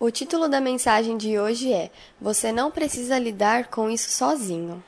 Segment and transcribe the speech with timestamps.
[0.00, 4.82] O título da mensagem de hoje é Você não precisa lidar com isso sozinho.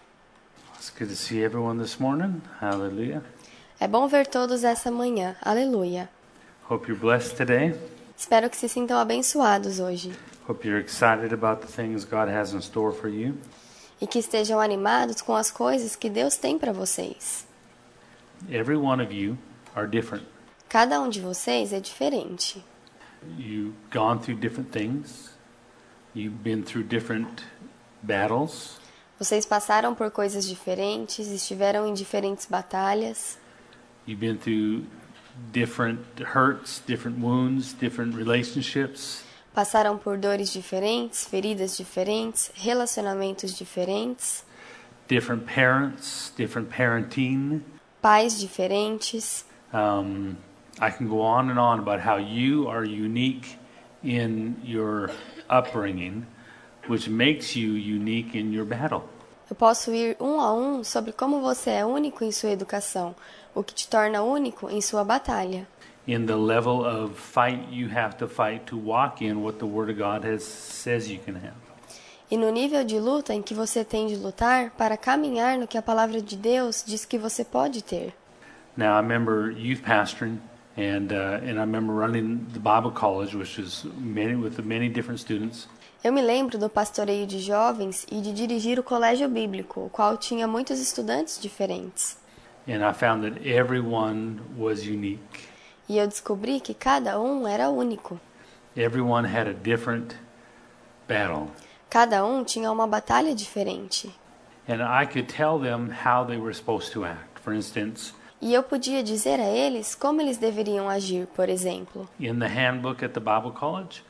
[3.78, 5.36] É bom ver todos essa manhã.
[5.42, 6.08] Aleluia.
[6.66, 7.78] Hope you're blessed today.
[8.16, 10.12] Espero que se sintam abençoados hoje
[10.48, 13.36] Hope you're excited about the things God has in store for you.
[14.00, 17.46] e que estejam animados com as coisas que Deus tem para vocês.
[18.50, 19.36] Every one of you
[19.74, 20.24] are different.
[20.70, 22.64] Cada um de vocês é diferente.
[23.38, 25.30] You've gone through different things.
[26.14, 27.44] You've been through different
[28.02, 28.78] battles.
[29.18, 33.38] Vocês passaram por coisas diferentes, estiveram em diferentes batalhas,
[34.04, 34.84] You've been through
[35.52, 36.00] different
[36.34, 39.22] hurts, different wounds, different relationships.
[39.54, 44.44] passaram por dores diferentes, feridas diferentes, relacionamentos diferentes,
[45.08, 47.62] different parents, different parenting.
[48.00, 49.44] pais diferentes.
[49.72, 50.36] Um,
[50.84, 53.56] I can go on and on about how you are unique
[54.02, 55.10] in your
[55.48, 56.26] upbringing,
[56.88, 59.04] which makes you unique in your battle.
[59.48, 63.14] Eu posso ir um a um sobre como você é único em sua educação,
[63.54, 65.68] o que te torna único em sua batalha,
[66.04, 69.88] In the level of fight you have to fight to walk in what the Word
[69.88, 71.54] of God has says you can have.
[72.28, 75.78] e no nível de luta em que você tem de lutar para caminhar no que
[75.78, 78.12] a palavra de Deus diz que você pode ter.
[78.76, 80.40] Now I remember youth pastoring,
[80.76, 85.20] and uh, and I remember running the Bible college, which is many with many different
[85.20, 85.68] students.
[86.04, 90.16] Eu me lembro do pastoreio de jovens e de dirigir o colégio bíblico, o qual
[90.16, 92.16] tinha muitos estudantes diferentes.
[92.66, 95.48] And I found that everyone was unique.
[95.88, 98.18] E eu descobri que cada um era único.
[98.76, 100.16] Everyone had a different
[101.06, 101.48] battle.
[101.90, 104.10] Cada um tinha uma batalha diferente.
[104.68, 107.40] And I could tell them how they were supposed to act.
[107.40, 112.08] For instance, E eu podia dizer a eles como eles deveriam agir, por exemplo.
[112.18, 114.02] in the handbook at the Bible college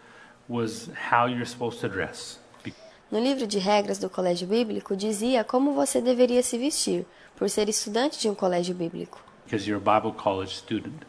[0.48, 2.40] was how you're supposed to dress.
[2.64, 2.72] Be-
[3.10, 7.04] No livro de regras do colégio bíblico dizia como você deveria se vestir,
[7.36, 9.20] por ser estudante de um colégio bíblico.
[9.44, 11.02] Because you're a Bible college student.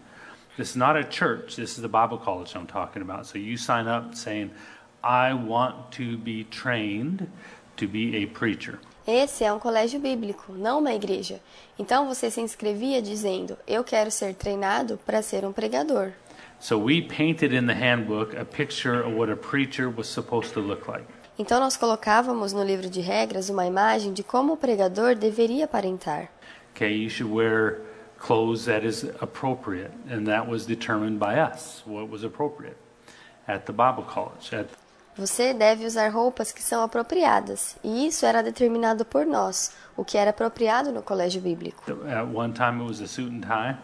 [0.58, 3.26] This is not a church, this is the Bible college I'm talking about.
[3.26, 4.52] So you sign up saying,
[5.02, 7.28] I want to be trained
[7.78, 8.80] to be a preacher.
[9.06, 11.42] Esse é um colégio bíblico, não uma igreja.
[11.78, 16.14] Então você se inscrevia dizendo: Eu quero ser treinado para ser um pregador.
[16.60, 20.62] So we painted in the handbook a picture of what a preacher was supposed to
[20.62, 21.06] look like.
[21.38, 26.30] Então nós colocávamos no livro de regras uma imagem de como o pregador deveria aparentar.
[26.74, 27.82] Okay, you should wear
[28.18, 32.78] clothes that is appropriate, and that was determined by us what was appropriate
[33.48, 34.54] at the Bible college.
[34.54, 34.68] At,
[35.16, 40.18] Você deve usar roupas que são apropriadas, e isso era determinado por nós, o que
[40.18, 41.84] era apropriado no colégio bíblico.
[42.08, 43.78] at one time, it was a suit and tie,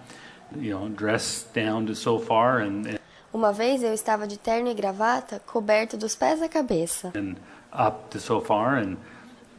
[0.55, 2.97] you know, dress down to so far, and,
[3.31, 7.35] Uma vez eu estava de terno e gravata, coberto dos pés à cabeça, and
[7.71, 8.97] up to so far, and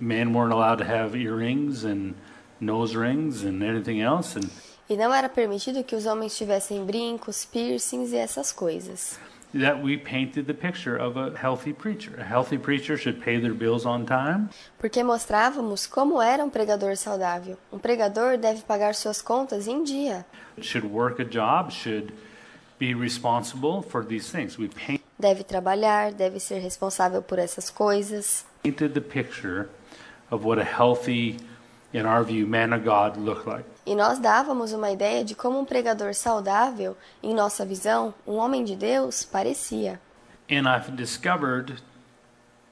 [0.00, 2.14] men weren't allowed to have earrings and
[2.60, 4.50] nose rings and anything else, and
[4.88, 9.16] e não era permitido que os homens tivessem brincos, piercings e essas coisas.
[9.52, 12.14] That we painted the picture of a healthy preacher.
[12.18, 14.50] A healthy preacher should pay their bills on time.
[14.78, 17.56] Porque mostrávamos como era um pregador saudável.
[17.72, 20.24] Um pregador deve pagar suas contas em dia,
[20.60, 22.12] should work a job, should
[22.78, 24.56] be responsible for these things.
[24.56, 24.70] We
[25.18, 28.44] deve trabalhar, deve ser responsável por essas coisas.
[28.62, 29.68] painted the picture
[30.30, 31.38] of what a healthy,
[31.92, 33.64] in our view, man of God looked like.
[33.90, 38.62] E nós dávamos uma ideia de como um pregador saudável, em nossa visão, um homem
[38.62, 40.00] de Deus, parecia.
[40.48, 41.82] And I've discovered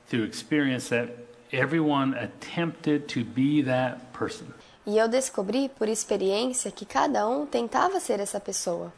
[0.09, 1.11] through experience that
[1.51, 4.47] everyone attempted to be that person.
[4.87, 8.93] E eu descobri por experiência que cada um tentava ser essa pessoa.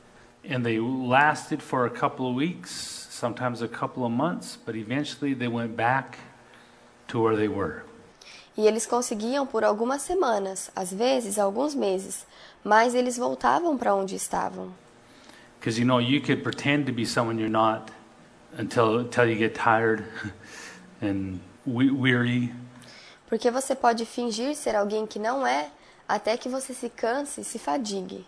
[0.44, 5.34] And they lasted for a couple of weeks, sometimes a couple of months, but eventually
[5.34, 6.18] they went back
[7.08, 7.82] to where they were.
[8.60, 12.26] E eles conseguiam por algumas semanas, às vezes alguns meses,
[12.62, 14.68] mas eles voltavam para onde estavam.
[15.58, 17.90] Because you know, you could pretend to be someone you're not
[18.58, 20.04] until until you get tired
[21.00, 22.52] and we- weary,
[23.30, 25.70] Porque você pode fingir ser alguém que não é,
[26.06, 28.26] até que você se canse e se fadigue.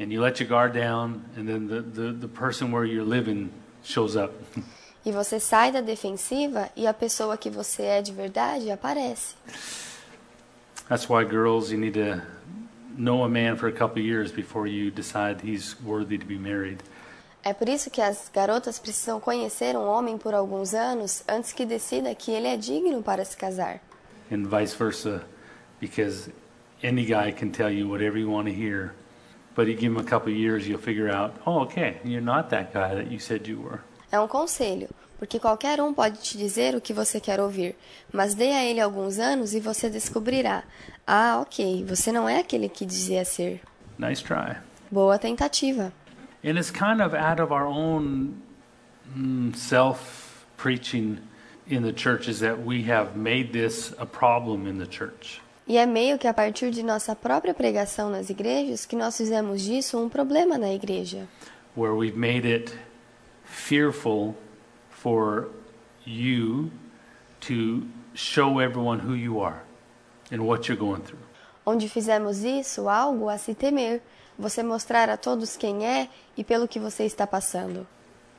[0.00, 3.48] and you let your guard down, and then the, the, the person where you're living
[3.84, 4.32] shows up.
[5.04, 9.34] E você sai da defensiva e a pessoa que você é de verdade aparece.
[10.88, 12.22] That's why girls, you need to
[12.96, 16.38] know a man for a couple of years before you decide he's worthy to be
[16.38, 16.78] married.
[17.44, 21.66] É por isso que as garotas precisam conhecer um homem por alguns anos antes que
[21.66, 23.80] decida que ele é digno para se casar.
[24.32, 25.22] and vice versa,
[25.78, 26.30] because
[26.82, 28.94] any guy can tell you whatever you want to hear,
[29.54, 32.50] but you give him a couple of years, you'll figure out, oh, okay, you're not
[32.50, 33.82] that guy that you said you were.
[34.12, 34.88] É um conselho,
[35.22, 37.76] Porque qualquer um pode te dizer o que você quer ouvir,
[38.12, 40.64] mas dê a ele alguns anos e você descobrirá:
[41.06, 43.60] ah, ok, você não é aquele que dizia ser.
[43.96, 44.56] Nice try.
[44.90, 45.92] Boa tentativa.
[46.44, 48.34] And it's kind of out of our own
[49.16, 51.18] mm, self preaching
[51.70, 55.40] in the churches that we have made this a problem in the church.
[55.68, 59.62] E é meio que a partir de nossa própria pregação nas igrejas que nós fizemos
[59.62, 61.28] disso um problema na igreja.
[61.76, 62.76] where we've made it
[63.52, 64.34] fearful
[64.90, 65.48] for
[66.04, 66.70] you
[67.40, 69.62] to show everyone who you are
[70.30, 71.20] and what you're going through.
[71.64, 74.00] Onde fizemos isso algo a se temer,
[74.38, 77.86] você mostrar a todos quem é e pelo que você está passando.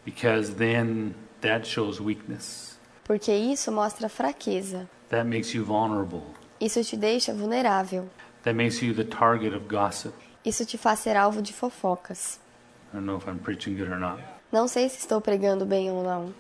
[0.03, 2.77] Because then that shows weakness.
[3.05, 4.89] Porque isso mostra fraqueza.
[5.09, 6.23] That makes you vulnerable.
[6.59, 8.09] Isso te deixa vulnerável.
[8.43, 10.13] That makes you the target of gossip.
[10.43, 12.39] Isso te faz ser alvo de fofocas.
[12.91, 14.32] I don't know if I'm preaching good or not.
[14.53, 16.33] Não sei se estou pregando bem ou não.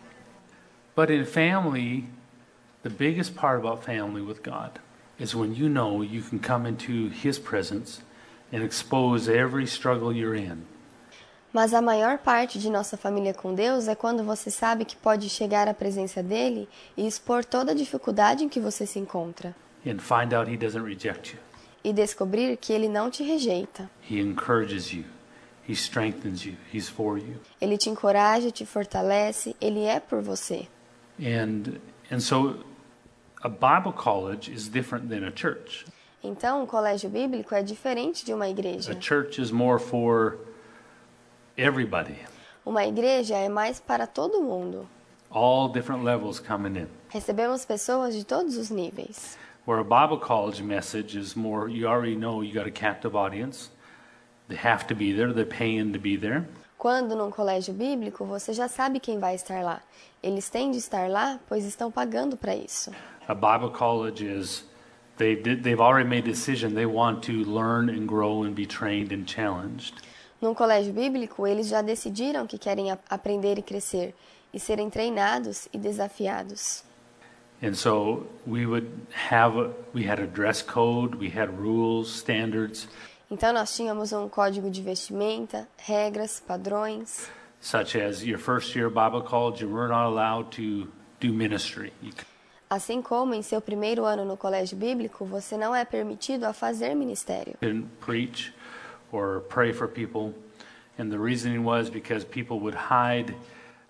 [0.95, 2.05] But in family,
[2.83, 4.79] the biggest part about family with God
[5.19, 8.03] is when you know you can come into His presence
[8.53, 10.59] and expose every struggle you're in.
[11.51, 15.27] Mas a maior parte de nossa família com Deus é quando você sabe que pode
[15.29, 19.55] chegar à presença dele e expor toda a dificuldade em que você se encontra.
[19.85, 21.39] and find out He doesn't reject you.
[21.83, 23.89] E descobrir que ele não te rejeita.
[24.09, 25.03] He encourages you,
[25.67, 27.35] He strengthens you, He's for you.
[27.61, 30.67] Ele te encoraja, te fortalece, ele é por você.
[31.19, 31.79] And,
[32.11, 32.57] and so
[33.41, 35.85] a Bible college is different than a church.
[36.23, 38.97] Então, um colégio bíblico é diferente de uma A igreja.
[39.01, 40.37] church is more for
[41.57, 42.15] everybody,
[42.65, 44.87] Uma igreja é mais para todo mundo.
[45.29, 46.87] all different levels coming in.
[47.09, 49.37] Recebemos pessoas de todos os níveis.
[49.65, 53.69] Where a Bible college message is more, you already know you got a captive audience.
[54.53, 56.45] They have to be there, they're paying to be there.
[56.77, 59.81] Quando num colégio bíblico, você já sabe quem vai estar lá.
[60.21, 62.91] Eles têm de estar lá, pois estão pagando para isso.
[63.27, 64.63] A Bible college is
[65.17, 68.67] they did, they've already made a decision they want to learn and grow and be
[68.67, 69.95] trained and challenged.
[70.39, 74.13] Num colégio bíblico, eles já decidiram que querem aprender e crescer,
[74.53, 76.83] e serem treinados e desafiados.
[77.63, 78.87] And so we would
[79.31, 82.87] have we had a dress code, we had rules, standards
[83.33, 87.27] Então nós tínhamos um código de vestimenta, regras, padrões.
[87.59, 90.87] such as your first year Bible college you were not allowed to
[91.19, 91.91] do ministry.
[92.69, 96.93] Assim como em seu primeiro ano no colégio bíblico, você não é permitido a fazer
[96.93, 97.55] ministério.
[98.01, 98.53] preach
[99.11, 100.35] or pray for people.
[100.99, 103.33] And the reasoning was because people would hide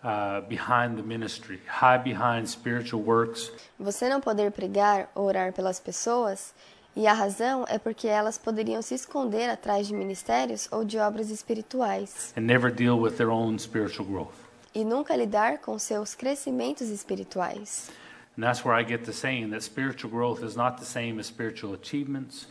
[0.06, 5.82] uh, behind the ministry, hide behind spiritual works, Você não poder pregar ou orar pelas
[5.82, 6.54] pessoas,
[6.96, 11.30] e a razão é porque elas poderiam se esconder atrás de ministérios ou de obras
[11.30, 14.36] espirituais and never deal with their own spiritual growth.
[14.74, 17.90] e nunca lidar com seus crescimentos espirituais.
[18.36, 21.28] And that's where I get the saying that spiritual growth is not the same as
[21.28, 22.48] spiritual achievements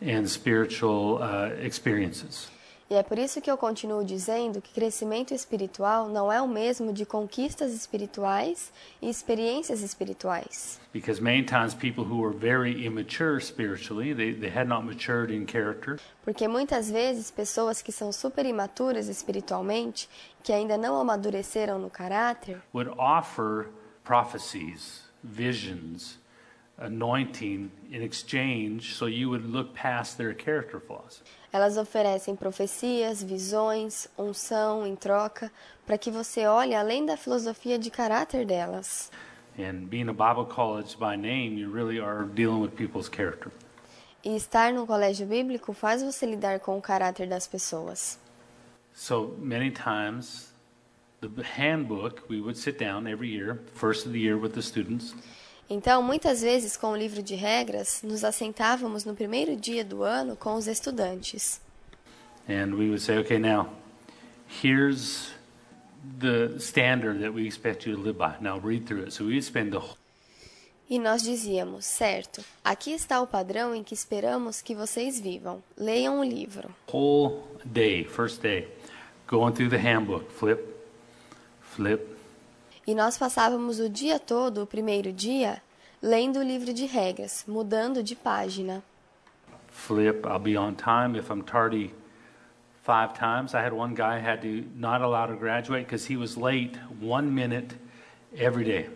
[0.00, 2.48] and spiritual uh, experiences.
[2.88, 6.92] E é por isso que eu continuo dizendo que crescimento espiritual não é o mesmo
[6.92, 8.72] de conquistas espirituais
[9.02, 10.80] e experiências espirituais.
[10.92, 15.46] Because many times people who are very immature spiritually, they, they had not matured in
[15.46, 20.08] character, Porque muitas vezes pessoas que são super imaturas espiritualmente,
[20.44, 23.68] que ainda não amadureceram no caráter, would offer
[24.04, 26.20] prophecies, visions,
[26.78, 31.22] anointing in exchange so you would look past their character flaws.
[31.56, 35.50] Elas oferecem profecias, visões, unção em troca,
[35.86, 39.10] para que você olhe além da filosofia de caráter delas.
[39.58, 43.50] And being a Bible college by name, you really are dealing with people's character.
[44.22, 48.18] E estar no colégio bíblico faz você lidar com o caráter das pessoas.
[48.92, 50.52] So many times,
[51.22, 55.14] the handbook, we would sit down every year, first of the year with the students,
[55.68, 60.36] Então, muitas vezes, com o livro de regras, nos assentávamos no primeiro dia do ano
[60.36, 61.60] com os estudantes.
[62.48, 63.68] and we would say, okay, now,
[64.62, 65.32] here's
[66.20, 68.36] the standard that we expect you to live by.
[68.40, 69.12] Now read through it.
[69.12, 69.96] So we would spend the whole
[70.88, 75.60] E nós dizíamos, certo, aqui está o padrão em que esperamos que vocês vivam.
[75.76, 76.70] Leiam o livro.
[76.92, 78.68] whole day, first day,
[79.26, 80.62] going through the handbook, flip,
[81.60, 82.15] flip,
[82.86, 85.60] E nós passávamos o dia todo, o primeiro dia,
[86.00, 88.82] lendo o livro de regras, mudando de página.
[89.76, 90.26] flip.
[90.26, 91.14] I'll be on time.
[91.16, 91.92] If I'm tardy
[92.82, 96.36] five times, I had one guy had to not allow to graduate because he was
[96.36, 97.76] late one minute
[98.36, 98.88] every day.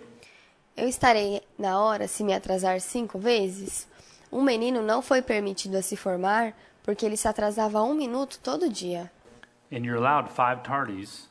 [0.76, 3.86] Eu estarei na hora se me atrasar cinco vezes?
[4.32, 8.68] Um menino não foi permitido a se formar porque ele se atrasava um minuto todo
[8.70, 9.10] dia.
[9.70, 11.28] And you're allowed five tardies,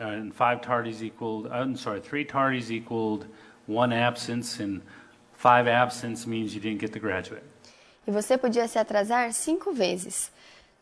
[0.00, 3.26] uh, and five tardies equaled, I'm sorry, three tardies equaled
[3.66, 4.80] one absence, and
[5.34, 7.42] five absence means you didn't get the graduate.
[8.06, 10.30] E você podia se atrasar cinco vezes.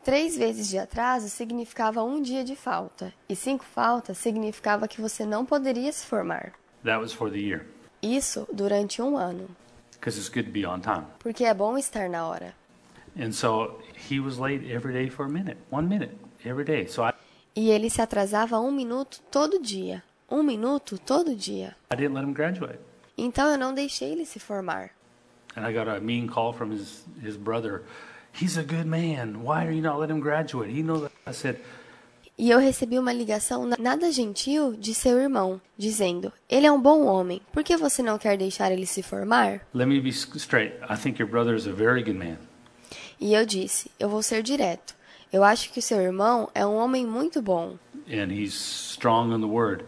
[0.05, 5.25] Três vezes de atraso significava um dia de falta, e cinco faltas significava que você
[5.25, 6.53] não poderia se formar.
[6.85, 7.65] That was for the year,
[8.03, 9.49] Isso durante um ano,
[9.93, 11.07] because it's good to be on time.
[11.19, 12.55] porque é bom estar na hora.
[13.19, 13.81] And so
[14.11, 16.11] he was late every day for a minute, one minute
[16.45, 16.87] every day.
[16.87, 17.15] So I,
[17.57, 20.03] E ele se atrasava um minuto todo dia.
[20.31, 21.77] Um minuto todo dia.
[21.93, 22.79] I didn't let him graduate.
[23.17, 24.91] Então eu não deixei ele se formar.
[25.57, 27.83] And I got a mean call from his, his brother.
[28.41, 29.43] He's a good man.
[29.45, 30.69] Why are you not letting him graduate?
[30.77, 31.09] He knows.
[31.27, 31.59] I said,
[32.37, 36.81] E eu recebi uma ligação na- nada gentil de seu irmão, dizendo: Ele é um
[36.83, 39.61] bom homem, por que você não quer deixar ele se formar?
[39.73, 40.75] let me be s- straight.
[40.91, 42.39] I think your brother is a very good man.
[43.21, 44.94] E eu disse: Eu vou ser direto.
[45.35, 47.77] Eu acho que o seu irmão é um homem muito bom.
[48.07, 49.85] and he's strong in the word.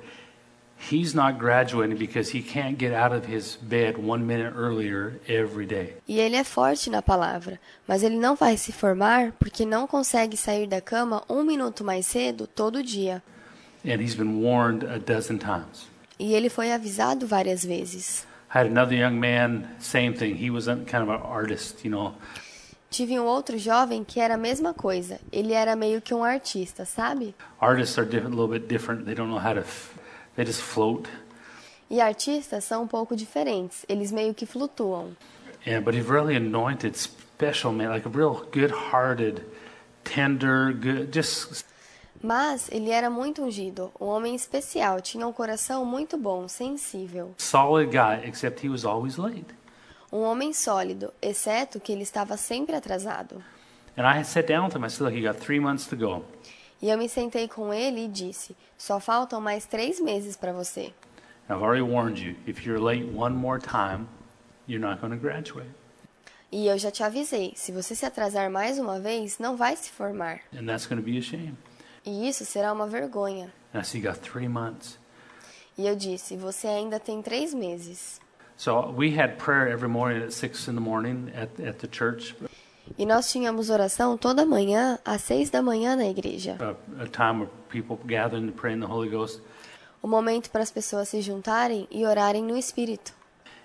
[0.91, 5.65] He's not graduating because he can't get out of his bed one minute earlier every
[5.65, 5.95] day.
[6.09, 10.37] E ele é forte na palavra, mas ele não vai se formar porque não consegue
[10.37, 13.23] sair da cama um minuto mais cedo todo dia.
[13.85, 15.87] And he's been warned a dozen times.
[16.19, 18.27] E ele foi avisado várias vezes.
[18.53, 20.35] I had another young man, same thing.
[20.35, 22.15] He was kind of an artist, you know.
[22.97, 25.21] Tive um outro jovem que era a mesma coisa.
[25.31, 27.35] Ele era meio que um artista, sabe?
[27.61, 29.05] Artists are different, a little bit different.
[29.05, 29.69] They don't know how to,
[30.35, 31.07] they just float.
[31.91, 33.85] E artistas são um pouco diferentes.
[33.87, 35.15] Eles meio que flutuam.
[35.67, 39.43] And, but he's really anointed, special man, like a real good-hearted,
[40.03, 41.67] tender, good, just
[42.23, 47.35] Mas ele era muito ungido, um homem especial, tinha um coração muito bom, sensível.
[47.37, 49.45] solid guy, except he was always late.
[50.17, 53.45] Um homem sólido, exceto que ele estava sempre atrasado.
[56.81, 60.95] E eu me sentei com ele e disse: Só faltam mais três meses para você.
[66.51, 69.91] E eu já te avisei: se você se atrasar mais uma vez, não vai se
[69.91, 70.41] formar.
[70.51, 71.59] And that's going to be a shame.
[72.07, 73.53] E isso será uma vergonha.
[73.75, 74.99] And I said, you got three months.
[75.77, 78.19] E eu disse: Você ainda tem três meses.
[78.57, 82.35] So we had prayer every morning at 6 in the morning at, at the church,
[82.97, 86.57] E nós tínhamos oração toda manhã, às seis da manhã na igreja.
[86.61, 89.41] a, a time where people gathering to pray in the Holy Ghost.
[90.01, 93.13] O momento para as pessoas se juntarem e orarem no Espírito.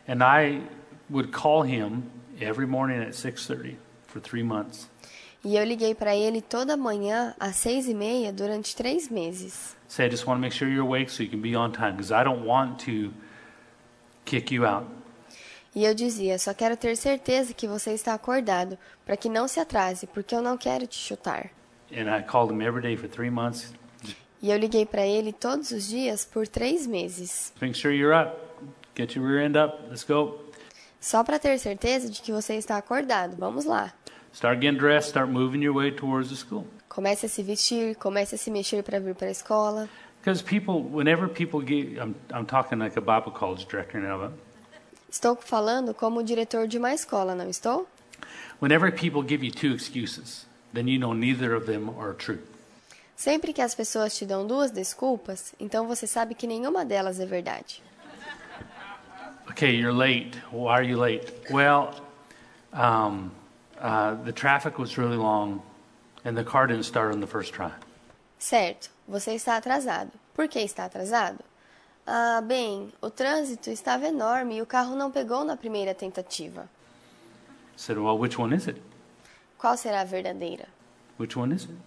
[0.08, 0.64] And I
[1.10, 2.04] would call him
[2.42, 3.76] every morning at 6.30
[4.08, 4.90] for three months.
[5.46, 9.76] E eu liguei para ele toda manhã, às seis e meia, durante três meses.
[9.88, 11.92] Say, I just want to make sure you're awake so you can be on time
[11.96, 13.14] because I don't want to
[14.32, 14.88] kick you out.
[15.76, 19.60] E eu dizia: Só quero ter certeza que você está acordado, para que não se
[19.60, 21.52] atrase, porque eu não quero te chutar.
[21.92, 23.74] And I called him every day for three months.
[24.42, 28.38] E eu liguei para ele todos os dias por três meses, Make sure you're up.
[28.98, 29.78] Get your rear end up.
[29.90, 30.40] Let's go.
[31.00, 33.36] só para ter certeza de que você está acordado.
[33.38, 33.94] Vamos lá.
[34.34, 35.10] Start getting dressed.
[35.10, 36.66] Start moving your way towards the school.
[36.88, 39.90] Comece a se vestir, comece a se mexer para vir para a escola.
[40.22, 44.32] Because people, whenever people get, I'm, I'm talking like a Bible college director now, but
[45.12, 47.86] Estou falando como diretor de uma escola, não estou?
[48.60, 52.40] whenever people give you two excuses, then you know neither of them are true.
[53.16, 57.26] Sempre que as pessoas te dão duas desculpas, então você sabe que nenhuma delas é
[57.26, 57.84] verdade.
[59.50, 60.38] Okay, you're late.
[60.52, 61.30] Why are you late?
[61.50, 61.94] Well,
[62.72, 63.32] um,
[63.80, 65.62] uh, the traffic was really long,
[66.24, 67.72] and the car didn't start on the first try.
[68.42, 70.10] Certo, você está atrasado.
[70.34, 71.44] Por que está atrasado?
[72.08, 76.68] Ah, bem, o trânsito estava enorme e o carro não pegou na primeira tentativa.
[77.76, 78.82] Said, well, which one is it?
[79.60, 80.66] Qual será a verdadeira?
[81.20, 81.78] Which one is it?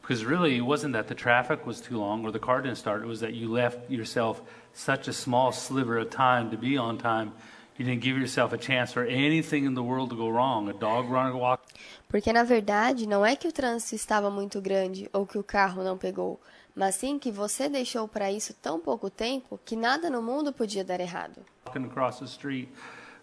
[0.00, 3.02] Because really, it wasn't that the traffic was too long or the car didn't start.
[3.02, 4.40] It was that you left yourself
[4.72, 7.32] such a small sliver of time to be on time.
[7.76, 10.70] You didn't give yourself a chance for anything in the world to go wrong.
[10.70, 11.66] A dog running, walk.
[12.14, 15.82] Porque na verdade não é que o trânsito estava muito grande ou que o carro
[15.82, 16.40] não pegou,
[16.72, 20.84] mas sim que você deixou para isso tão pouco tempo que nada no mundo podia
[20.84, 21.44] dar errado.
[21.66, 22.68] walking across the street,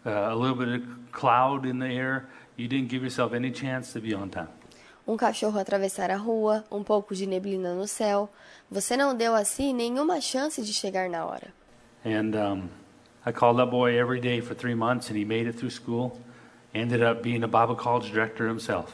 [0.05, 2.25] uh, a little bit of cloud in the air.
[2.57, 4.49] You didn't give yourself any chance to be on time.
[5.07, 8.29] Um cachorro atravessar a rua, um pouco de neblina no céu.
[8.69, 11.53] Você não deu a si nenhuma chance de chegar na hora.
[12.05, 12.69] And um,
[13.25, 16.19] I called that boy every day for three months, and he made it through school.
[16.73, 18.93] Ended up being a Bible college director himself.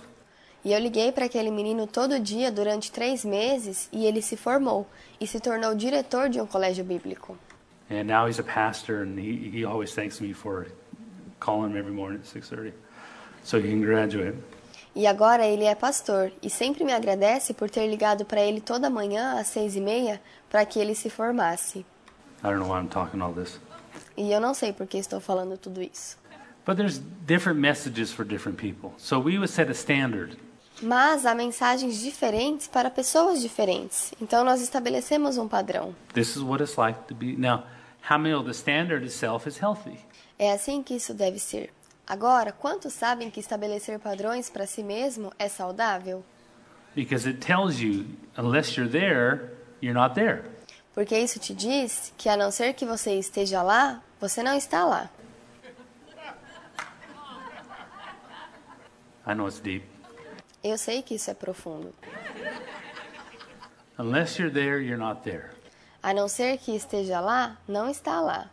[0.65, 4.88] E eu liguei para aquele menino todo dia durante três meses e ele se formou
[5.22, 7.38] e se tornou diretor de um colégio bíblico.
[7.89, 10.67] And now he's a pastor, and he, he always thanks me for
[11.39, 12.74] calling him every morning at 6.30
[13.43, 14.36] so he can graduate.
[14.93, 18.89] E agora ele é pastor e sempre me agradece por ter ligado para ele toda
[18.89, 20.19] manhã às seis e meia
[20.50, 21.86] para que ele se formasse.
[22.43, 23.60] I don't know why I'm talking all this.
[24.17, 26.17] E eu não sei por que estou falando tudo isso.
[26.67, 28.91] But there's different messages for different people.
[28.97, 30.36] So we would set a standard.
[30.81, 34.13] Mas há mensagens diferentes para pessoas diferentes.
[34.21, 35.95] Então nós estabelecemos um padrão.
[36.13, 37.38] This is what it's like to be.
[37.38, 37.63] Now,
[38.07, 39.97] how many of the standard itself is healthy?
[40.38, 41.69] É assim que isso deve ser.
[42.05, 46.21] Agora, quantos sabem que estabelecer padrões para si mesmo é saudável?
[46.93, 48.05] Because it tells you,
[48.38, 50.43] unless you're there, you're not there.
[50.93, 54.83] Porque isso te diz que a não ser que você esteja lá, você não está
[54.83, 55.09] lá.
[59.27, 59.84] I know it's deep.
[60.63, 61.93] Eu sei que isso é profundo.
[64.00, 65.50] Unless you're there, you're not there.
[66.01, 68.50] A não ser que esteja lá, não está lá.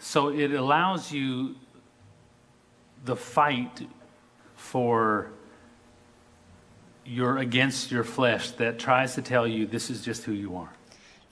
[0.00, 1.54] So it allows you
[3.04, 3.88] the fight
[4.56, 5.30] for
[7.04, 10.70] your against your flesh that tries to tell you this is just who you are.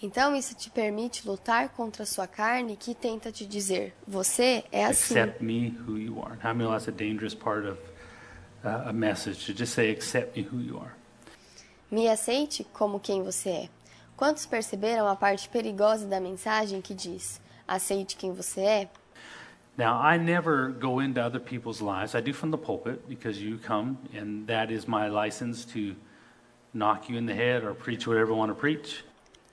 [0.02, 4.84] Então isso te permite lutar contra a sua carne que tenta te dizer: você é
[4.84, 5.18] assim.
[5.18, 6.36] Accept me who you are.
[6.36, 7.78] How many know that's a dangerous part of
[8.62, 10.94] a message to just say accept me who you are.
[11.90, 13.68] Me aceite como quem você é.
[14.16, 18.88] Quantos perceberam a parte perigosa da mensagem que diz: aceite quem você é?
[19.76, 22.14] Now, I never go into other people's lives.
[22.14, 25.96] I do from the pulpit because you come, and that is my license to
[26.74, 29.04] knock you in the head or preach whatever I want to preach.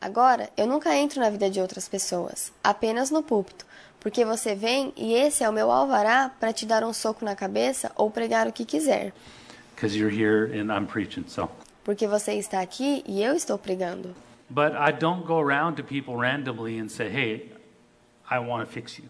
[0.02, 3.66] Agora, eu nunca entro na vida de outras pessoas, apenas no púlpito,
[4.08, 7.36] porque você vem e esse é o meu alvará para te dar um soco na
[7.36, 9.12] cabeça ou pregar o que quiser.
[10.88, 11.50] Preaching, so.
[11.84, 14.16] Porque você está aqui e eu estou pregando.
[14.50, 17.52] But I don't go around to people randomly and say, hey,
[18.32, 19.10] I want to fix you.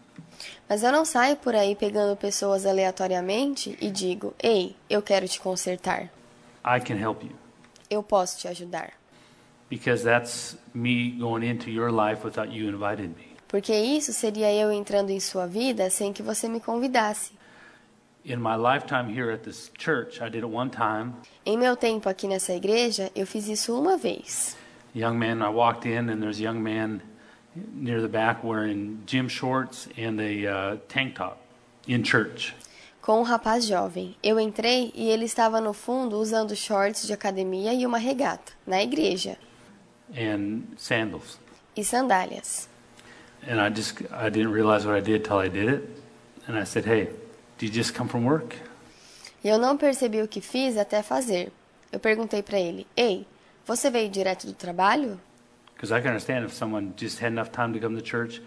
[0.68, 5.40] Mas eu não saio por aí pegando pessoas aleatoriamente e digo: Ei, eu quero te
[5.40, 6.10] consertar.
[6.64, 7.36] I can help you.
[7.88, 8.94] Eu posso te ajudar.
[9.70, 13.27] Because that's me going into your life without you inviting me.
[13.48, 17.32] Porque isso seria eu entrando em sua vida sem que você me convidasse.
[18.24, 21.14] In my lifetime here at this church, I did it one time.
[21.46, 24.56] Em meu tempo aqui nessa igreja, eu fiz isso uma vez.
[24.94, 27.00] young man, I walked in and there's a young man
[27.74, 31.38] near the back wearing gym shorts and a uh, tank top
[31.86, 32.54] in church.
[33.00, 34.14] Com um rapaz jovem.
[34.22, 38.82] Eu entrei e ele estava no fundo usando shorts de academia e uma regata, na
[38.82, 39.38] igreja,
[40.14, 41.38] and sandals.
[41.74, 42.68] e sandálias.
[43.48, 45.88] And I just I didn't realize what I did till I did it.
[46.46, 47.08] And I said, "Hey,
[47.58, 48.54] do you just come from work?"
[49.42, 51.50] E eu não percebi o que fiz até fazer.
[51.90, 53.26] Eu perguntei para ele: Ei,
[53.66, 55.18] você veio direto do trabalho?
[55.74, 58.42] Because I can understand if someone just had enough time to come to church,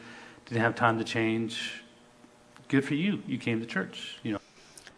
[0.45, 1.83] didn't have time to change.
[2.69, 3.21] Good for you.
[3.27, 4.19] You came to church.
[4.23, 4.41] You know.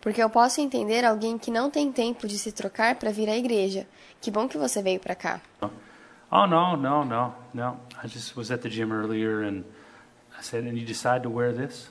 [0.02, 3.38] Porque eu posso entender alguém que não tem tempo de se trocar para vir à
[3.38, 3.88] igreja.
[4.20, 5.40] Que bom que você veio para cá.
[6.30, 7.80] Oh no, no, no, no.
[8.04, 9.64] I just was at the gym earlier and
[10.46, 11.90] said, "And you decide to wear this?"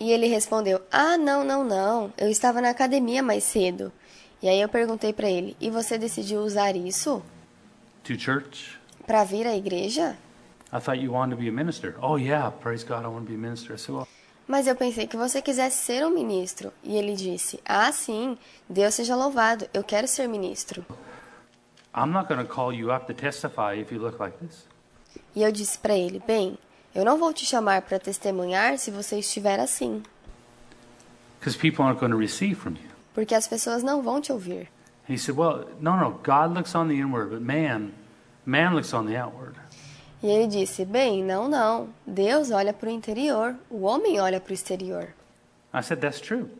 [0.00, 2.12] E ele respondeu: Ah, não, não, não.
[2.16, 3.92] Eu estava na academia mais cedo.
[4.40, 7.22] E aí eu perguntei para ele: E você decidiu usar isso
[8.04, 8.78] To church?
[9.06, 10.16] para vir à igreja?
[10.72, 11.96] I thought you wanted to be a minister.
[12.00, 13.74] Oh yeah, praise God, I want to be a minister.
[13.74, 14.06] I said, well,
[14.46, 16.72] Mas eu pensei que você quisesse ser um ministro.
[16.84, 20.84] E ele disse: Ah, sim, Deus seja louvado, eu quero ser ministro.
[21.94, 24.66] I'm not going to call you up to testify if you look like this.
[25.34, 26.56] E eu disse para ele: Bem,
[26.98, 30.02] eu não vou te chamar para testemunhar se você estiver assim,
[33.14, 34.68] porque as pessoas não vão te ouvir.
[35.08, 37.92] He said, well, no, no, God looks on the inward, but man,
[38.44, 39.54] man looks on the outward.
[40.20, 41.88] E ele disse: Bem, não, não.
[42.04, 45.14] Deus olha para o interior, o homem olha para o exterior.
[45.72, 46.50] I said, that's true.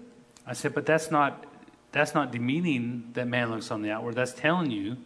[0.47, 1.47] I said, but that's not,
[1.91, 4.15] that's not demeaning that man looks on the outward.
[4.15, 4.97] That's telling you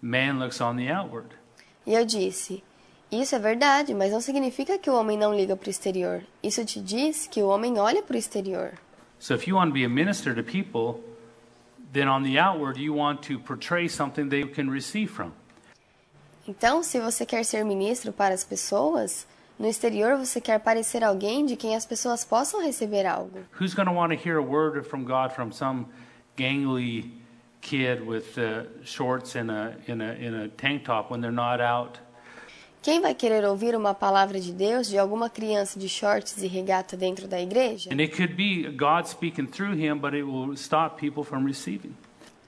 [0.00, 1.26] man looks on the outward.
[1.86, 2.64] E eu disse:
[3.12, 6.22] Isso é verdade, mas não significa que o homem não liga para o exterior.
[6.42, 8.72] Isso te diz que o homem olha para o exterior.
[9.18, 11.04] So if you want to be a minister to people,
[11.92, 15.30] then on the outward you want to portray something they can receive from.
[16.48, 19.26] Então, se você quer ser ministro para as pessoas,
[19.58, 23.40] no exterior você quer parecer alguém de quem as pessoas possam receber algo.
[23.60, 25.84] Who's going to want to hear a word from God from some
[26.34, 27.12] gangly
[27.60, 31.60] kid with uh, shorts and a, in a, in a tank top when they're not
[31.60, 31.98] out?
[32.82, 36.96] Quem vai querer ouvir uma palavra de Deus de alguma criança de shorts e regata
[36.96, 37.88] dentro da igreja?
[37.92, 41.94] And it could be God speaking through him, but it will stop people from receiving.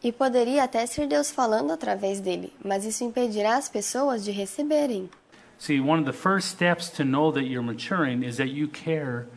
[0.02, 5.08] E poderia até ser Deus falando através dele, mas isso impedirá as pessoas de receberem.
[5.56, 9.28] See, one of the first steps to know that you're maturing is that you care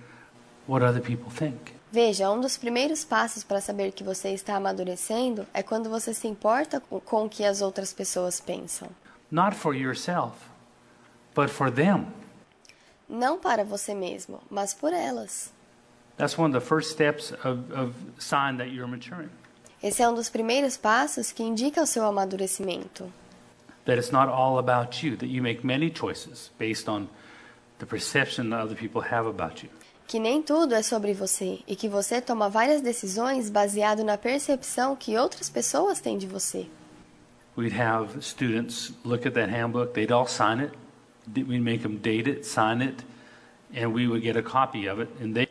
[0.68, 1.74] what other people think.
[1.92, 6.28] Veja, um dos primeiros passos para saber que você está amadurecendo é quando você se
[6.28, 8.90] importa com com o que as outras pessoas pensam.
[9.30, 10.34] Not for yourself,
[11.38, 12.08] but for them.
[13.08, 15.54] Não para você mesmo, mas por elas.
[16.18, 19.30] That's one of the first steps of, of sign that you're maturing.
[19.82, 23.14] Esse é um dos primeiros passos que indica o seu amadurecimento.
[23.86, 27.08] That it's not all about you, that you make many choices based on
[27.78, 29.70] the perception that other people have about you.
[30.08, 34.96] Que nem tudo é sobre você e que você toma várias decisões baseado na percepção
[34.96, 36.66] que outras pessoas têm de você.
[37.56, 40.87] We'd have students look at that handbook, they'd all sign it.
[41.36, 43.04] We'd make them date it, sign it,
[43.76, 45.10] and we would get a copy of it.
[45.22, 45.48] And they,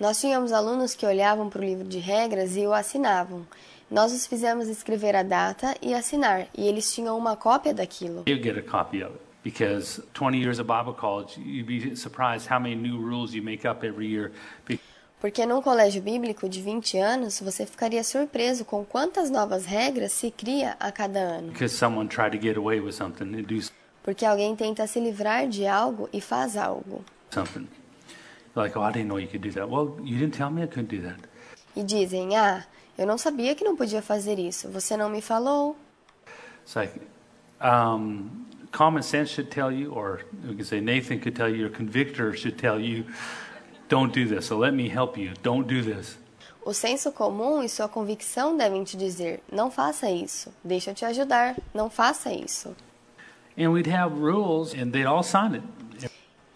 [0.00, 3.46] Nós tínhamos alunos que olhavam para o livro de regras e o assinavam.
[3.90, 8.22] Nós os fizemos escrever a data e assinar, e eles tinham uma cópia daquilo.
[8.24, 9.20] they'd get a copy of it.
[9.42, 13.66] Because 20 years of Bible college, you'd be surprised how many new rules you make
[13.66, 14.30] up every year.
[15.20, 20.30] Porque num colégio bíblico de 20 anos, você ficaria surpreso com quantas novas regras se
[20.30, 21.52] cria a cada ano.
[24.08, 27.04] Porque alguém tenta se livrar de algo e faz algo.
[27.30, 27.68] something.
[28.56, 29.68] Like, oh, I didn't know you could do that.
[29.68, 31.20] Well, you didn't tell me I couldn't do that.
[31.76, 32.64] E dizem: Ah,
[32.96, 34.66] eu não sabia que não podia fazer isso.
[34.70, 35.76] Você não me falou.
[36.62, 36.98] It's like
[37.60, 38.30] um,
[38.72, 42.34] common sense should tell you, or we could say Nathan could tell you, your convictor
[42.34, 43.04] should tell you,
[43.90, 44.46] don't do this.
[44.46, 45.34] So let me help you.
[45.42, 46.16] Don't do this.
[46.64, 50.50] O senso comum e sua convicção devem te dizer: Não faça isso.
[50.64, 51.56] Deixa eu te ajudar.
[51.74, 52.74] Não faça isso.
[53.58, 55.62] And we'd have rules, and they'd all sign it.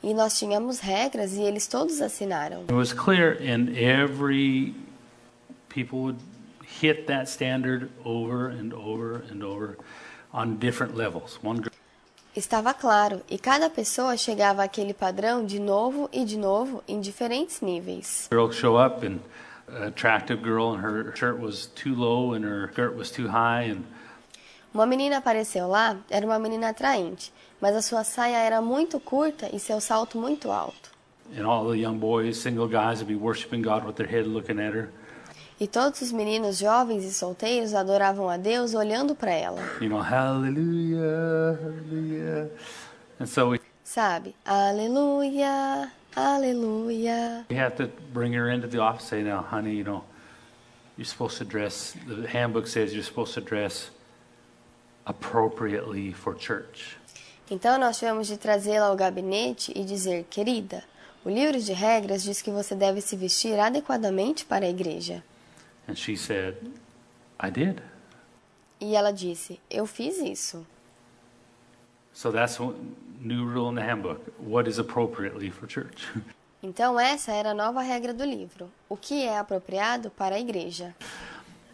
[0.04, 2.64] E nós tínhamos regras e eles todos assinaram.
[2.68, 4.74] It was clear, and every
[5.68, 6.18] people would
[6.80, 9.76] hit that standard over and over and over
[10.32, 11.38] on different levels.
[11.42, 11.62] One
[12.34, 17.60] Estava claro, e cada pessoa chegava àquele padrão de novo e de novo em diferentes
[17.60, 18.28] níveis.
[18.30, 19.20] girl would show up, and
[19.68, 23.64] an attractive girl, and her shirt was too low and her skirt was too high,
[23.70, 23.84] and
[24.72, 29.48] Uma menina apareceu lá, era uma menina atraente, mas a sua saia era muito curta
[29.54, 30.90] e seu salto muito alto.
[31.36, 34.58] and all the young boys, single guys, would be worshiping God with their head looking
[34.58, 34.90] at her.
[35.60, 39.60] E todos os meninos jovens e solteiros adoravam a Deus olhando para ela.
[39.80, 42.50] You know, hallelujah, hallelujah.
[43.20, 44.34] And so we, Sabe?
[44.44, 47.44] Aleluia, aleluia.
[47.48, 49.04] we have to bring her into the office.
[49.06, 50.04] Say, now, honey, you know,
[50.96, 51.94] you're supposed to dress.
[52.06, 53.90] The handbook says you're supposed to dress
[55.04, 56.96] appropriately for church.
[57.50, 60.84] Então nós tivemos de trazê-la ao gabinete e dizer: Querida,
[61.24, 65.22] o livro de regras diz que você deve se vestir adequadamente para a igreja.
[65.88, 66.56] And she said,
[67.42, 67.82] I did.
[68.80, 70.66] E ela disse: Eu fiz isso.
[72.12, 72.58] So that's
[73.20, 74.20] new rule in the handbook.
[74.38, 76.08] What is appropriately for church?
[76.64, 80.94] Então essa era a nova regra do livro: o que é apropriado para a igreja.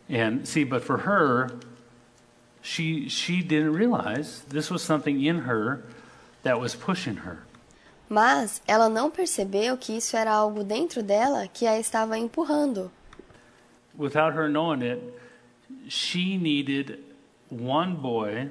[0.08, 1.50] And see, but for her,
[2.68, 5.82] she she didn't realize this was something in her
[6.42, 7.38] that was pushing her.
[8.10, 12.90] Mas ela não percebeu que isso era algo dentro dela que a estava empurrando.
[13.96, 15.00] Without her knowing it,
[15.88, 16.98] she needed
[17.48, 18.50] one boy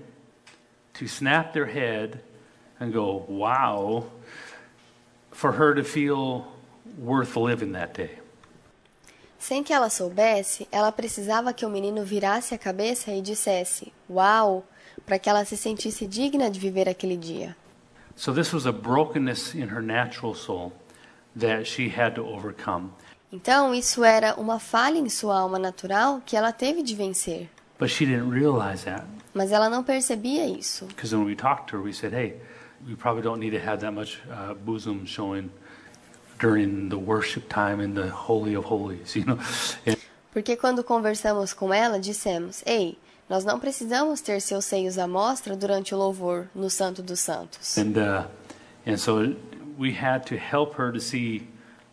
[0.95, 2.19] to snap their head
[2.79, 4.05] and go, "Wow,"
[5.31, 6.47] for her to feel
[6.97, 8.17] worth living that day.
[9.39, 14.65] Sem que ela soubesse, ela precisava que o menino virasse a cabeça e dissesse: Uau!
[15.05, 17.55] para que ela se sentisse digna de viver aquele dia.
[18.15, 20.73] So this was a brokenness in her natural soul
[21.39, 22.89] that she had to overcome.
[23.31, 27.47] Então, isso era uma falha em sua alma natural que ela teve de vencer.
[27.79, 30.85] But she didn't realize that Mas ela não percebia isso.
[30.87, 32.37] because when we talked to her, we said, "Hey,
[32.87, 35.51] we probably don't need to have that much uh, bosom showing
[36.39, 39.39] during the worship time in the holy of holies." You know,
[39.85, 39.97] and,
[40.31, 42.97] Porque quando conversamos com ela, dissemos: Ei,
[43.29, 47.77] nós não precisamos ter seus seios à mostra durante o louvor no Santo dos Santos.
[47.77, 48.27] and uh,
[48.85, 49.35] and so
[49.77, 51.47] we had to help her to see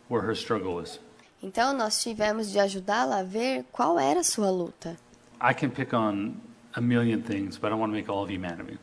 [0.09, 1.01] where her struggle was.
[1.43, 4.97] Então, nós tivemos de ajudá-la a ver qual era a sua luta.
[5.43, 6.37] I can pick on
[6.75, 8.79] a million things, but I don't want to make all of you mad at me.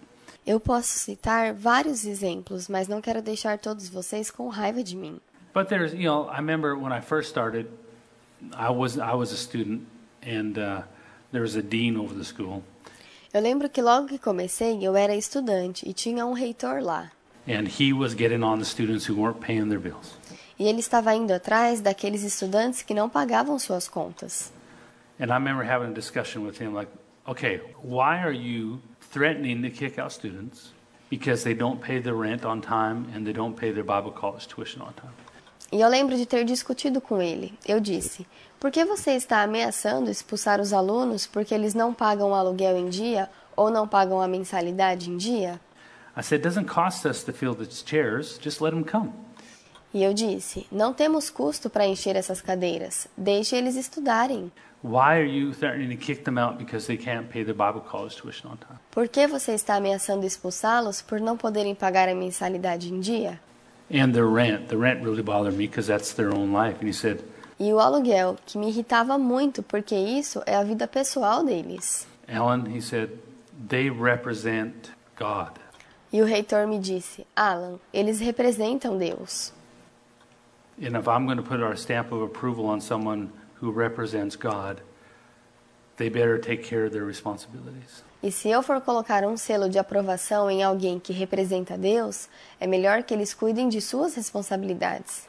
[0.46, 5.20] Eu posso citar vários exemplos, mas não quero deixar todos vocês com raiva de mim.
[5.54, 7.68] But there's, you know, I remember when I first started,
[8.56, 9.82] I was I was a student,
[10.24, 10.82] and uh,
[11.32, 12.64] there was a dean over the school,
[13.34, 17.12] Eu lembro que logo que comecei, eu era estudante e tinha um reitor lá.
[17.48, 20.16] and he was getting on the students who weren't paying their bills.
[20.60, 24.52] E ele estava indo atrás daqueles estudantes que não pagavam suas contas.
[25.20, 26.92] And I remember having a discussion with him, like,
[27.28, 28.80] okay, why are you
[29.12, 30.72] threatening to kick out students
[31.10, 34.48] because they don't pay their rent on time and they don't pay their Bible college
[34.48, 35.14] tuition on time?
[35.72, 37.54] E eu lembro de ter discutido com ele.
[37.66, 38.28] Eu disse:
[38.60, 42.90] Por que você está ameaçando expulsar os alunos porque eles não pagam o aluguel em
[42.90, 45.60] dia ou não pagam a mensalidade em dia?
[46.16, 49.14] I said, doesn't cost us to fill the chairs, just let them come.
[49.94, 53.08] E eu disse: Não temos custo para encher essas cadeiras.
[53.18, 54.52] Deixe eles estudarem.
[54.84, 58.16] Why are you threatening to kick them out because they can't pay their Bible college
[58.16, 58.80] tuition on time?
[58.90, 63.40] Por que você está ameaçando expulsá-los por não poderem pagar a mensalidade em dia?
[63.92, 64.70] And their rent.
[64.70, 66.80] The rent really bothered me because that's their own life.
[66.80, 67.24] And he said,
[67.60, 72.08] E o aluguel, que me irritava muito porque isso é a vida pessoal deles.
[72.28, 73.20] Alan, he said,
[73.70, 75.60] they represent God.
[76.12, 79.52] E o reitor me disse: Alan, eles representam Deus.
[80.82, 84.82] And if I'm going to put our stamp of approval on someone who represents God,
[85.98, 88.04] they better take care of their responsibilities.
[88.24, 92.30] E se eu for colocar um selo de aprovação em alguém que representa Deus,
[92.60, 95.28] é melhor que eles cuidem de suas responsabilidades.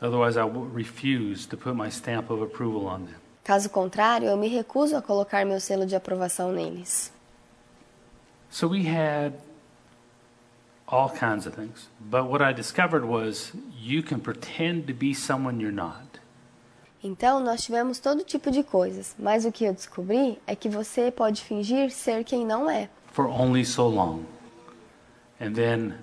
[0.00, 3.16] Otherwise, I refuse to put my stamp of approval on them.
[3.42, 7.12] Caso contrário, eu me recuso a colocar meu selo de aprovação neles.
[8.50, 9.34] So we had
[10.86, 11.88] all kinds of things.
[12.00, 16.09] But what I discovered was you can pretend to be someone you're not.
[17.02, 21.10] Então, nós tivemos todo tipo de coisas, mas o que eu descobri é que você
[21.10, 22.88] pode fingir ser quem não é.
[23.12, 24.24] for only so long.
[25.40, 25.94] And then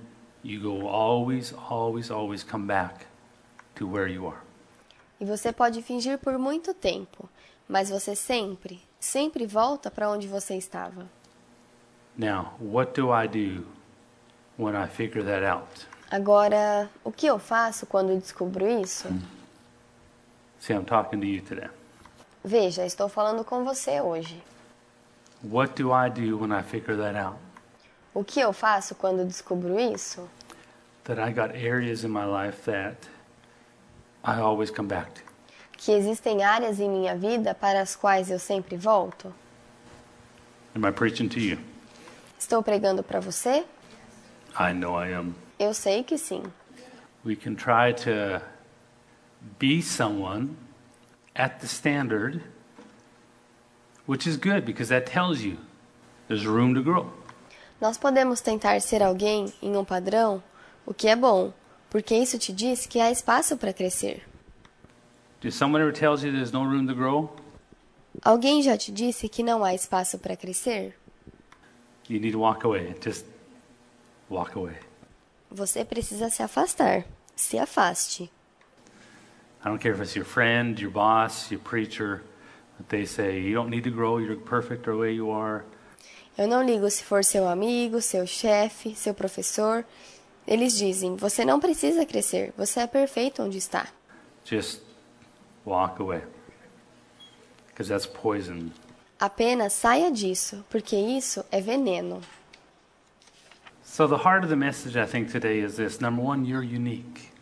[0.44, 3.06] you go always, always, always come back
[3.76, 4.42] to where you are.
[5.20, 7.28] E você pode fingir por muito tempo,
[7.68, 11.08] mas você sempre, sempre volta para onde você estava.
[12.16, 13.66] Now, what do I do
[14.58, 15.88] when I figure that out?
[16.10, 19.08] Agora, o que eu faço quando descubro isso?
[20.60, 21.70] See, I'm talking to you today.
[22.44, 24.42] Veja, estou falando com você hoje.
[25.44, 27.38] What do I do when I figure that out?
[28.14, 30.28] O que eu faço quando descubro isso?
[31.04, 33.08] That I got areas in my life that
[34.24, 35.22] I always come back to.
[35.78, 39.34] Que existem áreas em minha vida para as quais eu sempre volto?
[40.76, 41.60] Am I preaching to you?
[42.40, 43.64] Estou pregando para você?
[44.60, 45.36] I know I am.
[45.60, 46.44] Eu sei que sim.
[47.24, 48.42] We can try to
[49.60, 50.56] be someone
[51.36, 52.42] at the standard,
[54.08, 55.58] which is good because that tells you
[56.28, 57.12] there's room to grow.
[57.80, 60.42] Nós podemos tentar ser alguém em um padrão,
[60.86, 61.54] o que é bom,
[61.90, 64.24] porque isso te diz que há espaço para crescer.
[65.44, 67.30] If someone ever tells you there's no room to grow,
[68.24, 70.98] Alguém já te disse que não há espaço para crescer?
[72.10, 72.96] you need to walk away.
[73.04, 73.26] Just
[74.30, 74.76] walk away.
[75.52, 77.06] Você precisa se afastar.
[77.36, 78.32] Se afaste.
[79.68, 82.24] I don't care if it's your friend, your boss, your preacher,
[82.78, 85.66] but they say you don't need to grow, you're perfect the way you are.
[86.38, 89.84] Eu não ligo se for seu amigo, seu chefe, seu professor.
[90.48, 93.88] Eles dizem: você não precisa crescer, você é perfeito onde está.
[94.46, 94.80] Just
[95.66, 96.22] walk away.
[97.68, 98.72] Because that's poison.
[99.20, 102.22] Apenas saia disso, porque isso é veneno.
[103.84, 107.34] So, the heart of the message, I think, today is this number one, you're unique.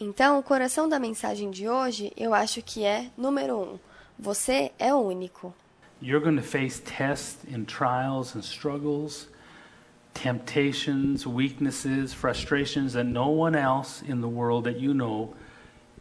[0.00, 3.78] Então, o coração da mensagem de hoje, eu acho que é número um:
[4.18, 5.54] você é único.
[6.02, 9.28] You're going to face tests and trials and struggles,
[10.12, 15.34] temptations, weaknesses, frustrations that no one else in the world that you know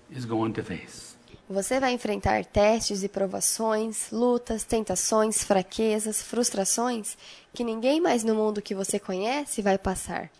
[0.10, 1.14] is going to face.
[1.48, 7.16] Você vai enfrentar testes e provações, lutas, tentações, fraquezas, frustrações
[7.54, 10.32] que ninguém mais no mundo que você conhece vai passar.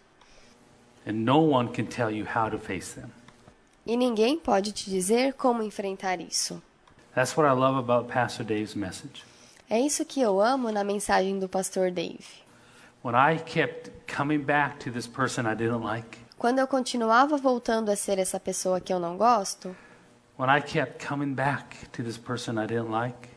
[1.06, 3.23] And no one can tell you how to face them.
[3.86, 6.62] E ninguém pode te dizer como enfrentar isso.
[7.14, 9.24] That's what I love about Pastor Dave's message.
[9.70, 12.26] É isso que eu amo na mensagem do pastor Dave.
[13.04, 17.90] When I kept coming back to this person I didn't like, Quando eu continuava voltando
[17.90, 19.76] a ser essa pessoa que eu não gosto,
[20.38, 23.30] when I kept coming back to this person I didn't like,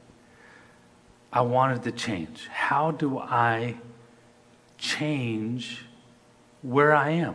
[1.33, 2.49] I wanted to change.
[2.71, 3.77] How do I
[4.79, 5.89] change
[6.63, 7.35] where I am?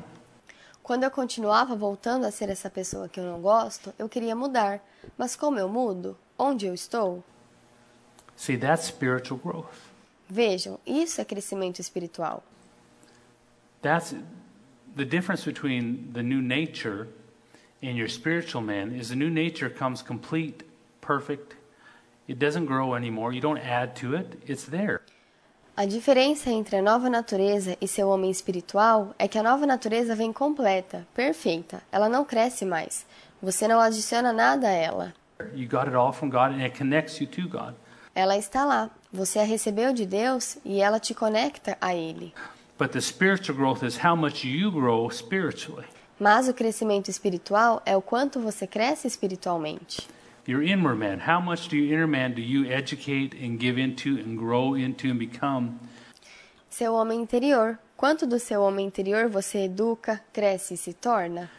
[0.91, 4.81] Quando eu continuava voltando a ser essa pessoa que eu não gosto, eu queria mudar.
[5.17, 6.17] Mas como eu mudo?
[6.37, 7.23] Onde eu estou?
[8.35, 9.73] See, that's spiritual growth.
[10.29, 12.43] Vejam, isso é crescimento espiritual.
[13.81, 14.13] That's
[14.93, 17.07] the difference between the new nature
[17.81, 20.65] and your spiritual man is the new nature comes complete,
[20.99, 21.55] perfect.
[22.27, 23.33] It doesn't grow anymore.
[23.33, 24.43] You don't add to it.
[24.45, 25.03] It's there.
[25.81, 30.13] A diferença entre a nova natureza e seu homem espiritual é que a nova natureza
[30.13, 31.81] vem completa, perfeita.
[31.91, 33.03] Ela não cresce mais.
[33.41, 35.11] Você não adiciona nada a ela.
[38.13, 38.91] Ela está lá.
[39.11, 42.31] Você a recebeu de Deus e ela te conecta a Ele.
[42.77, 45.87] But the spiritual growth is how much you grow spiritually.
[46.19, 50.07] Mas o crescimento espiritual é o quanto você cresce espiritualmente.
[50.51, 54.17] Your inward man, how much do your inner man do you educate and give into
[54.17, 55.79] and grow into and become?
[56.69, 57.79] Seu homem interior.
[57.95, 61.49] Quanto do seu homem interior você educa, cresce e se torna?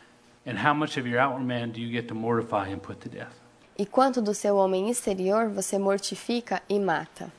[0.45, 3.09] And how much of your outward man do you get to mortify and put to
[3.09, 3.33] death?
[3.79, 7.33] E quanto do seu homem exterior você mortifica e mata?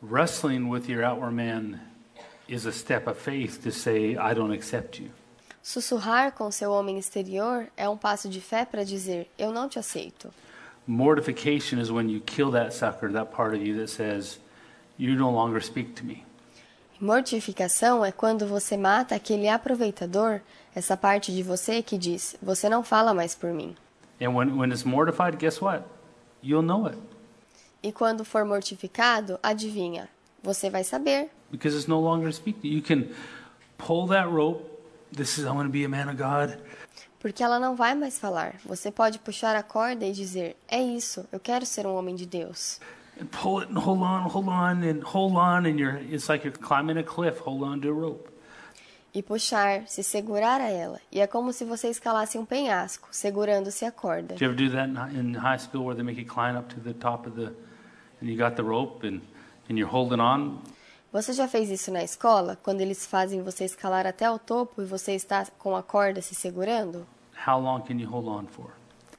[0.00, 1.80] Wrestling with your outward man
[2.46, 5.10] is a step of faith to say, I don't accept you.
[5.62, 9.78] Sussurrar com seu homem exterior é um passo de fé para dizer: Eu não te
[9.78, 10.32] aceito.
[10.86, 14.40] Mortification is when you kill that sucker, that part of you that says,
[14.98, 16.24] You no longer speak to me.
[17.00, 20.40] Mortificação é quando você mata aquele aproveitador,
[20.74, 23.76] essa parte de você que diz: Você não fala mais por mim.
[24.20, 25.84] And when, when it's mortified, guess what?
[26.42, 26.98] You'll know it
[27.84, 30.08] E quando for mortificado, adivinha?
[30.42, 32.68] Você vai saber, because it's no longer speaking.
[32.68, 33.06] You can
[33.78, 34.71] pull that rope.
[35.12, 36.58] This is, I want to be a man of God.
[37.22, 38.56] porque ela não vai mais falar.
[38.64, 42.26] Você pode puxar a corda e dizer: É isso, eu quero ser um homem de
[42.26, 42.80] Deus.
[43.20, 45.66] And pull it and hold on, hold on, and hold on.
[45.66, 48.28] And you're, it's like you're climbing a cliff, hold on to a rope.
[49.14, 50.98] E puxar, se segurar a ela.
[51.12, 54.34] E é como se você escalasse um penhasco, segurando-se a corda.
[54.34, 56.80] Did you ever do that in high school where they make you climb up to
[56.80, 57.52] the top of the,
[58.20, 59.20] and you got the rope and,
[59.68, 60.62] and you're holding on?
[61.12, 64.86] Você já fez isso na escola, quando eles fazem você escalar até o topo e
[64.86, 67.06] você está com a corda se segurando?
[67.46, 68.70] How long can you hold on for?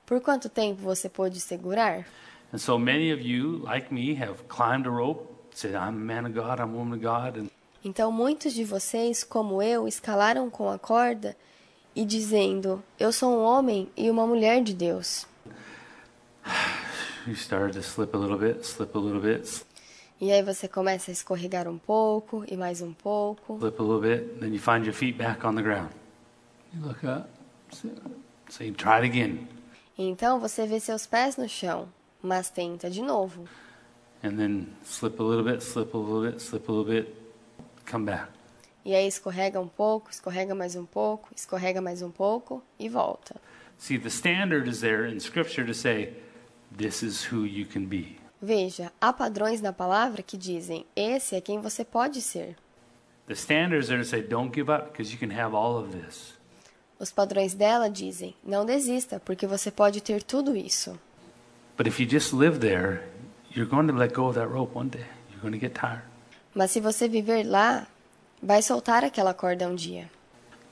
[0.03, 2.07] Por quanto tempo você pôde segurar?
[2.51, 6.25] And so many of you, like me, have climbed a rope, said, I'm a man
[6.25, 7.49] of God, I'm a woman of God, and
[7.85, 11.37] Então muitos de vocês, como eu, escalaram com a corda
[11.95, 15.27] e dizendo: Eu sou um homem e uma mulher de Deus.
[17.27, 19.63] you started to slip a little bit, slip a little bit,
[20.23, 23.57] E aí você começa a escorregar um pouco e mais um pouco.
[23.57, 25.89] slip a little bit, then you find your feet back on the ground.
[26.73, 27.27] You look up,
[27.73, 27.89] so
[28.49, 29.45] so you try it again,
[29.97, 31.89] então você vê seus pés no chão,
[32.21, 33.43] mas tenta de novo.
[34.23, 37.13] and then slip a little bit, slip a little bit, slip a little bit,
[37.85, 38.29] come back.
[38.85, 43.35] E aí escorrega um pouco, escorrega mais um pouco, escorrega mais um pouco e volta.
[43.77, 46.13] See, the standard is there in Scripture to say,
[46.71, 48.22] this is who you can be.
[48.45, 52.57] Veja, há padrões na palavra que dizem: esse é quem você pode ser.
[53.25, 55.97] The standard is there to say, don't give up because you can have all of
[55.97, 56.33] this.
[56.99, 60.99] Os padrões dela dizem: não desista, porque você pode ter tudo isso.
[61.77, 63.07] But if you just live there,
[63.55, 65.05] you're going to let go of that rope one day.
[65.29, 66.03] You're going to get tired.
[66.53, 67.87] Mas se você viver lá,
[68.41, 70.11] vai soltar aquela corda um dia.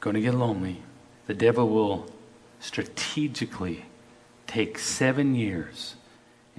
[0.01, 0.83] Going to get lonely.
[1.25, 2.05] The devil will
[2.59, 3.85] strategically
[4.45, 6.00] take seven years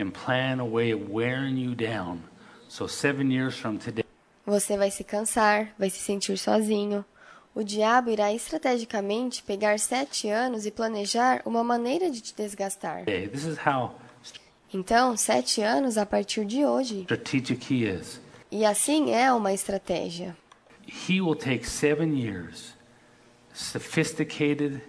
[0.03, 2.21] and plan a way of wearing you down.
[2.69, 4.05] So seven years from today,
[4.45, 7.05] Você vai se cansar, vai se sentir sozinho.
[7.55, 13.05] O diabo irá estrategicamente pegar sete anos e planejar uma maneira de te desgastar.
[13.05, 13.95] this is how
[14.75, 17.03] Então, sete anos a partir de hoje.
[17.03, 18.21] strategic he is.
[18.51, 20.35] E assim é uma estratégia.
[21.09, 22.75] He will take seven years,
[23.53, 24.81] sophisticated,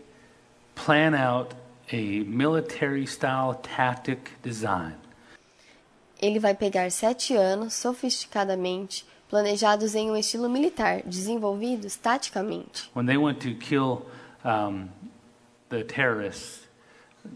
[0.74, 1.54] plan out
[1.92, 4.96] a military style tactic design.
[6.24, 12.90] Ele vai pegar sete anos, sofisticadamente, planejados em um estilo militar, desenvolvidos taticamente.
[12.96, 14.06] When they went to kill
[14.46, 14.88] um,
[15.70, 16.62] the terrorists,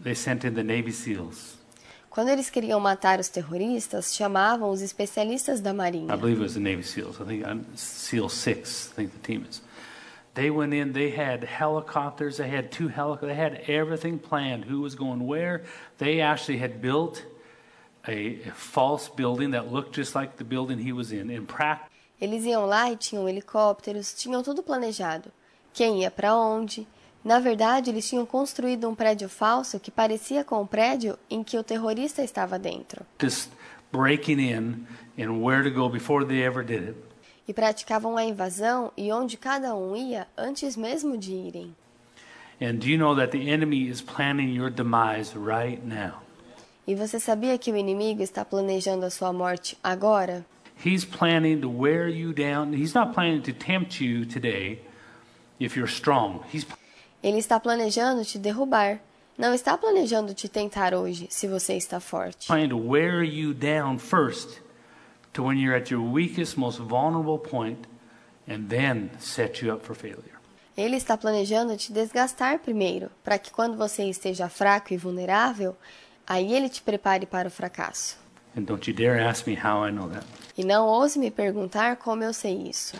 [0.02, 1.58] they sent in the Navy SEALs.
[2.08, 6.16] Quando eles queriam matar os terroristas, chamavam os especialistas da I Marinha.
[6.16, 7.20] believe it was the Navy SEALs.
[7.20, 9.60] I think um, SEAL 6, I think the team is.
[10.32, 14.80] They went in, they had helicopters, they had two helicopters, they had everything planned, who
[14.80, 15.64] was going where.
[15.98, 17.22] They actually had built
[18.08, 21.30] a, a false building that looked just like the building he was in.
[21.30, 21.88] In practice,
[22.20, 25.30] Eles iam lá e tinham helicópteros, tinham tudo planejado.
[25.72, 26.86] Quem ia para onde?
[27.24, 31.56] Na verdade, eles tinham construído um prédio falso que parecia com o prédio em que
[31.58, 33.04] o terrorista estava dentro.
[33.20, 33.50] just
[33.92, 34.86] breaking in
[35.18, 36.96] and where to go before they ever did it.
[37.46, 41.74] E praticavam a invasão e onde cada um ia antes mesmo de irem.
[42.60, 46.22] And do you know that the enemy is planning your demise right now?
[46.88, 50.46] E você sabia que o inimigo está planejando a sua morte agora?
[50.82, 52.72] He's planning to wear you down.
[52.72, 54.80] He's not planning to tempt you today
[55.60, 56.40] if you're strong.
[56.50, 56.66] He's
[57.22, 59.00] Ele está planejando te derrubar.
[59.36, 62.46] Não está planejando te tentar hoje, se você está forte.
[62.46, 64.62] planning to wear you down first
[65.34, 67.86] to when you're at your weakest, most vulnerable point,
[68.48, 70.38] and then set you up for failure.
[70.74, 75.76] Ele está planejando te desgastar primeiro, para que quando você esteja fraco e vulnerável,
[76.28, 78.16] aí ele te prepare para o fracasso.
[78.56, 80.26] And don't you dare ask me how I know that.
[80.56, 82.96] E não ouse me perguntar como eu sei isso.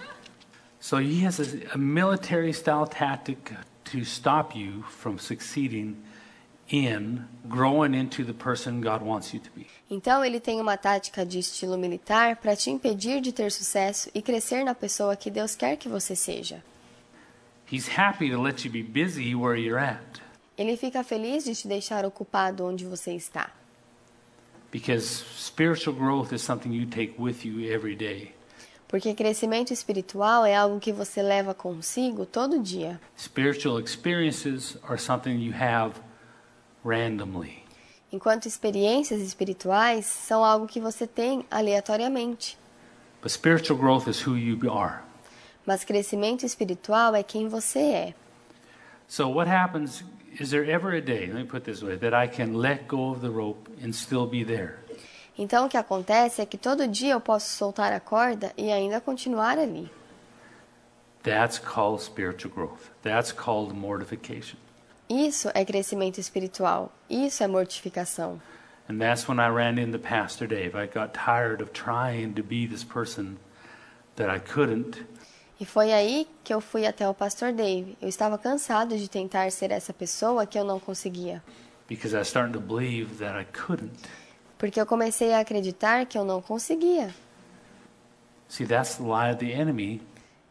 [0.80, 3.52] So he has a, a military style tactic
[3.84, 5.96] to stop you from succeeding
[6.70, 9.66] in growing into the person God wants you to be.
[9.90, 14.22] Então ele tem uma tática de estilo militar para te impedir de ter sucesso e
[14.22, 16.62] crescer na pessoa que Deus quer que você seja.
[17.70, 20.20] He's happy to let you be busy where you're at
[20.58, 23.52] Ele fica feliz de te deixar ocupado onde você está,
[24.70, 28.34] because spiritual growth is something you take with you every day.
[28.88, 32.98] porque crescimento espiritual é algo que você leva consigo todo dia.
[33.18, 35.94] Spiritual experiences are something you have
[36.82, 37.62] randomly.
[38.10, 42.58] Enquanto experiências espirituais são algo que você tem aleatoriamente.
[43.20, 45.02] But spiritual growth is who you are.
[45.66, 48.14] Mas crescimento espiritual é quem você é.
[49.08, 50.04] So what happens
[50.38, 53.10] is there ever a day, let me put this way, that I can let go
[53.10, 54.78] of the rope and still be there?
[55.36, 59.00] Então o que acontece é que todo dia eu posso soltar a corda e ainda
[59.00, 59.90] continuar ali.
[61.22, 62.90] That's called spiritual growth.
[63.02, 64.58] That's called mortification.
[65.08, 66.92] Isso é crescimento espiritual.
[67.08, 68.40] Isso é mortificação.
[68.88, 70.74] And that's when I ran into Pastor Dave.
[70.74, 73.38] I got tired of trying to be this person
[74.16, 75.04] that I couldn't.
[75.60, 77.96] E foi aí que eu fui até o pastor Dave.
[78.00, 81.42] Eu estava cansado de tentar ser essa pessoa que eu não conseguia,
[81.88, 83.92] because I starting to believe that I couldn't.
[84.56, 87.12] porque eu comecei a acreditar que eu não conseguia.
[88.48, 90.00] See, that's the lie of the enemy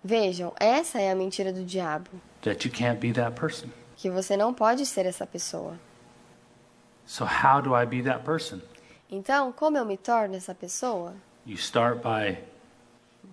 [0.04, 2.10] Vejam, essa é a mentira do diabo,
[2.42, 3.70] that you can't be that person.
[3.96, 5.78] que você não pode ser essa pessoa.
[7.06, 8.60] So, how do I be that person?
[9.10, 11.14] Então, como eu me torno essa pessoa?
[11.46, 12.38] You start by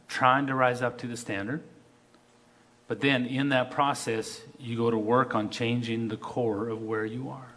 [0.08, 1.62] trying to rise up to the standard,
[2.88, 7.06] but then in that process, you go to work on changing the core of where
[7.06, 7.54] you are.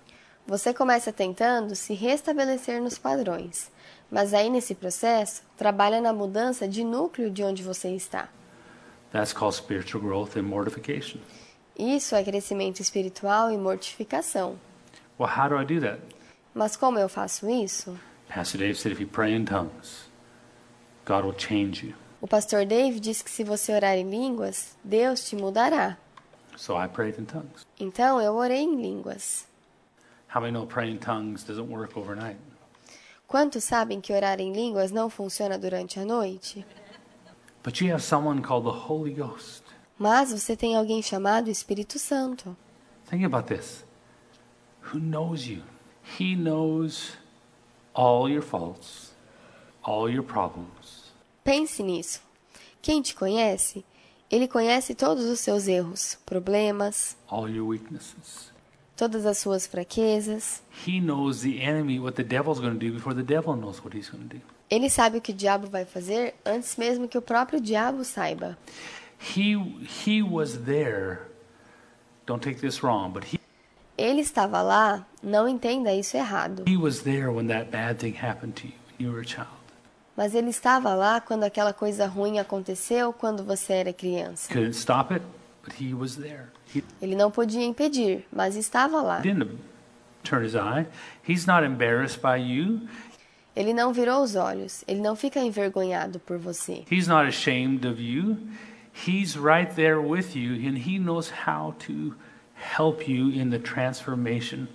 [0.47, 3.69] Você começa tentando se restabelecer nos padrões,
[4.09, 8.29] mas aí nesse processo, trabalha na mudança de núcleo de onde você está.
[9.11, 11.19] That's called spiritual growth and mortification.
[11.77, 14.57] Isso é crescimento espiritual e mortificação.
[15.19, 16.01] Well, how do I do that?
[16.53, 17.97] Mas como eu faço isso?
[18.27, 20.07] Pastor Dave said if you pray in tongues,
[21.05, 21.93] God will change you.
[22.19, 25.97] O pastor Dave disse que se você orar em línguas, Deus te mudará.
[26.55, 27.65] So I prayed in tongues.
[27.79, 29.45] Então eu orei em línguas.
[30.33, 32.39] How many know praying in tongues doesn't work overnight?
[33.27, 36.65] Quantos sabem que orar em línguas não funciona durante a noite?
[37.63, 39.63] But you have someone called the Holy Ghost.
[39.99, 42.55] Mas você tem alguém chamado Espírito Santo,
[43.09, 43.85] Think about this.
[44.91, 45.63] Who knows you?
[46.19, 47.17] He knows
[47.93, 49.13] all your faults,
[49.81, 50.76] all your problems.
[51.47, 52.19] Pense nisso.
[52.81, 53.85] Quem te conhece,
[54.29, 58.51] ele conhece todos os seus erros, problemas, all your weaknesses.
[58.97, 60.61] todas as suas fraquezas.
[60.85, 63.95] He knows the enemy, what the devil's going to do before the devil knows what
[63.97, 64.41] he's going to do.
[64.69, 68.57] Ele sabe o que o diabo vai fazer antes mesmo que o próprio diabo saiba.
[69.17, 69.55] He
[70.05, 71.19] he was there.
[72.25, 73.39] Don't take this wrong, but he
[73.97, 76.65] Ele estava lá, não entenda isso errado.
[76.67, 79.56] he was there when that bad thing happened to you when you were a child.
[80.17, 84.51] Mas ele estava lá quando aquela coisa ruim aconteceu quando você era criança.
[84.51, 85.23] Couldn't stop it,
[85.63, 86.45] but he was there.
[86.75, 89.19] He Ele não podia impedir, mas estava lá.
[89.19, 89.59] didn't
[90.23, 90.87] turn his eye.
[91.27, 92.81] He's not embarrassed by you.
[93.55, 96.83] Ele não virou os olhos, ele não fica envergonhado por você.
[96.91, 98.37] He's not ashamed of you.
[99.07, 102.15] He's right there with you, and he knows how to
[102.55, 104.67] help you in the transformation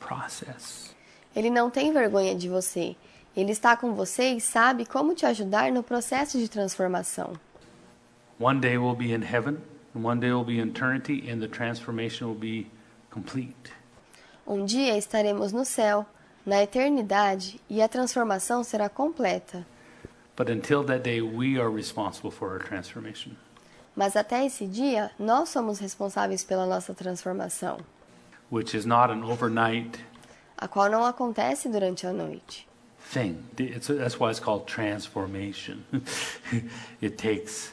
[0.00, 0.92] process.
[1.36, 2.96] Ele não tem vergonha de você.
[3.36, 7.34] Ele está com você e sabe como te ajudar no processo de transformação.
[8.40, 9.58] One day we'll be in heaven,
[9.94, 12.70] and one day we'll be in eternity, and the transformation will be
[13.10, 13.72] complete.
[14.46, 16.06] Um dia estaremos no céu,
[16.46, 19.66] na eternidade, e a transformação será completa.
[20.36, 23.32] But until that day, we are responsible for our transformation.
[23.96, 27.78] Mas até esse dia, nós somos responsáveis pela nossa transformação,
[28.50, 29.98] which is not an overnight
[30.56, 32.67] a qual não acontece durante a noite.
[33.08, 33.44] Thing.
[33.58, 35.84] It's, that's why it's called transformation.
[37.00, 37.72] it takes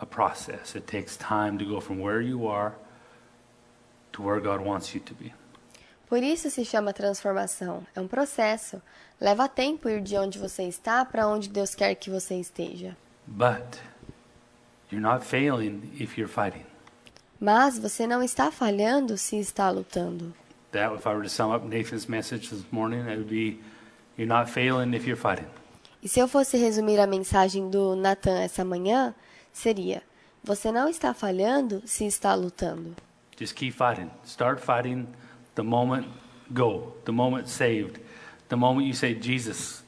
[0.00, 2.74] a process, it takes time to go from where you are
[4.12, 5.32] to where God wants you to be.
[6.08, 7.84] Por isso se chama transformação.
[7.94, 8.80] É um processo.
[9.20, 12.96] Leva tempo ir de onde você está para onde Deus quer que você esteja.
[13.26, 13.80] But
[14.90, 16.64] you're not failing if you're fighting.
[17.40, 20.32] Mas você não está falhando se está lutando.
[20.72, 23.58] That, if I were to sum up Nathan's message this morning, it would be
[24.16, 25.46] you're not failing if you're fighting.
[26.02, 29.14] E se eu fosse resumir a mensagem do Natan essa manhã,
[29.52, 30.02] seria:
[30.44, 32.94] Você não está falhando se está lutando.
[33.38, 34.10] Just keep fighting.
[34.24, 35.06] Start fighting
[35.54, 36.06] the moment
[36.52, 37.98] go, the moment saved,
[38.48, 39.82] the moment you say, Jesus,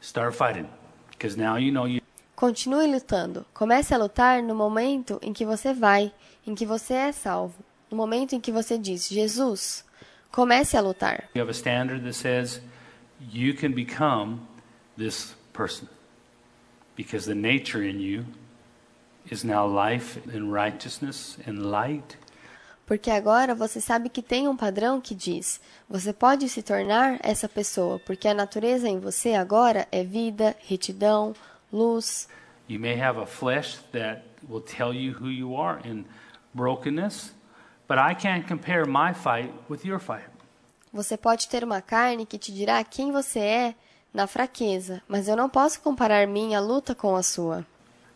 [0.00, 0.68] start fighting.
[1.10, 2.00] Because now you know you
[2.36, 3.46] Continue lutando.
[3.54, 6.12] Comece a lutar no momento em que você vai,
[6.44, 7.54] em que você é salvo.
[7.88, 9.84] No momento em que você diz: Jesus,
[10.32, 11.28] comece a lutar.
[11.34, 12.60] You have a standard that says
[13.30, 14.40] you can become
[14.96, 15.88] this person
[16.96, 18.24] because the nature in you
[19.30, 22.16] is now life and righteousness and light.
[22.84, 27.48] Porque agora você sabe que tem um padrão que diz: você pode se tornar essa
[27.48, 31.34] pessoa, porque a natureza em você agora é vida, retidão,
[31.72, 32.28] luz.
[32.68, 36.04] You may have a flesh that will tell you who you are in
[36.52, 37.32] brokenness,
[37.92, 40.24] but I can't compare my fight with your fight.
[40.94, 43.74] Você pode ter uma carne que te dirá quem você é
[44.14, 47.66] na fraqueza, mas eu não posso comparar minha luta com a sua.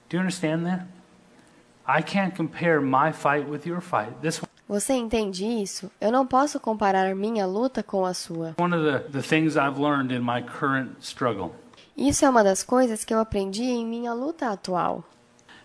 [0.08, 0.86] Do you understand that?
[1.86, 4.12] I can't compare my fight with your fight.
[4.22, 5.90] This Você entende isso?
[6.00, 8.54] Eu não posso comparar minha luta com a sua.
[8.58, 11.54] one of the, the things I've learned in my current struggle.
[11.94, 15.04] Isso é uma das coisas que eu aprendi em minha luta atual.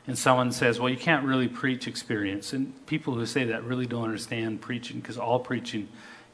[0.08, 2.54] And someone says, well, you can't really preach experience.
[2.54, 5.88] And people who say that really don't understand preaching because all preaching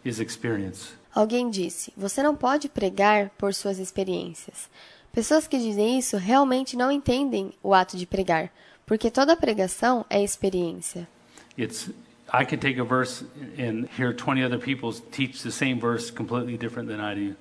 [0.05, 0.93] is experience.
[1.13, 4.69] Alguém disse: Você não pode pregar por suas experiências.
[5.11, 8.51] Pessoas que dizem isso realmente não entendem o ato de pregar,
[8.85, 11.07] porque toda pregação é experiência.
[11.57, 11.89] It's
[12.31, 13.25] I can take a verse
[13.57, 17.35] and hear 20 other people teach the same verse completely different than I do.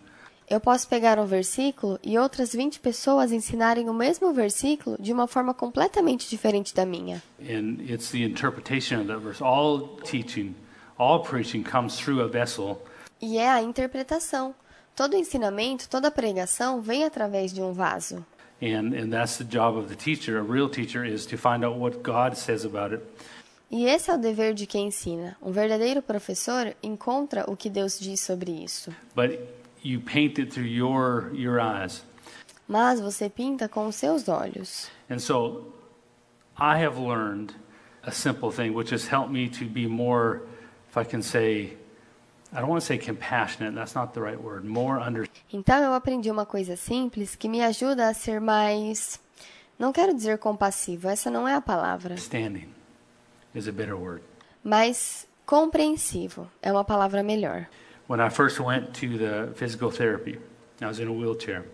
[0.48, 5.26] Eu posso pegar um versículo e outras 20 pessoas ensinarem o mesmo versículo de uma
[5.26, 7.20] forma completamente diferente da minha.
[7.40, 9.42] And it's the interpretation of that verse.
[9.42, 10.54] All teaching,
[10.96, 12.80] all preaching comes through a vessel.
[13.20, 14.54] E é a interpretação.
[14.94, 18.24] Todo ensinamento, toda pregação vem através de um vaso.
[18.62, 20.38] And, and that's the job of the teacher.
[20.38, 23.02] A real teacher is to find out what God says about it.
[23.70, 25.36] E esse é o dever de quem ensina.
[25.42, 28.90] Um verdadeiro professor encontra o que Deus diz sobre isso.
[29.14, 29.40] But
[29.86, 32.02] you paint it through your, your eyes.
[32.68, 34.90] Mas você pinta com os seus olhos.
[35.08, 35.72] And so
[36.58, 37.54] I have learned
[38.02, 40.42] a simple thing, which has helped me to be more,
[40.88, 41.76] if I can say,
[42.52, 45.94] I don't want to say compassionate, that's not the right word, more under, Então eu
[45.94, 49.20] aprendi uma coisa simples que me ajuda a ser mais.
[49.78, 52.14] Não quero dizer compassivo, essa não é a palavra.
[52.14, 52.68] understanding
[53.54, 54.22] is a better word.
[54.64, 57.68] Mas compreensivo é uma palavra melhor.
[58.08, 60.38] When I first went to the physical therapy,
[60.80, 61.64] I was in a wheelchair.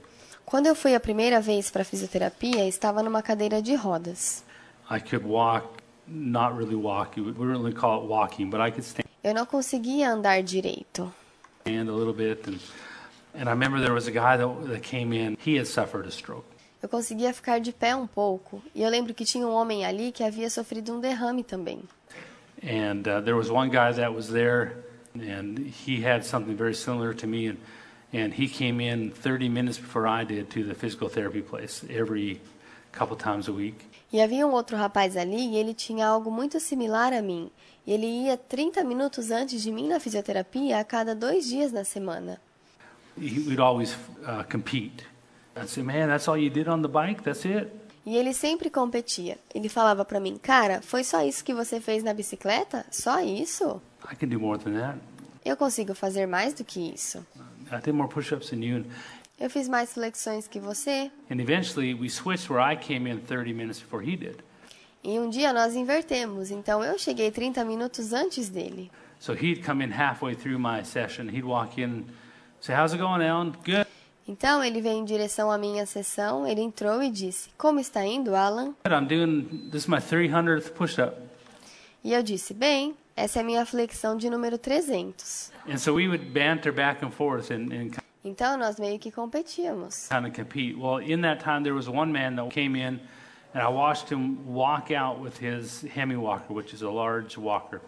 [0.46, 4.42] Quando eu fui a primeira vez para fisioterapia, estava numa cadeira de rodas.
[4.90, 8.84] I could walk, not really walk, we wouldn't really call it walking, but I could
[8.84, 11.12] stand Eu não conseguia andar direito.
[11.64, 12.48] a little bit.
[12.48, 12.58] And,
[13.34, 16.10] and I remember there was a guy that, that came in, he had suffered a
[16.10, 16.44] stroke.
[16.82, 18.60] Eu conseguia ficar de pé um pouco.
[18.74, 21.82] E eu lembro que tinha um homem ali que havia sofrido um derrame também.
[22.64, 24.72] And uh, there was one guy that was there,
[25.14, 27.46] and he had something very similar to me.
[27.48, 27.58] And,
[28.12, 32.40] and he came in 30 minutes before I did to the physical therapy place every
[32.92, 33.88] couple times a week.
[34.12, 37.50] E havia um outro rapaz ali e ele tinha algo muito similar a mim.
[37.86, 41.84] E ele ia 30 minutos antes de mim na fisioterapia a cada dois dias na
[41.84, 42.38] semana.
[43.18, 43.96] He, we'd always
[44.26, 45.04] uh, compete.
[45.56, 47.22] I'd say, Man, that's all you did on the bike?
[47.22, 47.81] That's it?
[48.04, 49.38] E ele sempre competia.
[49.54, 52.84] Ele falava pra mim, cara, foi só isso que você fez na bicicleta?
[52.90, 53.80] Só isso?
[54.10, 54.98] I can do more than that.
[55.44, 57.24] Eu consigo fazer mais do que isso.
[57.70, 58.84] I did more push ups than you.
[59.38, 61.10] Eu fiz mais flexões que você.
[61.30, 64.36] And eventually we switched where I came in 30 minutes before he did.
[65.04, 68.90] E um dia nós invertemos, então eu cheguei 30 minutos antes dele.
[69.18, 71.28] So he'd come in halfway through my session.
[71.28, 72.04] He'd walk in,
[72.60, 73.52] say, How's it going, Alan?
[73.64, 73.86] Good.
[74.26, 78.34] Então ele veio em direção à minha sessão, ele entrou e disse: Como está indo,
[78.34, 78.74] Alan?
[78.86, 81.16] I'm doing, this is my 300th push up.
[82.04, 85.50] E eu disse: Bem, essa é a minha flexão de número 300.
[85.68, 87.90] And so we would banter back and forth and, and
[88.24, 90.08] Então nós meio que competíamos.
[90.08, 90.76] kind of compete.
[90.76, 93.00] Well, in that time, there was one man that came in,
[93.52, 97.80] and I watched him walk out with his Hemi walker, which is a large walker.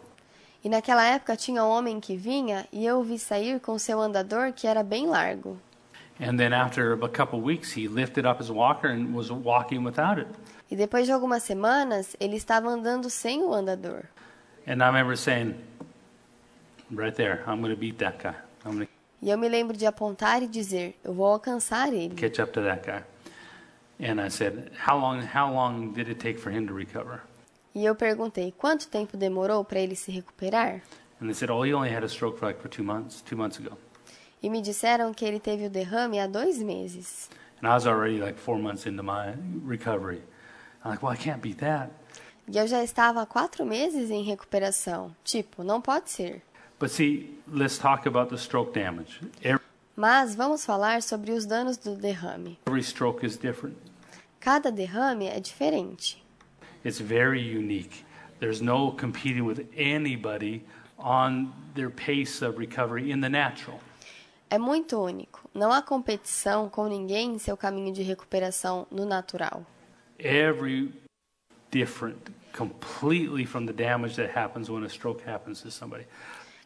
[0.64, 4.00] E naquela época tinha um homem que vinha e eu o vi sair com seu
[4.00, 5.56] andador que era bem largo.
[6.20, 10.18] And then after a couple weeks, he lifted up his walker and was walking without
[10.18, 10.28] it.
[10.70, 14.04] E depois de algumas semanas, ele estava andando sem o andador.
[14.66, 15.54] And I remember saying,
[16.90, 18.34] right there, I'm going to beat that guy.
[18.64, 18.92] I'm going to
[19.22, 22.14] E eu me lembro de apontar e dizer: Eu vou alcançar ele.
[22.14, 23.02] catch up to that guy.
[23.98, 27.20] And I said, how long, how long did it take for him to recover?
[27.74, 30.82] E eu perguntei: Quanto tempo demorou para ele se recuperar?
[31.20, 33.36] And they said, oh, he only had a stroke for like for two months, two
[33.36, 33.76] months ago.
[34.44, 37.30] E me disseram que ele teve o derrame há dois meses.
[37.62, 39.32] And I was already like four months into my
[39.64, 40.20] recovery.
[40.84, 41.90] I'm like, well, I can't beat that.
[42.46, 45.16] E eu já estava há quatro meses em recuperação.
[45.24, 46.42] Tipo, não pode ser.
[46.78, 49.18] But see, let's talk about the stroke damage.
[49.42, 49.64] Every,
[49.96, 52.58] Mas vamos falar sobre os danos do derrame.
[52.66, 53.78] every stroke is different.
[54.40, 56.22] Cada derrame é diferente.
[56.84, 58.04] It's very unique.
[58.40, 60.66] There's no competing with anybody
[60.98, 63.80] on their pace of recovery in the natural.
[64.50, 65.48] É muito único.
[65.52, 69.64] Não há competição com ninguém em seu caminho de recuperação no natural.
[70.18, 70.92] Every
[71.70, 76.06] different completely from the damage that happens when a stroke happens to somebody.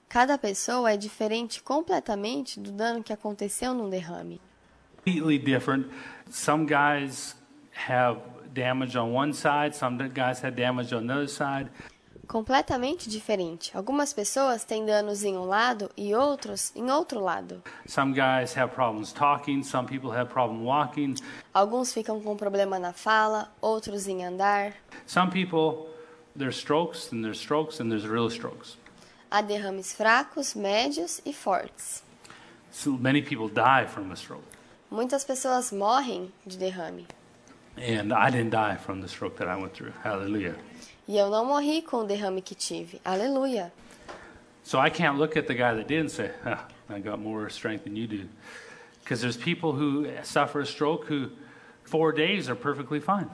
[0.08, 4.40] Cada pessoa é diferente completamente do dano que aconteceu num derrame.
[4.96, 5.86] Completely different.
[6.30, 7.36] Some guys
[7.86, 8.20] have
[8.54, 11.70] damage on one side, some guys have damage on the other side.
[12.28, 13.74] Completamente diferente.
[13.74, 17.62] Algumas pessoas têm danos em um lado e outros em outro lado.
[17.86, 21.14] Some guys have problems talking, some people have problem walking.
[21.54, 24.74] Alguns ficam com problema na fala, outros em andar.
[25.06, 25.88] Some people
[26.36, 28.76] there's strokes and there's strokes and there's real strokes.
[29.30, 32.02] Há derrames fracos, médios e fortes.
[32.70, 34.44] So many people die from a stroke.
[34.90, 37.06] Muitas pessoas morrem de derrame.
[37.78, 39.92] And I didn't die from the stroke that I went through.
[40.02, 40.56] Hallelujah.
[41.08, 43.00] E eu não morri com o derrame que tive.
[43.02, 43.72] Aleluia.
[44.62, 47.48] So I can't look at the guy that did and say, ah, I got more
[47.48, 48.28] strength than you do.
[49.02, 51.30] Because there's people who suffer a stroke who
[51.84, 53.26] four days are perfectly fine.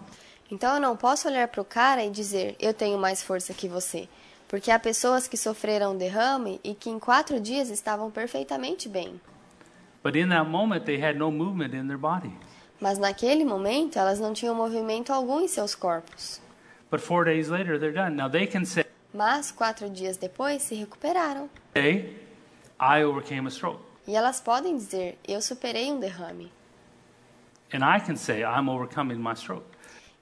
[0.48, 3.66] Então eu não posso olhar para o cara e dizer, eu tenho mais força que
[3.66, 4.08] você.
[4.46, 9.20] Porque há pessoas que sofreram um derrame e que em quatro dias estavam perfeitamente bem.
[10.04, 12.32] But in that moment, they had no movement in their body.
[12.80, 16.40] Mas naquele momento elas não tinham movimento algum em seus corpos.
[16.94, 18.14] But four days later, they're done.
[18.14, 21.50] Now they can say, Mas quatro dias depois se recuperaram.
[21.74, 22.14] hey,
[22.78, 23.80] I overcame a stroke.
[24.06, 26.52] E elas podem dizer, eu superei um derrame.
[27.72, 29.66] And I can say, I'm overcoming my stroke.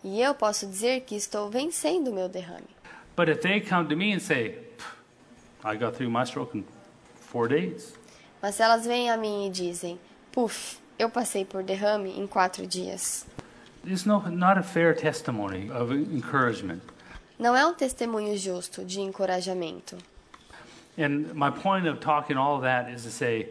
[0.03, 2.69] E eu posso dizer que estou vencendo o meu derrame.
[3.15, 4.57] But if they come to me and say,
[5.63, 6.65] I got through my stroke in
[7.31, 7.93] four days,
[8.41, 10.01] Mas elas vêm a mim e dizem,
[10.33, 13.27] puf, eu passei por derrame em quatro dias.
[13.85, 16.83] It's no, not a fair testimony of encouragement.
[17.39, 19.97] Não é um testemunho justo de encorajamento.
[20.97, 23.49] And my point of talking all of that is to say,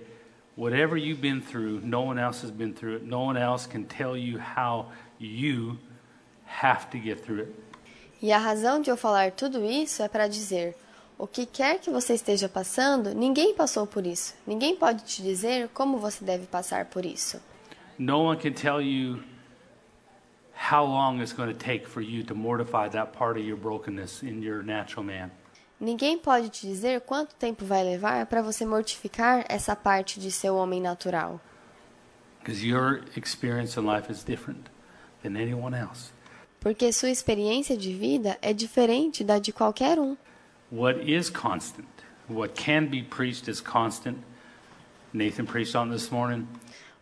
[0.56, 3.06] whatever you've been through, no one else has been through it.
[3.06, 5.78] No one else can tell you how you
[6.46, 7.56] have to get through it.
[8.22, 10.76] E a razão de eu falar tudo isso é para dizer:
[11.18, 14.36] o que quer que você esteja passando, ninguém passou por isso.
[14.46, 17.42] Ninguém pode te dizer como você deve passar por isso.
[17.98, 19.24] No one can tell you
[20.62, 24.22] how long it's going to take for you to mortify that part of your brokenness
[24.22, 25.32] in your natural man.
[25.82, 30.56] Ninguém pode te dizer quanto tempo vai levar para você mortificar essa parte de seu
[30.56, 31.42] homem natural.
[32.40, 34.70] Because your experience in life is different
[35.24, 36.12] than anyone else.
[36.60, 40.16] Porque sua experiência de vida é diferente da de qualquer um.
[40.72, 41.90] What is constant,
[42.30, 44.20] what can be preached as constant,
[45.12, 46.48] Nathan preached on this morning,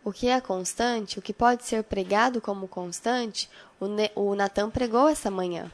[0.04, 4.70] O que é constante, o que pode ser pregado como constante, o, Ne- o Natan
[4.70, 5.70] pregou essa manhã.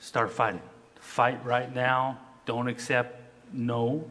[0.00, 0.60] start fighting.
[1.00, 2.16] Fight right now.
[2.46, 3.16] Don't accept
[3.52, 4.04] no.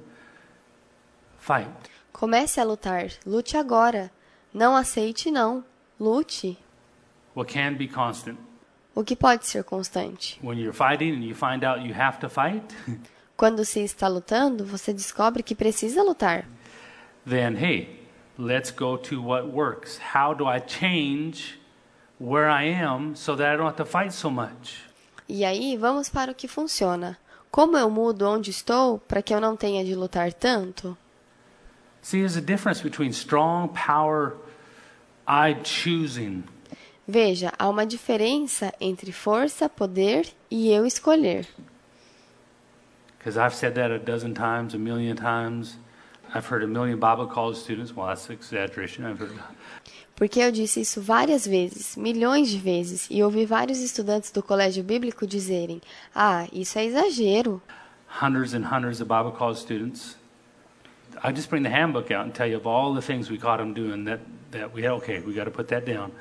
[1.39, 1.69] Fight.
[2.11, 4.11] Comece a lutar, lute agora.
[4.53, 5.63] Não aceite não,
[5.99, 6.57] lute.
[7.36, 8.38] What can be constant?
[8.93, 10.38] O que pode ser constante?
[10.43, 12.63] When you're fighting and you find out you have to fight,
[13.38, 16.45] Quando se está lutando, você descobre que precisa lutar.
[17.25, 18.01] then hey,
[18.38, 19.97] let's go to what works.
[20.13, 21.59] How do I change
[22.19, 24.84] where I am so that I don't have to fight so much?
[25.27, 27.17] E aí, vamos para o que funciona.
[27.49, 30.97] Como eu mudo onde estou para que eu não tenha de lutar tanto?
[32.01, 34.34] See, there's a difference between strong power,
[35.27, 36.43] I choosing,
[37.07, 41.45] Veja, há uma diferença entre força, poder e eu escolher.
[43.17, 45.77] because I've said that a dozen times, a million times.
[46.34, 47.93] I've heard a million Bible college students.
[47.95, 49.05] Well, that's exaggeration.
[49.05, 49.34] I've heard
[50.15, 54.84] Porque eu disse isso várias vezes, milhões de vezes, e ouvi vários estudantes do colégio
[54.84, 55.82] bíblico dizerem:
[56.13, 57.61] Ah, isso é exagero.
[58.21, 60.15] hundreds and hundreds of Bible college students.
[61.23, 63.57] I just bring the handbook out and tell you of all the things we caught
[63.59, 64.21] them doing that,
[64.51, 66.11] that we okay, we got to put that down.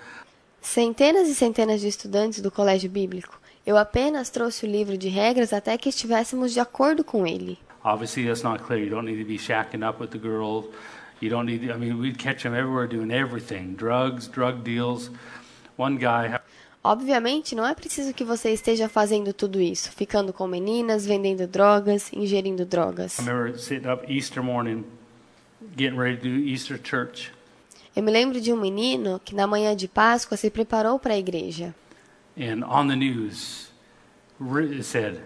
[0.60, 3.40] Centenas e centenas de estudantes do colégio bíblico.
[3.66, 7.58] Eu apenas trouxe o livro de regras até que estivéssemos de acordo com ele.
[7.84, 8.78] Obviously, that's not clear.
[8.78, 10.66] You don't need to be shacking up with the girls.
[11.20, 11.70] You don't need.
[11.70, 15.10] I mean, we'd catch them everywhere doing everything: drugs, drug deals.
[15.76, 16.38] One guy,
[16.82, 22.10] Obviamente, não é preciso que você esteja fazendo tudo isso, ficando com meninas, vendendo drogas,
[22.12, 23.18] ingerindo drogas.
[23.18, 24.84] I remember sitting up Easter morning,
[25.76, 27.32] getting ready to do Easter church,
[27.94, 31.18] Eu me lembro de um menino que na manhã de Páscoa se preparou para a
[31.18, 31.74] igreja.
[32.36, 33.70] and on the news,
[34.40, 35.20] it said,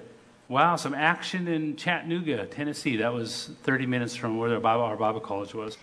[0.54, 5.54] "Wow, some action in Chattanooga, Tennessee." That was 30 minutes from where our Bible, college
[5.54, 5.76] was.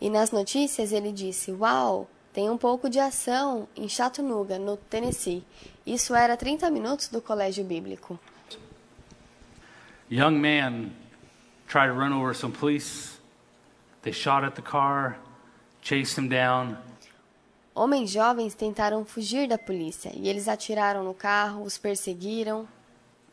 [0.00, 5.44] E nas notícias ele disse: Uau, Tem um pouco de ação em Chattanooga, no Tennessee.
[5.86, 8.18] Isso era 30 minutos do colégio bíblico.
[10.10, 10.90] young man
[11.68, 13.20] tried to run over some police.
[14.02, 15.16] They shot at the car,
[15.80, 16.76] chased him down.
[17.72, 22.66] Homens jovens tentaram fugir da polícia e eles atiraram no carro, os perseguiram.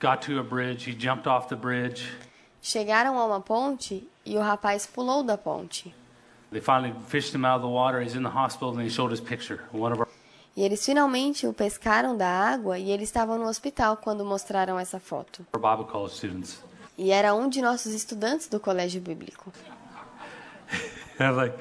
[0.02, 0.84] Got to a bridge.
[0.86, 2.12] He jumped off the bridge.
[2.60, 5.94] Chegaram a uma ponte e o rapaz pulou da ponte.
[6.52, 8.02] They finally fished him out of the water.
[8.02, 9.62] He's in the hospital, and they showed his picture.
[9.72, 10.08] One of our
[10.58, 15.00] E eles finalmente o pescaram da água e ele estava no hospital quando mostraram essa
[15.00, 15.46] foto.
[15.54, 16.62] Bible college students.
[16.98, 19.54] E era um de nossos estudantes do colégio bíblico.
[21.20, 21.58] And I'm like,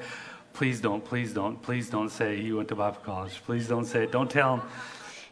[0.51, 3.41] please don't, please don't, please don't say you went to Bible college.
[3.45, 4.11] Please don't say it.
[4.11, 4.61] Don't tell him.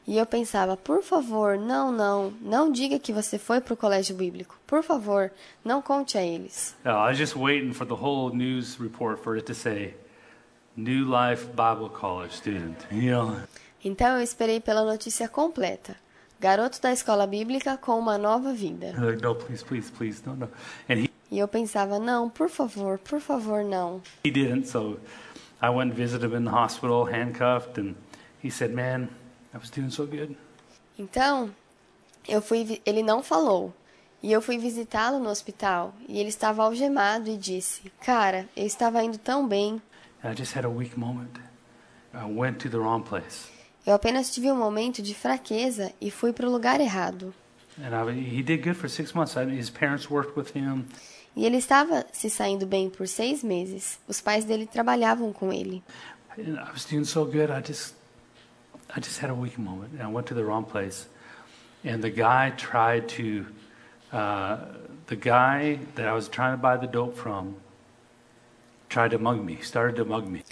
[0.10, 4.16] E eu pensava, por favor, não, não, não diga que você foi para o colégio
[4.16, 4.58] bíblico.
[4.66, 5.32] Por favor,
[5.64, 6.76] não conte a eles.
[6.84, 9.94] No, I was just waiting for the whole news report for it to say,
[10.76, 12.76] New Life Bible College student.
[12.92, 13.36] You know,
[13.86, 15.96] Então eu esperei pela notícia completa.
[16.40, 18.96] Garoto da escola bíblica com uma nova vida.
[18.98, 20.50] Like, no, please, please, please, no, no.
[20.90, 24.02] And he, E eu pensava, não, por favor, por favor, não.
[24.26, 24.98] he didn't, so
[25.62, 27.94] I went and visited him in the hospital, handcuffed, and
[28.44, 29.10] he said, man,
[29.54, 30.38] I was doing so good.
[30.98, 31.50] Então,
[32.28, 33.74] eu fui, ele não falou.
[34.22, 39.02] E eu fui visitá-lo no hospital e ele estava algemado e disse: "Cara, eu estava
[39.04, 39.82] indo tão bem.
[40.24, 41.40] I just had a weak moment.
[42.14, 43.48] I went to the wrong place.
[43.86, 47.34] Eu apenas tive um momento de fraqueza e fui para o lugar errado."
[47.82, 49.38] And I, he did good for six months.
[49.38, 50.86] I, his parents worked with him.
[51.34, 53.98] E ele estava se saindo bem por seis meses.
[54.06, 55.82] Os pais dele trabalhavam com ele.
[56.38, 57.50] And I was doing so good.
[57.50, 57.94] I just,
[58.96, 59.94] I just had a weak moment.
[59.94, 61.08] And I went to the wrong place.
[61.84, 63.46] And the guy tried to,
[64.12, 64.58] uh,
[65.08, 67.56] the guy that I was trying to buy the dope from,
[68.90, 69.60] tried to mug me.
[69.62, 70.44] Started to mug me.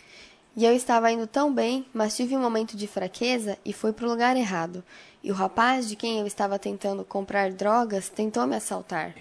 [0.55, 4.07] E eu estava indo tão bem, mas tive um momento de fraqueza e fui para
[4.07, 4.83] o lugar errado.
[5.23, 9.13] E o rapaz de quem eu estava tentando comprar drogas tentou me assaltar.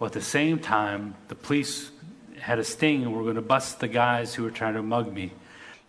[0.00, 1.92] Well, at the same time, the police
[2.40, 4.82] had a sting and we were going to bust the guys who were trying to
[4.82, 5.32] mug me.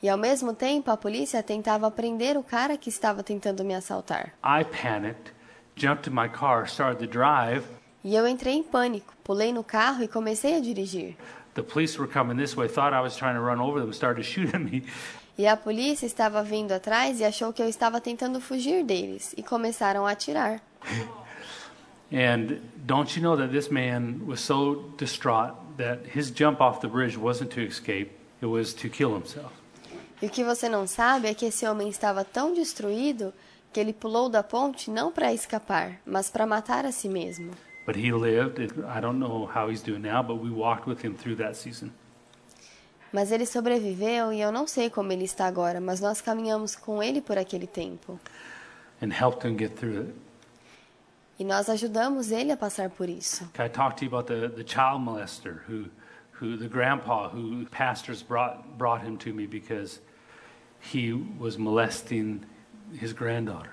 [0.03, 4.33] E ao mesmo tempo, a polícia tentava prender o cara que estava tentando me assaltar.
[4.43, 5.33] I panicked,
[5.75, 7.63] jumped in my car, started to drive.
[8.03, 11.15] E eu entrei em pânico, pulei no carro e comecei a dirigir.
[11.55, 14.21] The police were coming this way, thought I was trying to run over them, started
[14.21, 14.83] to shoot at me.
[15.37, 19.43] E a polícia estava vindo atrás e achou que eu estava tentando fugir deles e
[19.43, 20.61] começaram a atirar.
[22.11, 26.87] And don't you know that this man was so distraught that his jump off the
[26.87, 29.51] bridge wasn't to escape, it was to kill himself.
[30.25, 33.31] E o que você não sabe é que esse homem estava tão destruído
[33.71, 37.51] que ele pulou da ponte não para escapar, mas para matar a si mesmo.
[37.85, 38.59] But he lived.
[38.59, 41.91] I don't know how he's doing now, but we walked with him through that season.
[43.13, 47.03] Mas ele sobreviveu e eu não sei como ele está agora, mas nós caminhamos com
[47.03, 48.19] ele por aquele tempo.
[49.03, 50.13] and helped him get through it.
[51.37, 53.43] E nós ajudamos ele a passar por isso.
[53.59, 55.85] I talk to you about the, the child molester who,
[56.41, 59.99] who the grandpa who pastors brought, brought him to me because
[60.93, 62.41] he was molesting
[63.01, 63.71] his granddaughter.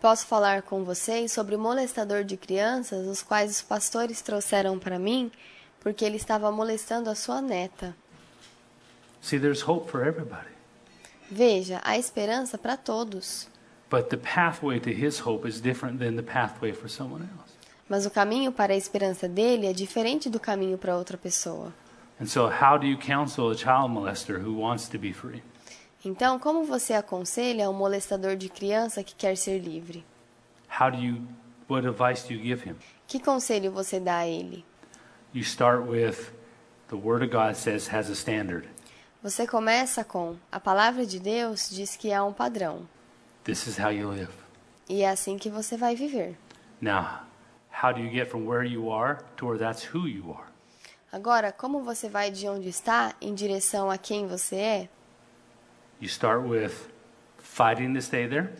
[0.00, 4.98] Posso falar com vocês sobre o molestador de crianças, os quais os pastores trouxeram para
[4.98, 5.30] mim,
[5.78, 7.94] porque ele estava molestando a sua neta.
[9.20, 10.50] See, there's hope for everybody.
[11.30, 13.48] Veja, há esperança para todos.
[13.88, 17.52] But the pathway to his hope is different than the pathway for someone else.
[17.88, 21.72] Mas o caminho para a esperança dele é diferente do caminho para outra pessoa.
[22.20, 25.42] And so, how do you counsel a child molester who wants to be free?
[26.04, 30.04] Então, como você aconselha um molestador de criança que quer ser livre?
[30.80, 31.22] How do you,
[31.68, 32.76] what advice do you give him?
[33.06, 34.64] Que conselho você dá a ele?
[35.32, 36.32] You start with
[36.88, 38.68] the Word of God says has a standard.
[39.22, 42.88] Você começa com: a palavra de Deus diz que há um padrão,
[43.44, 44.32] This is how you live.
[44.88, 46.36] e é assim que você vai viver.
[46.80, 47.20] Now,
[47.82, 50.50] how do you get from where you are to where that's who you are?
[51.12, 54.88] Agora, como você vai de onde está em direção a quem você é?
[56.02, 56.88] You start with
[57.38, 58.50] fighting to stay there.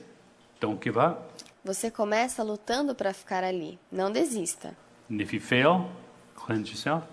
[0.61, 1.29] Don't give up.
[1.65, 3.81] Você começa lutando para ficar ali.
[3.91, 4.77] Não desista.
[5.11, 5.91] And if you fail,
[6.37, 7.05] cleanse yourself.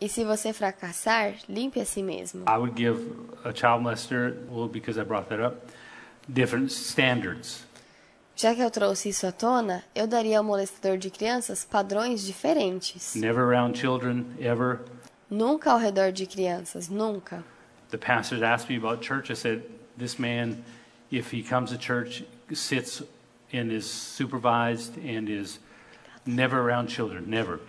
[0.00, 2.44] E se você fracassar, limpe a si mesmo.
[2.48, 3.00] I would give
[3.44, 5.56] a child molester, well, because I brought that up,
[6.28, 7.66] different standards.
[8.36, 13.16] Já que eu trouxe isso à tona, eu daria ao molestador de crianças padrões diferentes.
[13.16, 14.78] Never around children, ever.
[15.28, 17.42] Nunca ao redor de crianças, nunca.
[17.90, 19.30] The pastors asked me about church.
[19.30, 19.62] I said,
[19.96, 20.64] this man,
[21.10, 22.22] if he comes to church,
[22.52, 23.02] sits
[23.52, 25.58] and is supervised and is
[26.24, 27.60] never around children, never.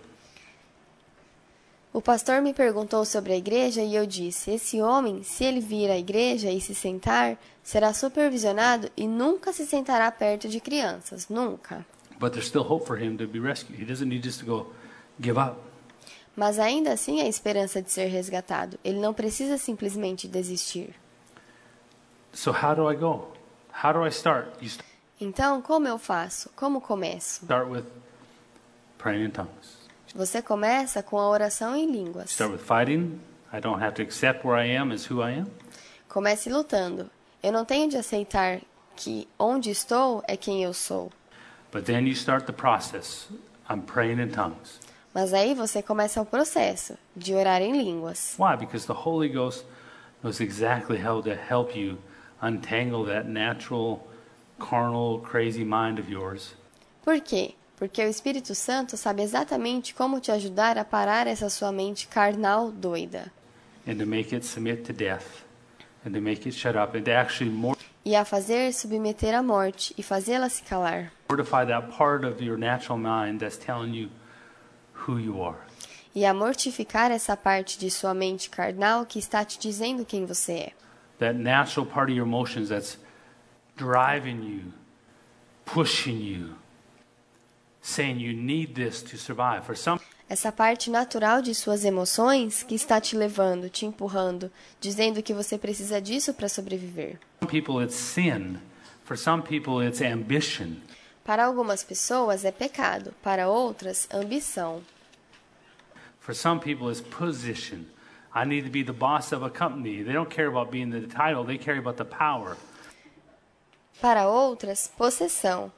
[1.94, 5.90] O pastor me perguntou sobre a igreja e eu disse: esse homem, se ele vir
[5.90, 11.28] à igreja e se sentar, será supervisionado e nunca se sentará perto de crianças.
[11.28, 11.84] Nunca.
[12.18, 13.78] But there's still hope for him to be rescued.
[13.78, 14.72] He doesn't need just to go
[15.20, 15.71] give up.
[16.34, 18.78] Mas ainda assim há esperança de ser resgatado.
[18.82, 20.94] Ele não precisa simplesmente desistir.
[22.32, 23.32] So how do I go?
[23.84, 24.48] How do I start?
[24.62, 24.70] You
[25.20, 26.50] Então, como eu faço?
[26.56, 27.44] Como começo?
[27.44, 27.84] start with
[28.98, 29.82] praying in tongues.
[30.14, 32.30] Você começa com a oração em línguas.
[32.30, 33.20] Start with fighting.
[33.52, 35.46] I don't have to accept where I am as who I am.
[36.08, 37.10] Comece lutando.
[37.42, 38.60] Eu não tenho de aceitar
[38.96, 41.10] que onde estou é quem eu sou.
[41.72, 43.28] But then you start the process.
[43.68, 44.78] I'm praying in tongues.
[45.14, 48.34] Mas aí você começa o processo de orar em línguas.
[48.38, 48.56] Why?
[48.56, 49.64] Because the Holy Ghost
[50.22, 51.98] knows exactly how to help you
[52.42, 54.06] untangle that natural,
[54.58, 56.54] carnal, crazy mind of yours
[57.04, 57.54] Por quê?
[57.76, 62.70] Porque o Espírito Santo sabe exatamente como te ajudar a parar essa sua mente carnal
[62.70, 63.30] doida
[63.86, 65.42] and to make it submit to death
[66.06, 69.42] and to make it shut up and to actually mor- e a fazer submeter à
[69.42, 71.12] morte e fazê-la se calar.
[71.28, 74.08] mortify that part of your natural mind that's telling you
[75.06, 75.58] who you are.
[76.14, 80.52] E a mortificar essa parte de sua mente carnal que está te dizendo quem você
[80.52, 80.72] é.
[81.18, 82.98] That natural part of your emotions that's
[83.76, 84.72] driving you,
[85.64, 86.54] pushing you,
[87.80, 89.64] saying you need this to survive.
[89.64, 94.50] For some Essa parte natural de suas emoções que está te levando, te empurrando,
[94.80, 97.18] dizendo que você precisa disso para sobreviver.
[97.48, 98.58] people it's sin.
[99.04, 100.76] For some people it's ambition.
[101.24, 104.82] Para algumas pessoas é pecado, para outras, ambição.
[106.18, 107.84] For some people it's position.
[108.34, 110.02] I need to be the boss of a company.
[110.02, 112.56] They don't care about being the title, they care about the power.
[114.00, 115.70] Para outras, possessão.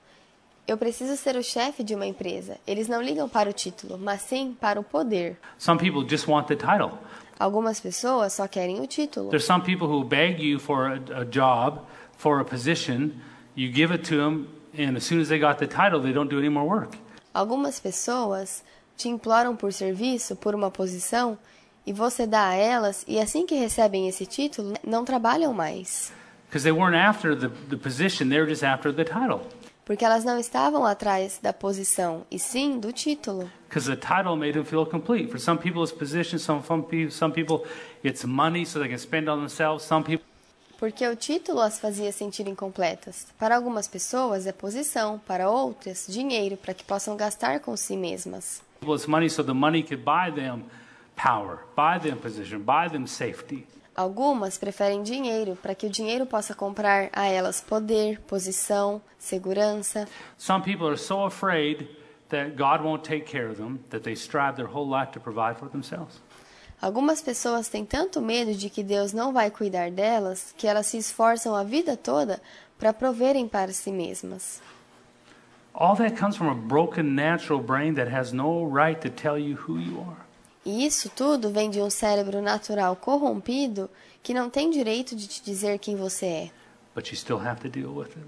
[0.66, 2.59] Eu preciso ser o chefe de uma empresa.
[2.66, 5.36] Eles não ligam para o título, mas sim para o poder.
[5.59, 6.99] Some people just want the title.
[7.38, 9.28] Algumas pessoas só querem o título.
[9.28, 11.80] There's some people who beg you for a, a job,
[12.16, 13.11] for a position,
[13.55, 14.47] you give it to them,
[14.78, 16.96] and as soon as they got the title, they don't do any more work.
[17.32, 18.62] Algumas pessoas
[18.96, 21.36] te imploram por serviço, por uma posição,
[21.86, 26.12] e você dá a elas, e assim que recebem esse título, não trabalham mais.
[26.48, 29.40] Because they weren't after the, the position, they were just after the title.
[29.84, 33.50] Porque elas não estavam atrás da posição, e sim do título.
[33.68, 35.28] Because the title made them feel complete.
[35.28, 36.38] For some people, it's position.
[36.38, 37.66] Some, some people, some people,
[38.02, 39.84] it's money so they can spend on themselves.
[39.84, 40.24] Some people,
[40.85, 43.26] Porque o título as fazia sentir incompletas.
[43.39, 48.62] Para algumas pessoas é posição, para outras, dinheiro para que possam gastar com si mesmas.
[48.82, 50.64] it's money so the money could buy them
[51.16, 53.66] power, buy them position, buy them safety.
[53.97, 60.07] Algumas preferem dinheiro para que o dinheiro possa comprar a elas poder, posição, segurança.
[60.37, 61.89] Some people are so afraid
[62.28, 65.57] that God won't take care of them that they strive their whole life to provide
[65.57, 66.20] for themselves.
[66.85, 70.99] Algumas pessoas têm tanto medo de que Deus não vai cuidar delas que elas se
[70.99, 72.43] esforçam a vida toda
[72.78, 74.61] para proverem para si mesmas.
[75.72, 79.57] All that comes from a broken natural brain that has no right to tell you
[79.57, 80.20] who you are.
[80.62, 83.89] E isso tudo vem de um cérebro natural corrompido
[84.22, 86.51] que não tem direito de te dizer quem você é.
[86.95, 88.26] But you still have to deal with it.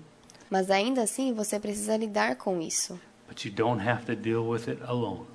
[0.49, 2.99] Mas ainda assim você precisa lidar com isso.
[3.29, 5.27] But you don't have to deal with it alone.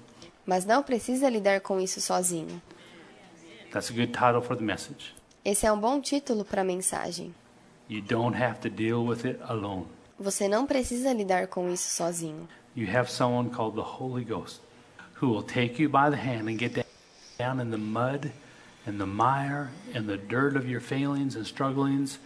[0.44, 2.60] Mas não precisa lidar com isso sozinho.
[3.72, 5.14] That's a good title for the message.
[5.44, 7.34] Esse é um bom título para a mensagem.
[7.90, 9.88] You don't have to deal with it alone.
[10.20, 12.48] Você não precisa lidar com isso sozinho.
[12.76, 14.62] You have someone called the Holy Ghost
[15.22, 16.86] who will take you by the hand and get
[17.38, 18.32] down in the mud
[18.88, 22.20] and the mire and the dirt of your failings and strugglings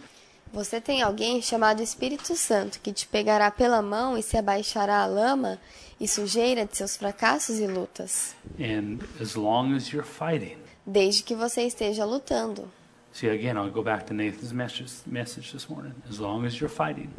[0.52, 5.06] Você tem alguém chamado Espírito Santo que te pegará pela mão e se abaixará à
[5.06, 5.60] lama
[6.00, 10.56] e sujeira de seus fracassos e lutas, and as long as you're fighting.
[10.86, 12.70] Desde que você esteja lutando.
[13.12, 15.94] See, again, I'll go back to Nathan's message, message this morning.
[16.08, 17.10] As long as you're fighting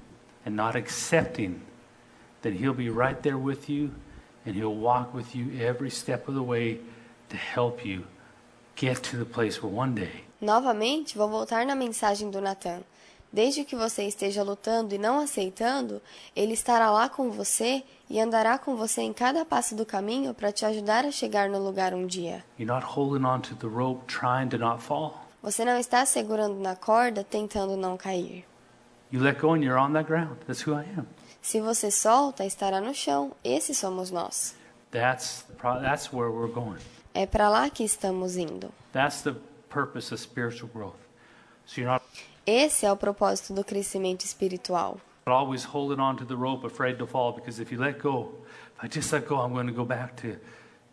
[0.45, 1.61] and not accepting
[2.43, 3.91] that He'll be right there with you
[4.45, 6.79] and He'll walk with you every step of the way
[7.29, 8.05] to help you
[8.75, 12.83] get to the place where one day Novamente, vou voltar na mensagem do Natan.
[13.37, 16.01] Desde que você esteja lutando e não aceitando,
[16.35, 20.51] ele estará lá com você e andará com você em cada passo do caminho para
[20.51, 22.43] te ajudar a chegar no lugar um dia.
[24.89, 25.17] rope.
[25.43, 28.43] Você não está segurando na corda tentando não cair.
[31.39, 33.33] Se você solta, estará no chão.
[33.43, 34.55] Esse somos nós.
[34.89, 36.79] That's, the pro- that's where we're going.
[37.13, 38.73] É para lá que estamos indo.
[38.91, 39.35] That's the
[39.69, 40.97] purpose of spiritual growth.
[41.67, 42.03] So you're not
[42.47, 45.01] Esse é o propósito do crescimento espiritual.
[45.25, 48.29] always holding on to the rope, afraid to fall, because if you let go,
[48.77, 50.37] if I just let go, I'm going to go back to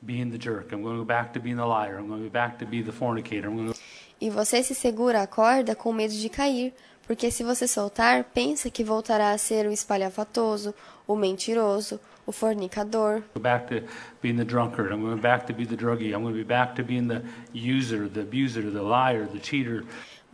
[0.04, 0.72] being the jerk.
[0.72, 1.96] I'm going to go back to being the liar.
[1.96, 3.46] I'm going to go back to be the fornicator.
[3.46, 3.80] I'm going to
[4.20, 6.72] E você se segura a corda com medo de cair,
[7.06, 10.74] porque se você soltar, pensa que voltará a ser o espalhafatoso,
[11.06, 13.22] o mentiroso, o fornicador.
[13.38, 13.86] back to
[14.20, 14.92] being the drunkard.
[14.92, 16.12] I'm going back to be the druggie.
[16.14, 19.84] I'm going to be back to being the user, the abuser, the liar, the cheater.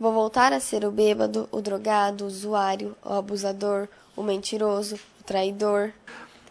[0.01, 3.87] Vou voltar a ser o bêbado, o drogado, o usuário, o abusador,
[4.17, 5.91] o mentiroso, o traidor.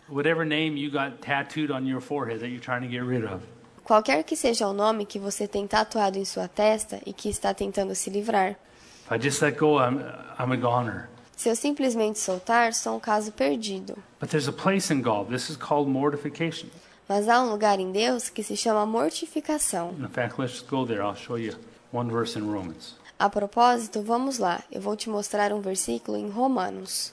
[0.09, 3.43] Whatever name you got tattooed on your forehead that you're trying to get rid of.
[3.83, 7.53] Qualquer que seja o nome que você tem tatuado em sua testa e que está
[7.53, 8.51] tentando se livrar.
[8.51, 9.99] If I just let go, I'm,
[10.39, 11.09] I'm a goner.
[11.37, 13.99] Se eu simplesmente soltar, sou um caso perdido.
[14.21, 15.29] But there's a place in God.
[15.29, 16.71] This is called mortification.
[17.09, 19.93] Mas há um lugar em Deus que se chama mortificação.
[19.99, 21.03] In fact, let's go there.
[21.03, 21.55] I'll show you
[21.93, 23.00] one verse in Romans.
[23.21, 24.64] A propósito, vamos lá.
[24.73, 27.12] Eu vou te mostrar um versículo em Romanos.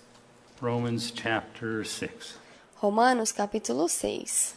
[0.62, 2.40] Romans chapter 6.
[2.78, 4.56] Romanos capítulo 6.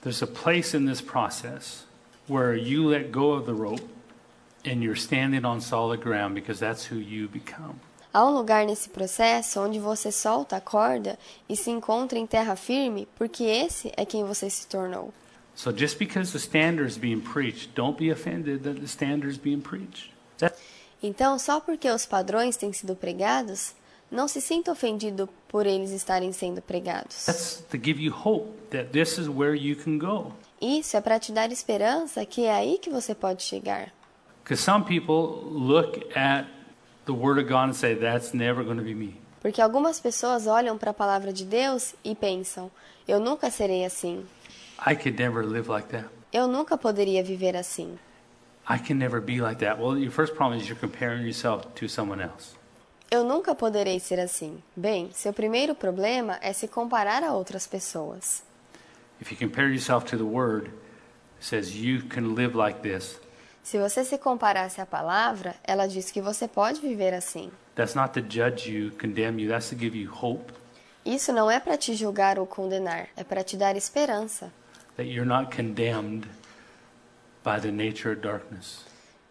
[0.00, 1.84] There's a place in this process
[2.26, 3.86] where you let go of the rope
[4.64, 7.74] and you're standing on solid ground because that's who you become.
[8.10, 12.56] Há um lugar nesse processo onde você solta a corda e se encontra em terra
[12.56, 15.12] firme, porque esse é quem você se tornou.
[15.54, 19.36] So just because the standard is being preached, don't be offended that the standard is
[19.36, 20.16] being preached.
[20.38, 20.56] That,
[21.02, 23.74] Então, só porque os padrões têm sido pregados,
[24.10, 27.26] não se sinta ofendido por eles estarem sendo pregados.
[30.60, 33.92] Isso é para te dar esperança que é aí que você pode chegar.
[34.42, 36.46] Because some people look at
[37.04, 39.20] the Word of God and say, that's never going to be me.
[39.40, 42.70] Porque algumas pessoas olham para a palavra de Deus e pensam:
[43.06, 44.26] eu nunca serei assim.
[44.86, 46.08] I could never live like that.
[46.32, 47.98] Eu nunca poderia viver assim.
[48.68, 49.78] I can never be like that.
[49.78, 52.56] Well, your first problem is you're comparing yourself to someone else.
[53.10, 54.62] Eu nunca poderei ser assim.
[54.76, 58.42] Bem, seu primeiro problema é se comparar a outras pessoas.
[59.20, 60.74] If you compare yourself to the Word, it
[61.40, 63.18] says you can live like this.
[63.62, 67.50] Se você se comparasse à palavra, ela diz que você pode viver assim.
[67.74, 69.48] That's not to judge you, condemn you.
[69.48, 70.52] That's to give you hope
[71.04, 74.52] Isso não é para te julgar ou condenar, é para te dar esperança
[74.98, 76.26] that you're not condemned
[77.48, 78.84] by the nature of darkness.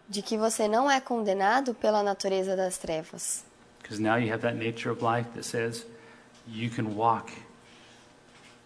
[0.09, 3.43] de que você não é condenado pela natureza das trevas.
[3.81, 5.85] Because now you have that nature of life that says
[6.47, 7.31] you can walk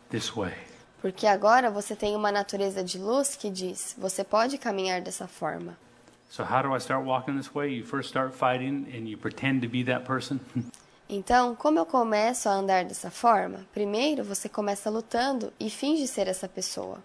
[0.10, 0.54] this way.
[1.02, 5.76] Porque agora você tem uma natureza de luz que diz: você pode caminhar dessa forma.
[11.10, 13.66] Então, como eu começo a andar dessa forma?
[13.74, 17.00] Primeiro, você começa lutando e finge ser essa pessoa.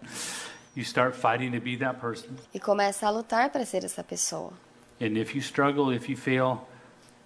[0.77, 2.29] You start fighting to be that person.
[2.53, 4.53] E começa a lutar para ser essa pessoa.
[5.01, 6.67] And if you struggle, if you fail,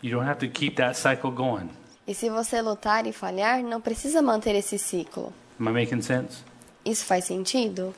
[0.02, 1.70] you don't have to keep that cycle going.
[2.08, 5.34] E se você lutar e falhar, não precisa manter esse ciclo.
[5.60, 6.44] Am I making sense?
[6.86, 7.94] Isso faz sentido?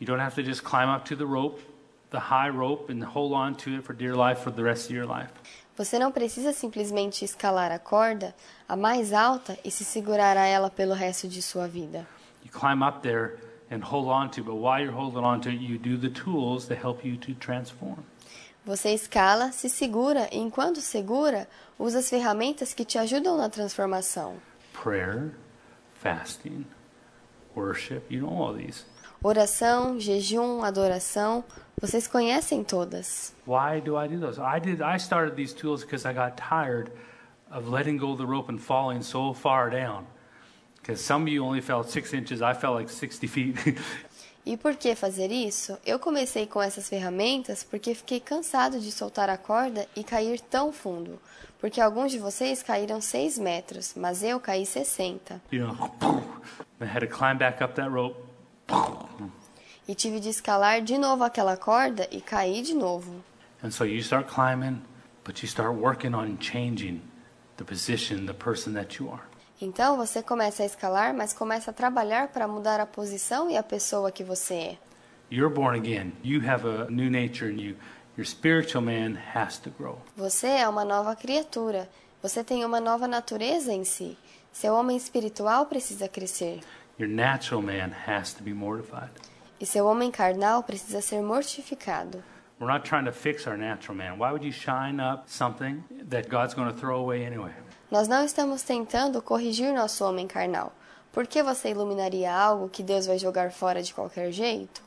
[0.00, 1.60] You don't have to just climb up to the rope,
[2.10, 4.94] the high rope, and hold on to it for dear life for the rest of
[4.94, 5.30] your life.
[5.76, 8.34] Você não precisa simplesmente escalar a corda,
[8.68, 12.06] a mais alta, e se segurar a ela pelo resto de sua vida.
[12.44, 13.36] You climb up there
[13.72, 16.66] and hold on to, but while you're holding on to it, you do the tools
[16.66, 18.04] to help you to transform.
[18.64, 21.48] Você escala, se segura e, enquanto segura,
[21.78, 24.36] usa as ferramentas que te ajudam na transformação.
[24.72, 25.32] Prayer,
[25.94, 26.64] fasting,
[27.56, 28.84] worship, you know all these.
[29.24, 31.42] Oração, jejum, adoração,
[31.80, 33.34] vocês conhecem todas.
[33.46, 34.38] Why do I do those?
[34.38, 36.90] I did I started these tools because I got tired
[37.50, 40.04] of letting go of the rope and falling so far down.
[44.44, 45.78] E por que fazer isso?
[45.86, 50.72] Eu comecei com essas ferramentas porque fiquei cansado de soltar a corda e cair tão
[50.72, 51.20] fundo.
[51.60, 55.40] Porque alguns de vocês caíram 6 metros, mas eu caí 60.
[55.52, 55.90] you know,
[56.80, 58.16] I had to climb back up that rope.
[59.86, 63.22] E tive de escalar de novo aquela corda e cair de novo.
[63.62, 64.82] And so you start climbing,
[65.24, 67.00] but you start working on changing
[67.58, 69.22] the position, the person that you are.
[69.64, 73.62] Então você começa a escalar, mas começa a trabalhar para mudar a posição e a
[73.62, 74.78] pessoa que você é.
[75.30, 76.14] You're born again.
[76.24, 77.76] You have a new nature in you.
[78.18, 80.00] Your spiritual man has to grow.
[80.16, 81.88] Você é uma nova criatura.
[82.20, 84.18] Você tem uma nova natureza em si.
[84.52, 86.58] Seu homem espiritual precisa crescer.
[86.98, 89.12] Your natural man has to be mortified.
[89.60, 92.20] E seu homem carnal precisa ser mortificado.
[92.58, 94.18] We're not trying to fix our natural man.
[94.18, 97.52] Why would you shine up something that God's going to throw away anyway?
[97.92, 100.72] Nós não estamos tentando corrigir nosso homem carnal.
[101.12, 104.82] Por que você iluminaria algo que Deus vai jogar fora de qualquer jeito?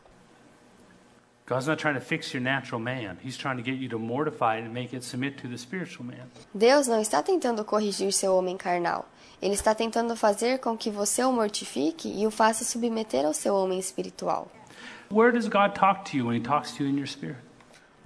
[6.51, 9.05] Deus não está tentando corrigir seu homem carnal.
[9.39, 13.53] Ele está tentando fazer com que você o mortifique e o faça submeter ao seu
[13.53, 14.47] homem espiritual.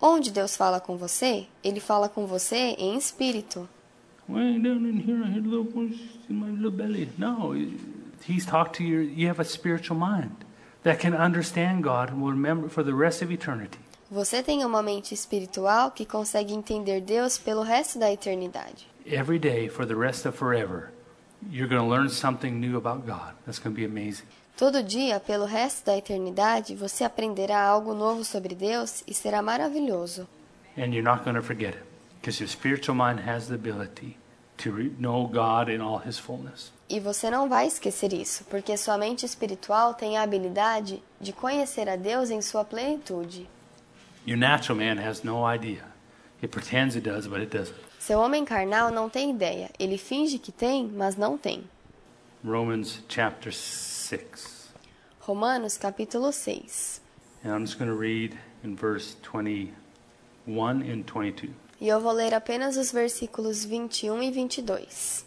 [0.02, 3.66] Onde Deus fala com você, Ele fala com você em espírito.
[4.30, 5.98] Way down in here, I hear a little voice
[6.30, 7.10] in my little belly.
[7.18, 7.56] No,
[8.24, 9.00] He's talked to you.
[9.00, 10.46] You have a spiritual mind
[10.84, 13.80] that can understand God and will remember for the rest of eternity.
[14.12, 18.88] Você tem uma mente espiritual que consegue entender Deus pelo resto da eternidade.
[19.04, 20.92] Every day for the rest of forever,
[21.50, 23.34] you're going to learn something new about God.
[23.48, 24.28] That's going to be amazing.
[24.56, 30.28] Todo dia, pelo resto da eternidade, você aprenderá algo novo sobre Deus e será maravilhoso.
[30.78, 31.84] And you're not going to forget it
[32.22, 34.19] because your spiritual mind has the ability
[34.60, 36.72] to know God in all His fullness.
[36.90, 41.88] E você não vai esquecer isso, porque sua mente espiritual tem a habilidade de conhecer
[41.88, 43.48] a Deus em sua plenitude.
[44.26, 45.86] Your natural man has no idea.
[46.42, 47.78] It pretends it does, but it doesn't.
[48.00, 49.70] Seu homem carnal não tem ideia.
[49.78, 51.64] Ele finge que tem, mas não tem.
[52.44, 54.70] Romans chapter 6.
[55.20, 57.02] Romanos capítulo 6.
[57.44, 61.54] And I'm just going to read in verse 21 and 22.
[61.82, 65.26] E eu vou ler apenas os versículos 21 e 22.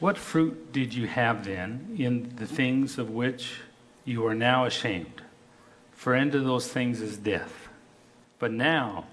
[0.00, 3.62] What fruit did you have then in the things of which
[4.04, 5.22] you are now ashamed?
[5.92, 7.70] For end of those things is death.
[8.40, 9.04] But now,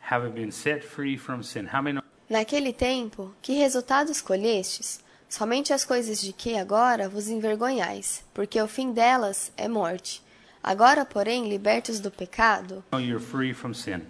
[0.00, 5.00] having been set free from sin, how many Naquele tempo, que resultado escolhestes?
[5.28, 10.22] Somente as coisas de que agora vos envergonhais, porque o fim delas é morte.
[10.62, 14.02] Agora, porém, libertos do pecado, you're free from sin?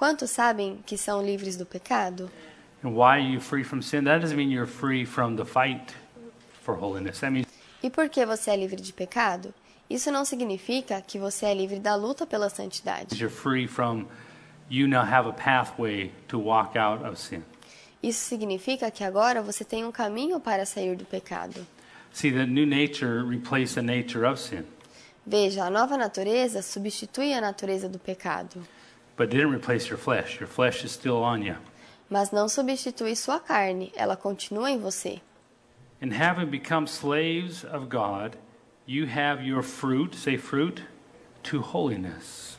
[0.00, 2.30] Quantos sabem que são livres do pecado?
[2.82, 4.04] And why are you free from sin?
[4.04, 5.94] That doesn't mean you're free from the fight
[6.62, 7.20] for holiness.
[7.20, 7.46] That means
[7.82, 9.52] E por que você é livre de pecado?
[9.90, 13.20] Isso não significa que você é livre da luta pela santidade.
[13.20, 14.06] you're free from,
[14.70, 17.42] you now have a pathway to walk out of sin.
[18.02, 21.66] Isso significa que agora você tem um caminho para sair do pecado.
[22.10, 24.64] See, the new nature replaced the nature of sin,
[25.26, 28.66] Veja, a nova natureza substitui a natureza do pecado,
[29.20, 30.40] but didn't replace your flesh.
[30.40, 31.56] Your flesh is still on you.
[32.08, 35.20] mas não substitui sua carne, ela continua em você.
[36.00, 38.38] And having become slaves of God,
[38.86, 40.82] you have your fruit, say fruit,
[41.42, 42.56] to holiness.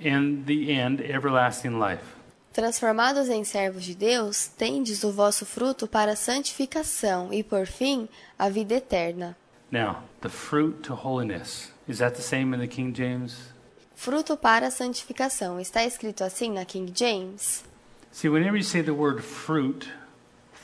[0.00, 2.16] In the end, everlasting life.
[2.50, 8.08] Transformados em servos de Deus, tendes o vosso fruto para a santificação e, por fim,
[8.38, 9.36] a vida eterna.
[9.70, 11.70] Now, the fruit to holiness.
[11.86, 13.52] Is that the same in the King James?
[14.00, 15.60] Fruto para a santificação.
[15.60, 17.62] Está escrito assim na King James?
[18.10, 19.86] See, whenever you say the word fruit,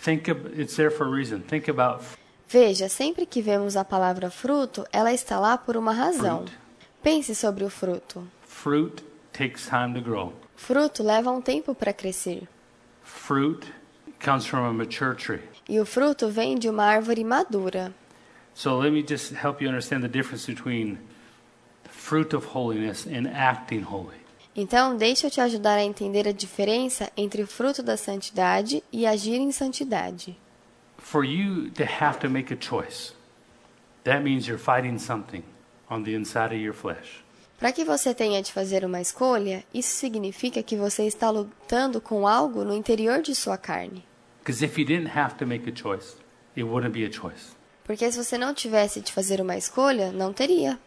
[0.01, 1.41] think of it's there for a reason.
[1.41, 2.03] Think about
[2.49, 6.47] Veja, sempre que vemos a palavra fruto, ela está lá por uma razão.
[6.47, 6.59] Fruit.
[7.03, 8.27] Pense sobre o fruto.
[8.41, 10.33] fruit takes time to grow.
[10.57, 12.49] Fruto leva um tempo para crescer.
[13.03, 13.71] Fruit
[14.19, 15.43] comes from a mature tree.
[15.69, 17.93] E o fruto vem de uma árvore madura.
[18.55, 20.97] So let me just help you understand the difference between
[21.91, 24.17] fruit of holiness and acting holy.
[24.55, 29.07] Então, deixa eu te ajudar a entender a diferença entre o fruto da santidade e
[29.07, 30.37] agir em santidade.
[30.99, 33.13] For you to have to make a choice,
[34.05, 35.43] that means you're fighting something
[35.91, 37.23] on the inside of your flesh.
[37.59, 42.27] Para que você tenha de fazer uma escolha, isso significa que você está lutando com
[42.27, 44.05] algo no interior de sua carne.
[44.41, 46.17] Because if you didn't have to make a choice,
[46.57, 47.57] it wouldn't be a choice.
[47.85, 50.79] Porque se você não tivesse de fazer uma escolha, não teria.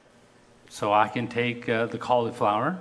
[0.69, 2.77] So I can take uh, the cauliflower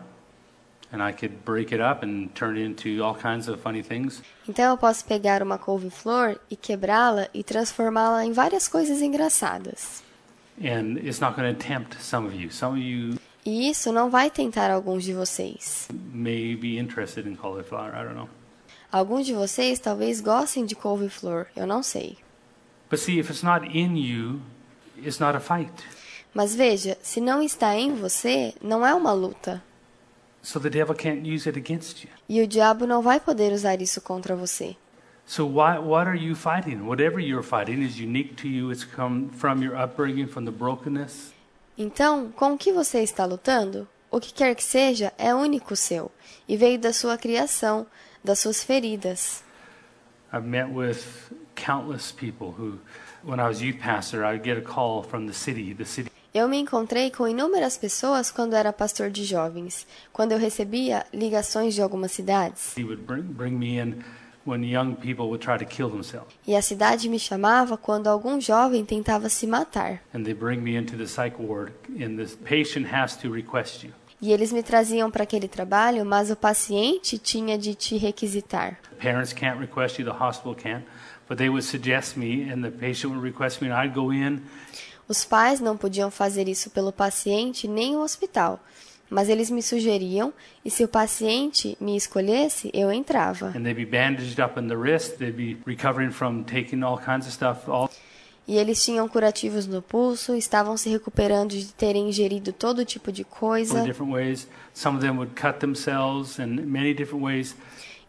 [0.92, 4.22] and I could break it up and turn it into all kinds of funny things.
[4.48, 10.02] Então eu posso pegar uma couve-flor e quebrá-la e transformá-la em várias coisas engraçadas.
[10.60, 12.50] And it's not going to tempt some of you.
[12.50, 15.88] Some of you E isso não vai tentar alguns de vocês.
[16.12, 17.94] may be interested in cauliflower.
[17.94, 18.28] I don't know.
[18.90, 22.16] Alguns de vocês talvez gostem de couve-flor, eu não sei.
[22.90, 24.40] But see, if it's not in you,
[24.96, 25.72] it's not a fight.
[26.34, 29.62] Mas veja, se não está em você, não é uma luta.
[30.42, 32.10] So the devil can't use it against you.
[32.28, 34.76] E o diabo não vai poder usar isso contra você.
[35.26, 36.86] So why, what are you fighting?
[36.86, 38.70] Whatever you're fighting is unique to you.
[38.72, 41.34] It's come from your upbringing, from the brokenness.
[41.76, 43.86] Então, com o que você está lutando?
[44.10, 46.10] O que quer que seja é único seu
[46.48, 47.86] e veio da sua criação,
[48.24, 49.44] das suas feridas.
[50.32, 51.04] I've met with
[51.54, 52.78] countless people who,
[53.22, 55.74] when I was youth pastor, I'd get a call from the city.
[55.74, 60.38] The city Eu me encontrei com inúmeras pessoas quando era pastor de jovens, quando eu
[60.38, 62.74] recebia ligações de algumas cidades.
[62.76, 64.02] would bring, bring me in
[64.46, 66.34] when young people would try to kill themselves.
[66.46, 70.02] E a cidade me chamava quando algum jovem tentava se matar.
[70.14, 73.92] And they bring me into the psych ward, and the patient has to request you.
[74.20, 78.78] E eles me traziam para aquele trabalho, mas o paciente tinha de te requisitar.
[78.98, 80.84] Parents can't request you, the hospital can't,
[81.28, 84.42] but they would suggest me, and the patient would request me, and I'd go in,
[85.08, 88.60] Os pais não podiam fazer isso pelo paciente nem o hospital,
[89.08, 90.32] mas eles me sugeriam
[90.62, 93.46] e se o paciente me escolhesse, eu entrava.
[93.48, 95.16] And they'd be bandaged up in the wrist.
[95.16, 97.70] They'd be recovering from taking all kinds of stuff.
[97.70, 97.88] All
[98.48, 103.22] E eles tinham curativos no pulso, estavam se recuperando de terem ingerido todo tipo de
[103.22, 103.84] coisa,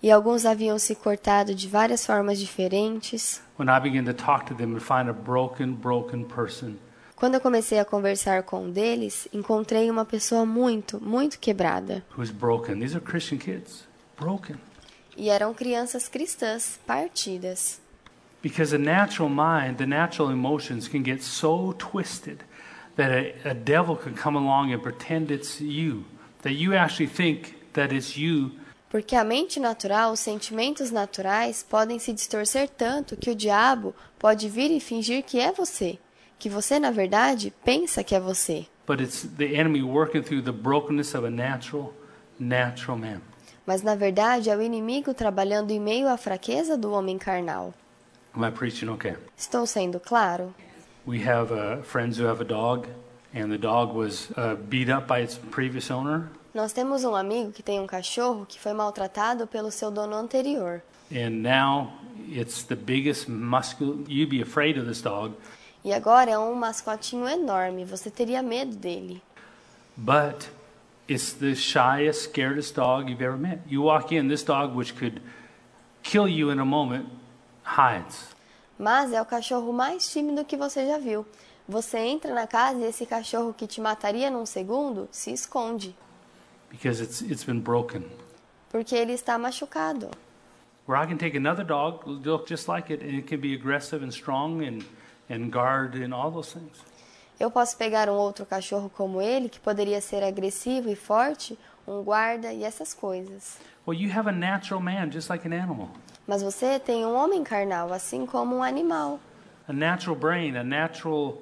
[0.01, 3.41] e alguns haviam se cortado de várias formas diferentes.
[3.59, 6.77] When I began to talk to them and find a broken, broken person,
[7.19, 12.01] Quando eu comecei a conversar com um deles, encontrei uma pessoa muito, muito quebrada.
[12.17, 12.79] who's broken.
[12.79, 13.85] These are Christian kids,
[14.17, 14.55] broken.
[15.17, 17.81] E eram crianças cristãs, partidas.
[18.41, 22.37] Because the natural mind, the natural emotions can get so twisted
[22.95, 26.05] that a, a devil can come along and pretend it's you,
[26.43, 28.51] that you actually think that it's you
[28.89, 34.47] Porque a mente natural, os sentimentos naturais podem se distorcer tanto que o diabo pode
[34.47, 35.99] vir e fingir que é você,
[36.39, 38.65] que você, na verdade, pensa que é você.
[38.87, 41.93] but it's the enemy working through the brokenness of a natural,
[42.39, 43.21] natural man.
[43.65, 47.71] Mas, na verdade, é o inimigo trabalhando em meio à fraqueza do homem carnal.
[48.95, 49.15] Okay?
[49.37, 50.53] Estou sendo claro?
[51.05, 52.87] We have uh, friends who have a dog,
[53.33, 57.51] and the dog was uh, beat up by its previous owner, Nós temos um amigo
[57.51, 60.81] que tem um cachorro que foi maltratado pelo seu dono anterior.
[61.11, 61.91] and now
[62.27, 63.95] it's the biggest muscular.
[64.07, 65.33] You'd be afraid of this dog,
[65.83, 69.21] E agora é um mascotinho enorme, você teria medo dele.
[69.97, 70.47] but
[71.09, 73.59] it's the shyest, scaredest dog you've ever met.
[73.67, 75.21] You walk in, this dog, which could
[76.03, 77.07] kill you in a moment,
[77.63, 78.29] hides.
[78.77, 81.25] Mas é o cachorro mais tímido que você já viu.
[81.67, 85.93] Você entra na casa e esse cachorro que te mataria num segundo se esconde,
[86.71, 88.03] because it's, it's been broken.
[88.69, 90.09] porque ele está machucado.
[90.87, 94.03] Where I can take another dog, look just like it, and it can be aggressive
[94.03, 94.83] and strong and,
[95.29, 96.77] and guard and all those things.
[97.39, 101.57] Eu posso pegar um outro cachorro como ele, que poderia ser agressivo e forte,
[101.87, 103.57] um guarda e essas coisas.
[103.87, 105.89] Well, you have a natural man just like an animal,
[106.27, 109.19] Mas você tem um homem carnal, assim como um animal.
[109.67, 111.37] a natural brain, a natural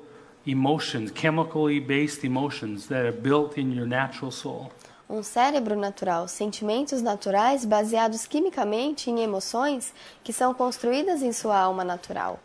[0.45, 4.69] emotions, chemically based emotions that are built in your natural soul.
[5.09, 9.93] Um cérebro natural, sentimentos naturais baseados quimicamente em emoções
[10.23, 12.39] que são construídas em sua alma natural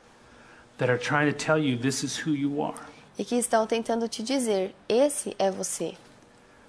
[0.82, 2.74] that are trying to tell you this is who you are.
[3.16, 5.94] e que estão tentando te dizer: esse é você.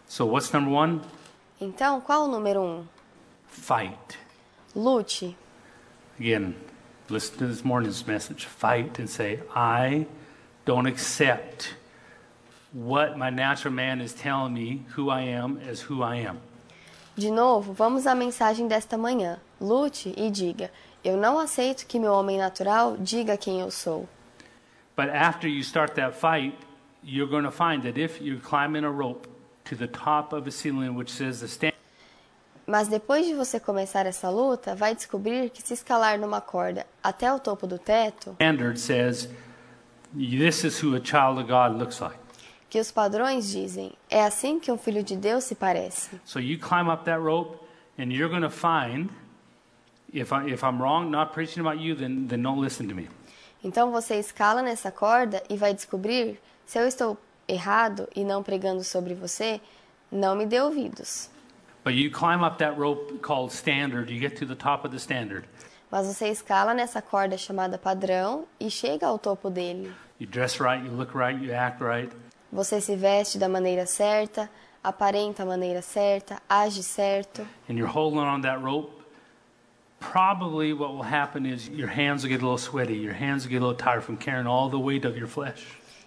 [0.07, 1.01] So, what's number one?
[1.59, 2.85] Então, qual o número um?
[3.47, 4.19] Fight.
[4.75, 5.35] Lute.
[6.19, 6.53] Again,
[7.09, 8.45] listen to this morning's message.
[8.45, 10.05] Fight and say, I
[10.63, 11.75] don't accept
[12.71, 16.39] what my natural man is telling me who I am as who I am.
[17.15, 19.39] De novo, vamos à mensagem desta manhã.
[19.59, 20.69] Lute e diga:
[21.03, 24.07] Eu não aceito que meu homem natural diga quem eu sou.
[24.95, 26.55] But after you start that fight,
[27.03, 29.27] you're going to find that if you climb in a rope
[29.65, 31.73] to the top of a ceiling which says the stand,
[32.65, 37.31] Mas depois de você começar essa luta, vai descobrir que se escalar numa corda até
[37.33, 39.27] o topo do teto, standard says
[40.15, 42.17] this is who a child of God looks like.
[42.69, 46.09] que os padrões dizem: é assim que um filho de Deus se parece.
[46.23, 47.57] So you climb up that rope,
[47.99, 49.09] and you're going to find,
[50.13, 53.07] if, I, if I'm wrong, not preaching about you, then, then don't listen to me.
[53.63, 57.17] Então você escala nessa corda e vai descobrir se eu estou
[57.47, 59.59] errado e não pregando sobre você,
[60.11, 61.29] não me dê ouvidos.
[61.83, 64.97] But you climb up that rope called standard, you get to the top of the
[64.99, 65.45] standard.
[65.91, 69.93] Mas você escala nessa corda chamada padrão e chega ao topo dele.
[70.19, 72.09] You dress right, you look right, you act right,
[72.51, 74.49] Você se veste da maneira certa,
[74.83, 77.41] aparenta a maneira certa, age certo.
[77.69, 79.02] and you're holding on that rope.
[80.11, 83.51] Probably what will happen is your hands will get a little sweaty, your hands will
[83.51, 85.65] get a little tired from carrying all the weight of your flesh.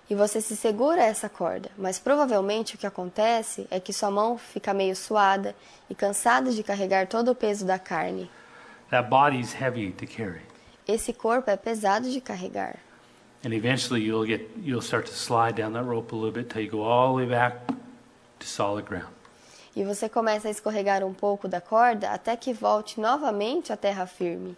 [0.09, 4.39] E você se segura essa corda, mas provavelmente o que acontece é que sua mão
[4.39, 5.56] fica meio suada
[5.90, 8.31] e cansada de carregar todo o peso da carne.
[8.90, 10.43] That body's heavy to carry.
[10.86, 12.77] Esse corpo é pesado de carregar.
[13.44, 16.62] And eventually you'll get you'll start to slide down that rope a little bit till
[16.62, 17.66] you go all the way back
[18.39, 19.15] to solid ground.
[19.77, 24.07] E você começa a escorregar um pouco da corda até que volte novamente à terra
[24.07, 24.57] firme.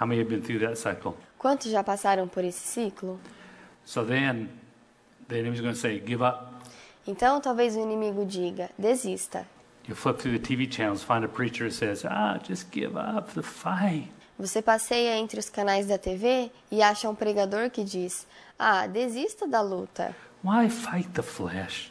[0.00, 1.14] How many have been through that cycle?
[1.38, 3.20] Quantos já passaram por esse ciclo?
[3.84, 4.48] So then
[5.28, 6.48] the enemy's going to say, give up.
[7.06, 9.46] Então talvez o inimigo diga: desista.
[9.88, 13.32] You flip through the TV channels, find a preacher who says, ah, just give up
[13.34, 14.10] the fight.
[14.36, 18.26] Você passeia entre os canais da TV e acha um pregador que diz:
[18.58, 20.16] Ah, desista da luta.
[20.42, 21.89] Why fight the flesh?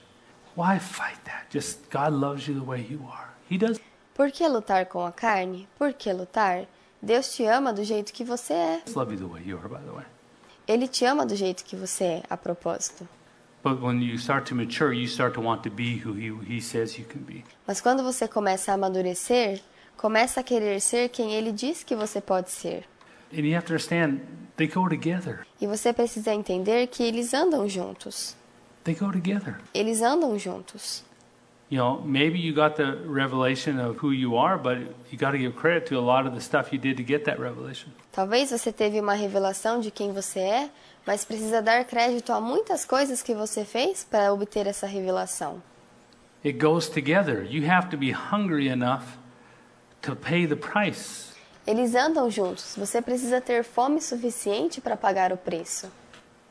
[0.60, 1.46] Why fight that?
[1.50, 3.30] Just God loves you the way you are.
[3.50, 3.80] He does.
[4.14, 5.70] Por que lutar com a carne?
[5.78, 6.68] Por que lutar?
[7.02, 8.82] Deus te ama do jeito que você é.
[8.94, 10.06] love you the way you are, by the way.
[10.68, 13.08] Ele te ama do jeito que você é, a propósito.
[17.66, 19.62] Mas quando você começa a amadurecer,
[19.96, 22.84] começa a querer ser quem ele diz que você pode ser.
[23.32, 24.20] And you have to understand,
[24.58, 25.48] they go together.
[25.62, 28.36] E você precisa entender que eles andam juntos.
[28.90, 29.60] They go together.
[29.72, 31.04] Eles andam juntos.
[31.70, 34.80] You know, maybe you got the revelation of who you are, but
[35.12, 37.24] you got to give credit to a lot of the stuff you did to get
[37.26, 37.92] that revelation.
[38.12, 40.70] Talvez você teve uma revelação de quem você é,
[41.06, 45.62] mas precisa dar crédito a muitas coisas que você fez para obter essa revelação.
[46.44, 47.46] It goes together.
[47.48, 49.04] You have to be hungry enough
[50.02, 51.32] to pay the price.
[51.68, 52.74] Eles andam juntos.
[52.76, 55.92] Você precisa ter fome suficiente para pagar o preço.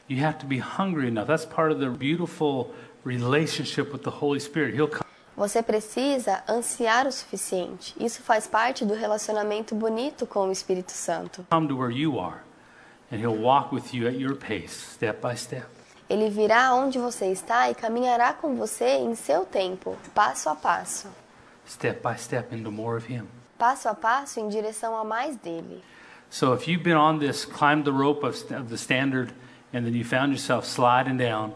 [0.09, 1.27] You have to be hungry enough.
[1.27, 2.73] That's part of the beautiful
[3.05, 4.75] relationship with the Holy Spirit.
[4.75, 5.05] He'll come
[5.37, 7.95] Você precisa ansiar o suficiente.
[8.01, 11.47] Isso faz parte do relacionamento bonito com o Espírito Santo.
[11.51, 12.43] come to where you are,
[13.13, 15.67] and He'll walk with you at your pace, step by step.
[16.11, 21.07] Ele virá onde você está e caminhará com você em seu tempo, passo a passo.
[21.69, 23.29] Step by step into more of Him.
[23.59, 25.85] Passo a passo em direção a mais dele.
[26.31, 29.33] So if you've been on this, climbed the rope of, of the standard,
[29.73, 31.53] and then you found yourself sliding down,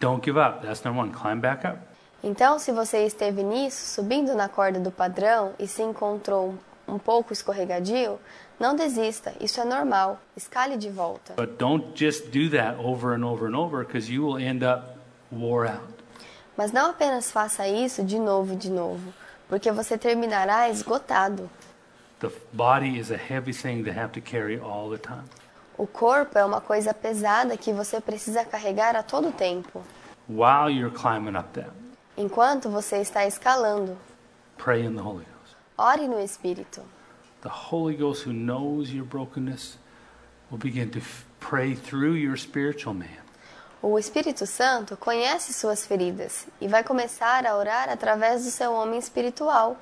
[0.00, 0.62] don't give up.
[0.62, 1.12] That's number one.
[1.12, 1.78] Climb back up.
[2.24, 6.54] Então, se você esteve nisso, subindo na corda do padrão e se encontrou
[6.86, 8.18] um pouco escorregadio,
[8.60, 10.20] não desista, isso é normal.
[10.36, 11.34] Escale de volta.
[11.34, 14.96] But don't just do that over and over and over because you will end up
[15.32, 15.92] wore out.
[16.56, 19.12] Mas não apenas faça isso de novo e de novo,
[19.48, 21.50] porque você terminará esgotado.
[22.20, 25.24] The body is a heavy thing to have to carry all the time.
[25.78, 29.82] O corpo é uma coisa pesada que você precisa carregar a todo tempo.
[30.28, 31.70] While you're climbing up that,
[32.16, 33.96] Enquanto você está escalando,
[34.58, 35.56] pray in the Holy Ghost.
[35.78, 36.82] ore no Espírito.
[37.40, 39.78] The Holy Ghost, who knows your brokenness,
[40.50, 41.00] will begin to
[41.40, 43.22] pray through your spiritual man.
[43.82, 48.98] O Espírito Santo conhece suas feridas e vai começar a orar através do seu homem
[48.98, 49.76] espiritual,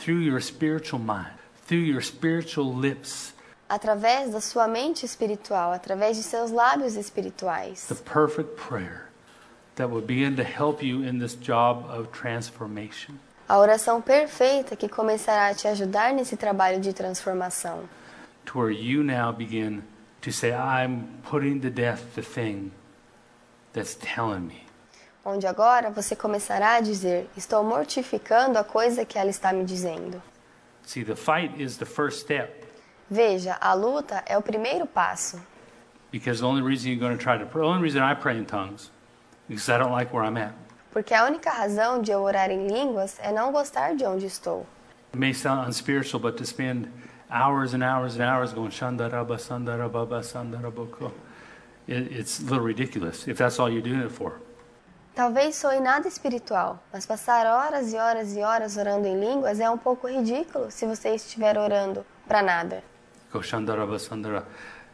[0.00, 1.36] through your spiritual mind,
[1.68, 3.33] through your spiritual lips,
[3.68, 7.86] através da sua mente espiritual, através de seus lábios espirituais.
[7.88, 9.08] the perfect prayer
[9.76, 13.14] that will begin to help you in this job of transformation.
[13.48, 17.88] A oração perfeita que começará a te ajudar nesse trabalho de transformação.
[18.46, 19.82] To where you now begin
[20.22, 22.72] to say, I'm putting to death the thing
[23.72, 24.64] that's telling me.
[25.24, 30.22] Onde agora você começará a dizer: Estou mortificando a coisa que ela está me dizendo.
[30.86, 32.63] See, the fight is the first step
[33.10, 35.40] Veja, a luta é o primeiro passo.
[36.14, 38.38] because the only reason you're going to try to pray, the only reason I pray
[38.38, 38.90] in tongues is
[39.48, 40.54] because I don't like where I'm at.
[40.92, 44.64] Porque a única razão de eu orar em línguas é não gostar de onde estou.
[45.12, 46.88] It may sound unspiritual, but to spend
[47.28, 51.10] hours and hours and hours going shandaraba sandarababa sandaraboko,
[51.88, 54.40] it, it's a little ridiculous if that's all you're doing it for.
[55.16, 59.68] Talvez soe nada espiritual, mas passar horas e horas e horas orando em línguas é
[59.68, 62.82] um pouco ridículo se você estiver orando para nada.
[63.34, 64.44] Go shandaraba sandara.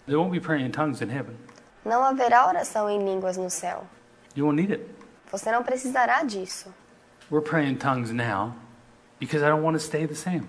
[0.06, 1.36] There won't be praying in tongues in heaven.
[1.84, 3.84] Não haverá oração em línguas no céu.
[4.34, 4.82] You won't need it.
[5.30, 6.72] Você não precisará disso.
[7.30, 8.54] We're praying in tongues now
[9.18, 10.46] because I don't want to stay the same.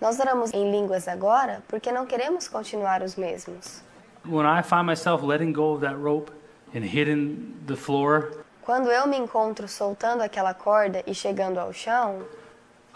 [0.00, 3.82] Nós oramos em línguas agora porque não queremos continuar os mesmos.
[4.24, 6.32] When I find myself letting go of that rope
[6.74, 12.22] and hitting the floor, Quando eu me encontro soltando aquela corda e chegando ao chão,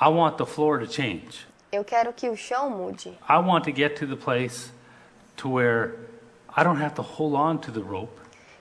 [0.01, 1.47] I want the floor to change.
[1.73, 3.11] Eu quero que o chão mude.
[3.29, 4.71] I want to get to the place
[5.37, 5.95] to where
[6.57, 8.13] I don't have to hold on to the rope.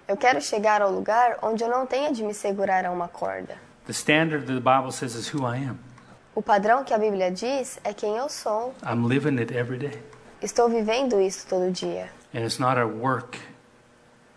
[0.07, 3.55] Eu quero chegar ao lugar onde eu não tenha de me segurar a uma corda.
[3.85, 5.79] The standard that the Bible says is who I am.
[6.35, 8.73] O padrão que a Bíblia diz é quem eu sou.
[8.85, 10.01] I'm living it every day.
[10.41, 12.09] Estou vivendo isso todo dia.
[12.33, 13.39] And it's not a work,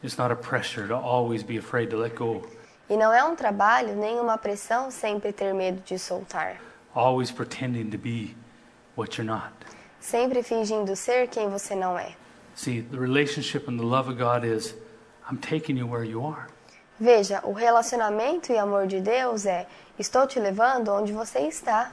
[0.02, 2.42] it's not a pressure to always be afraid to let go,
[2.88, 6.56] E não é um trabalho nem uma pressão sempre ter medo de soltar.
[6.94, 8.34] always pretending to be
[9.00, 9.52] what you're not.
[9.98, 12.14] Sempre fingindo ser quem você não é.
[12.54, 14.74] See, the relationship and the love of God is
[15.30, 16.48] I'm taking you where you are.
[16.98, 19.66] Veja, o relacionamento e amor de Deus é:
[19.98, 21.92] estou te levando onde você está.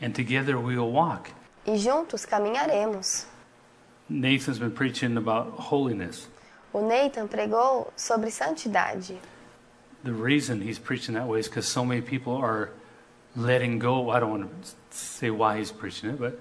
[0.00, 1.30] And together we will walk.
[1.66, 3.26] E juntos caminharemos.
[4.08, 6.28] Nathan's been preaching about holiness.
[6.72, 9.18] O Nathan pregou sobre santidade.
[10.04, 12.70] The reason he's preaching that way is because so many people are
[13.38, 14.10] letting go.
[14.10, 16.38] I don't want to say why he's preaching it, but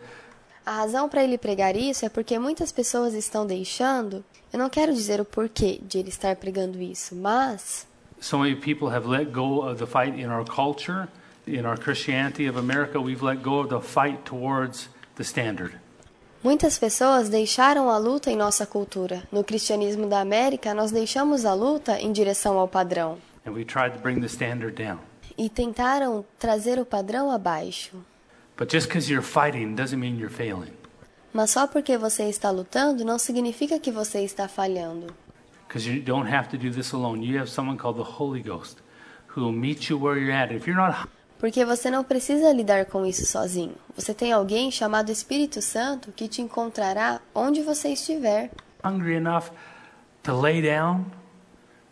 [0.66, 4.24] A razão para ele pregar isso é porque muitas pessoas estão deixando.
[4.52, 7.88] Eu não quero dizer o porquê de ele estar pregando isso, mas
[8.20, 11.08] so many people have let go of the fight in our culture,
[11.48, 13.00] in our Christianity of America.
[13.00, 15.74] We've let go of the fight towards the standard.
[16.44, 19.24] Muitas pessoas deixaram a luta em nossa cultura.
[19.32, 23.18] No cristianismo da América, nós deixamos a luta em direção ao padrão
[23.48, 25.00] and we tried to bring the standard down.
[25.38, 27.96] E tentaram trazer o padrão abaixo.
[28.58, 30.74] But just because you're fighting doesn't mean you're failing.
[31.34, 35.08] Mas só porque você está lutando não significa que você está falhando.
[35.68, 37.24] Because you don't have to do this alone.
[37.24, 38.78] You have someone called the Holy Ghost
[39.36, 40.54] who will meet you where you're at.
[40.54, 41.08] If you're not
[41.38, 43.76] Porque você não precisa lidar com isso sozinho.
[43.96, 48.50] Você tem alguém chamado Espírito Santo que te encontrará onde você estiver.
[48.84, 49.52] hungry enough
[50.24, 51.06] to lay down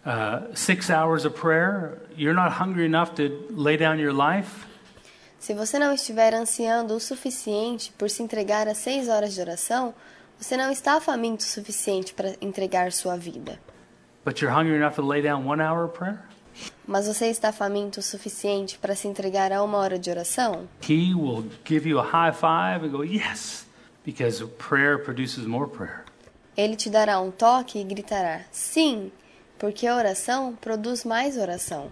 [0.05, 4.65] uh, six hours of prayer, you're not hungry enough to lay down your life.
[5.39, 9.93] Se você não estiver ansiando o suficiente por se entregar a seis horas de oração,
[10.39, 13.59] você não está faminto o suficiente para entregar sua vida.
[14.25, 16.19] But you're hungry enough to lay down one hour of prayer?
[16.87, 20.67] Mas você está faminto o suficiente para se entregar a uma hora de oração?
[20.81, 23.65] He will give you a high five and go, Yes,
[24.03, 26.05] because prayer produces more prayer.
[26.57, 29.11] Ele te dará um toque e gritará: Sim,
[29.57, 31.91] porque a oração produz mais oração.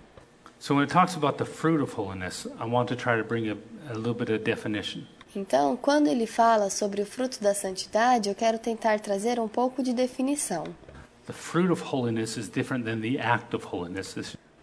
[0.60, 3.50] So when it talks about the fruit of holiness, I want to try to bring
[3.50, 3.58] a,
[3.92, 5.04] a little bit of definition.
[5.36, 9.82] Então, quando ele fala sobre o fruto da santidade, eu quero tentar trazer um pouco
[9.82, 10.64] de definição.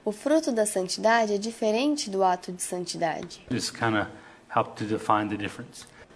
[0.05, 3.45] O fruto da santidade é diferente do ato de santidade.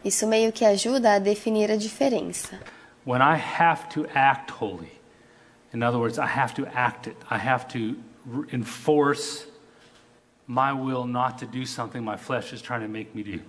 [0.04, 2.60] Isso meio que ajuda a definir a diferença.
[3.06, 4.92] When I have to act holy,
[5.74, 7.96] in other words, I have to act it, I have to
[8.52, 9.46] enforce
[10.46, 13.40] my will not to do something my flesh is trying to make me do.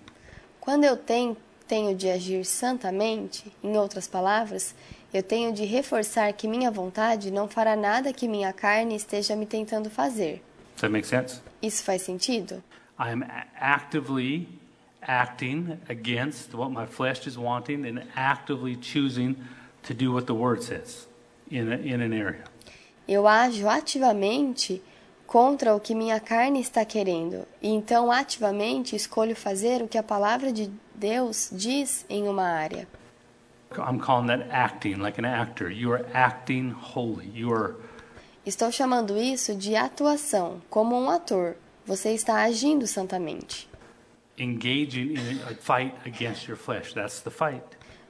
[0.59, 1.37] Quando eu tenho,
[1.67, 4.73] tenho de agir santamente, em outras palavras,
[5.13, 9.45] eu tenho de reforçar que minha vontade não fará nada que minha carne esteja me
[9.45, 10.41] tentando fazer.
[10.73, 11.41] Does that make sense?
[11.61, 12.63] Isso faz sentido?
[12.97, 13.23] I am
[13.55, 14.47] actively
[15.01, 19.35] acting against what my flesh is wanting and actively choosing
[19.83, 21.07] to do what the word says
[21.57, 22.43] in, a, in an area.
[23.07, 24.81] Eu ajo ativamente
[25.27, 30.03] contra o que minha carne está querendo, e então ativamente escolho fazer o que a
[30.03, 32.87] palavra de Deus diz em uma área.
[33.77, 35.69] I'm calling that acting, like an actor.
[35.69, 37.29] You are acting holy.
[37.33, 37.75] You are
[38.45, 41.55] Estou chamando isso de atuação, como um ator.
[41.85, 43.67] Você está agindo santamente.
[44.37, 46.93] engaging in a fight against your flesh.
[46.93, 47.63] That's the fight.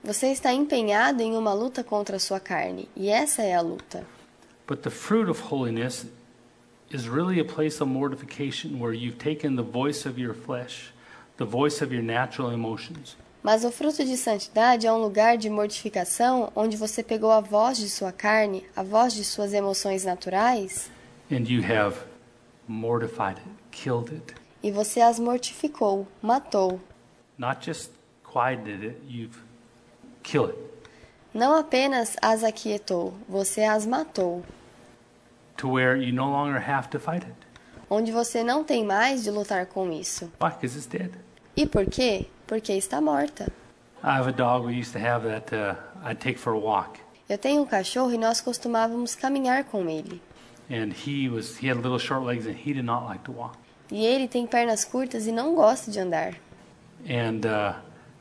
[0.06, 4.06] Você está empenhado em uma luta contra a sua carne, e essa é a luta.
[4.68, 6.06] But the fruit of holiness
[6.92, 10.94] is really a place of mortification where you've taken the voice of your flesh,
[11.38, 15.50] the voice of your natural emotions, Mas o fruto de santidade é um lugar de
[15.50, 20.88] mortificação onde você pegou a voz de sua carne, a voz de suas emoções naturais,
[21.32, 21.98] and you have
[22.68, 24.36] mortified it, killed it.
[24.62, 26.80] e você as mortificou, matou.
[27.40, 27.90] Not just
[28.24, 29.45] quieted it, you've
[30.26, 30.60] killed it
[31.34, 34.44] Não apenas as aquietou, você as matou,
[35.58, 37.36] to where you no longer have to fight it.
[37.90, 40.26] onde você não tem mais de lutar com isso.
[40.42, 40.50] Why?
[40.52, 41.12] Because it's dead.
[41.56, 42.26] E por quê?
[42.48, 43.52] Porque está morta.
[44.04, 45.76] I have a dog we used to have that uh,
[46.08, 47.00] I'd take for a walk.
[47.28, 50.22] Eu tenho um cachorro e nós costumávamos caminhar com ele.
[50.70, 53.58] And he was he had little short legs and he did not like to walk.
[53.92, 56.34] E ele tem pernas curtas e não gosta de andar.
[57.08, 57.76] And uh,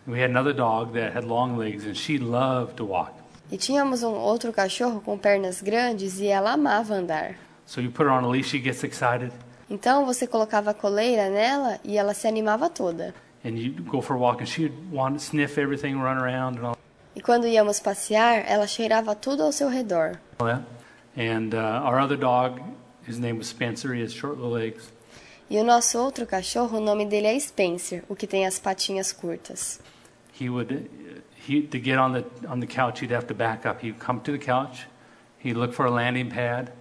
[0.06, 3.12] we had another dog that had long legs, and she loved to walk.
[3.51, 7.36] E tínhamos um outro cachorro com pernas grandes e ela amava andar.
[7.66, 9.31] So you put her on a leash, she gets excited,
[9.70, 13.14] Então você colocava a coleira nela e ela se animava toda.
[13.44, 16.66] and you go for a walk, and she'd want to sniff everything, run around, and
[16.66, 16.76] all
[17.16, 20.18] E quando íamos passear, ela cheirava tudo ao seu redor.
[21.16, 22.60] And uh, our other dog,
[23.06, 23.94] his name was Spencer.
[23.94, 24.93] He has short little legs,
[25.48, 29.12] E o nosso outro cachorro, o nome dele é Spencer, o que tem as patinhas
[29.12, 29.78] curtas.
[30.39, 30.90] He would
[31.47, 33.81] he to get on the on the couch, he'd have to back up.
[33.82, 34.86] He'd come to the couch,
[35.39, 36.73] he'd look for a landing pad,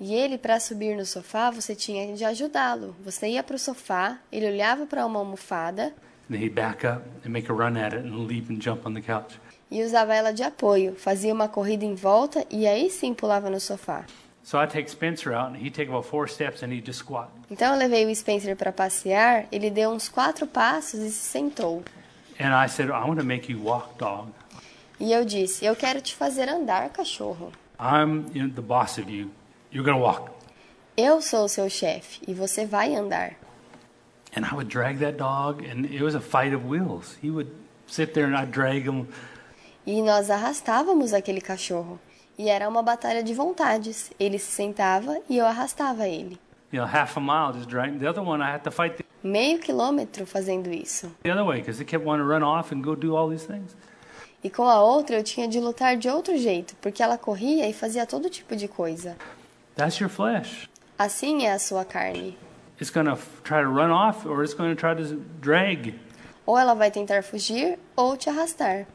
[0.00, 2.94] E ele, para subir no sofá, você tinha de ajudá-lo.
[3.04, 5.92] Você ia para o sofá, ele olhava para uma almofada
[6.28, 8.86] and then he'd back up and make a run at it and leap and jump
[8.86, 9.40] on the couch.
[9.70, 13.60] e usava ela de apoio, fazia uma corrida em volta e aí sim pulava no
[13.60, 14.04] sofá.
[17.50, 21.82] Então eu levei o Spencer para passear, ele deu uns quatro passos e se sentou.
[22.38, 24.32] And I said, I want to make you walk, dog.
[25.00, 27.52] E eu disse: Eu quero te fazer andar, cachorro.
[27.80, 29.30] I'm you know, the boss of you.
[29.72, 30.30] You're going to walk.
[30.96, 33.34] Eu sou o seu chefe e você vai andar.
[34.36, 37.16] And I would drag that dog, and it was a fight of wills.
[37.22, 37.50] He would
[37.86, 39.06] sit there, and I'd drag him.
[39.86, 41.98] E nós arrastávamos aquele cachorro.
[42.36, 44.12] E era uma batalha de vontades.
[44.18, 46.38] Ele se sentava e eu arrastava ele.
[46.70, 47.98] You know, half a mile just dragging.
[47.98, 51.10] The other one, I had to fight the, Meio quilômetro fazendo isso.
[51.24, 53.46] the other way because he kept wanting to run off and go do all these
[53.46, 53.74] things.
[54.42, 57.72] E com a outra eu tinha de lutar de outro jeito, porque ela corria e
[57.72, 59.16] fazia todo tipo de coisa.
[59.74, 60.68] That's your flesh.
[60.96, 62.38] Assim é a sua carne.
[62.80, 65.94] It's going to try to run off or it's going to try to drag.
[66.46, 68.86] Ou ela vai tentar fugir ou te arrastar.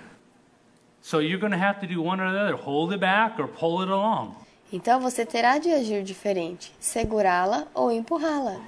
[1.01, 3.47] So you're going to have to do one or the other hold it back or
[3.47, 4.35] pull it along.
[4.71, 8.59] Então você terá de agir diferente, segurá-la ou empurrá-la.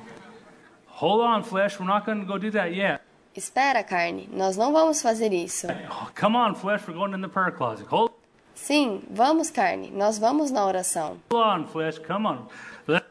[0.99, 1.79] Hold on, flesh.
[1.79, 3.01] We're not going to go do that yet.
[3.35, 5.67] Espera, carne, nós não vamos fazer isso.
[5.91, 6.87] Oh, come on, flesh.
[6.87, 7.85] We're going in the prayer closet.
[7.87, 8.11] Hold
[8.53, 11.17] Sim, vamos, carne, nós vamos na oração.
[11.33, 11.99] on, flesh.
[11.99, 12.47] Come on.
[12.87, 13.03] Let,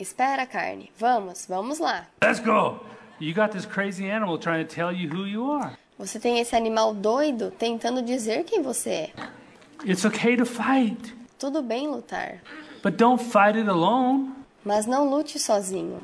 [0.00, 2.06] Espera, carne, vamos, vamos lá.
[2.22, 2.80] let's go.
[3.20, 5.76] You got this crazy animal trying to tell you who you are.
[5.98, 9.12] Você tem esse animal doido tentando dizer quem você é.
[9.84, 12.40] It's okay to fight, Tudo bem lutar,
[12.82, 14.32] but don't fight it alone.
[14.64, 16.00] mas não lute sozinho.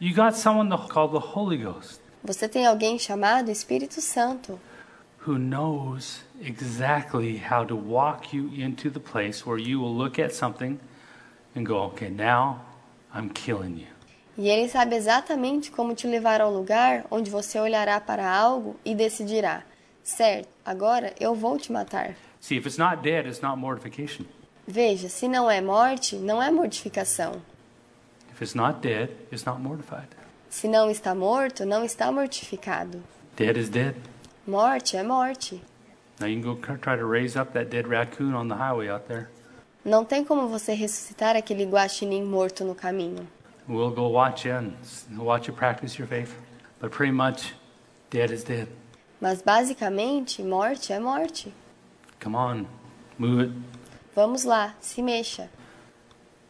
[0.00, 4.58] You got someone to- called the Holy Ghost Você tem alguém chamado Espírito Santo,
[5.26, 10.32] who knows exactly how to walk you into the place where you will look at
[10.34, 10.78] something
[11.54, 12.60] and go, okay, now
[13.14, 13.86] I'm killing you.
[14.36, 18.94] e ele sabe exatamente como te levar ao lugar onde você olhará para algo e
[18.94, 19.62] decidirá:
[20.02, 22.16] certo, agora eu vou te matar.
[22.40, 24.24] See, if it's not dead, it's not mortification.
[24.66, 27.40] Veja, se não é morte, não é mortificação.
[28.34, 30.08] If it's not dead, it's not mortified.
[30.50, 33.00] Se não está morto, não está mortificado.
[33.36, 33.94] Dead is dead.
[34.44, 35.62] Morte é morte.
[36.18, 39.06] Now you can go try to raise up that dead raccoon on the highway out
[39.06, 39.28] there.
[39.84, 43.24] Não tem como você ressuscitar aquele guaxinim morto no caminho.
[43.68, 44.72] We'll go watch you and
[45.16, 46.34] watch you practice your faith.
[46.80, 47.54] But pretty much,
[48.10, 48.68] dead is dead.
[49.20, 51.54] Mas basicamente, morte é morte.
[52.20, 52.66] Come on,
[53.16, 53.52] move it.
[54.16, 55.48] Vamos lá, se mexa.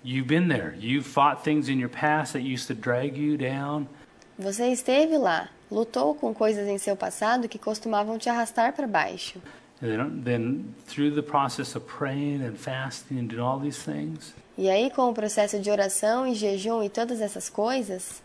[0.05, 0.75] You've been there.
[0.79, 3.89] You've fought things in your past that used to drag you down.
[4.39, 9.41] Você esteve lá, lutou com coisas em seu passado que costumavam te arrastar para baixo.
[9.81, 14.69] Then, then through the process of praying and fasting and doing all these things, E
[14.71, 18.23] aí, com o processo de oração e jejum e todas essas coisas,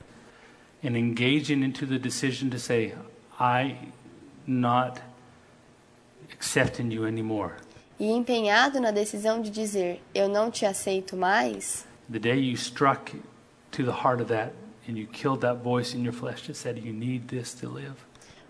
[0.83, 2.93] and engaging into the decision to say,
[3.39, 3.75] I
[4.45, 5.01] not
[6.31, 7.53] accepting you anymore.
[7.99, 13.11] E empenhado na decisão de dizer eu não te aceito mais, The day you struck
[13.71, 14.51] to the heart of that
[14.87, 17.95] and you killed that voice in your flesh that said, You need this to live.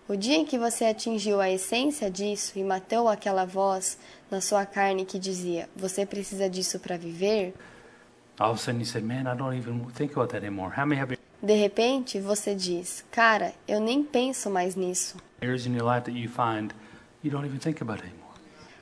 [0.08, 3.98] o dia em que você atingiu a essência disso e matou aquela voz
[4.30, 7.54] na sua carne que dizia você precisa disso para viver,
[8.38, 10.72] All of a sudden you say, Man, I don't even think about that anymore.
[10.74, 15.16] How many have de repente você diz: Cara, eu nem penso mais nisso.
[15.42, 16.72] areas in your life that you find
[17.22, 18.19] you don't even think about anymore?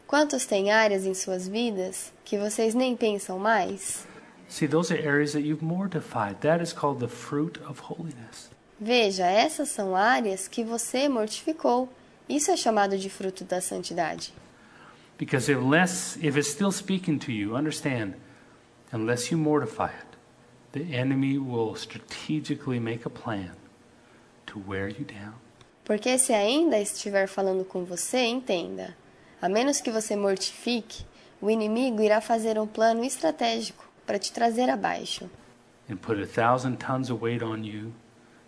[0.09, 4.06] Quantos têm áreas em suas vidas que vocês nem pensam mais?
[4.48, 6.40] See, those are areas that you've mortified.
[6.40, 8.51] That is called the fruit of holiness.
[8.80, 11.90] Veja, essas são áreas que você mortificou.
[12.26, 14.32] Isso é chamado de fruto da santidade.
[15.18, 18.14] Because unless, if it's still speaking to you, understand,
[18.94, 20.16] unless you mortify it,
[20.72, 23.52] the enemy will strategically make a plan
[24.47, 25.35] to wear you down.
[25.85, 28.97] Porque se ainda estiver falando com você, entenda.
[29.40, 31.05] A menos que você mortifique,
[31.40, 35.28] o inimigo irá fazer um plano estratégico para te trazer abaixo
[35.89, 37.93] and put a thousand tons of weight on you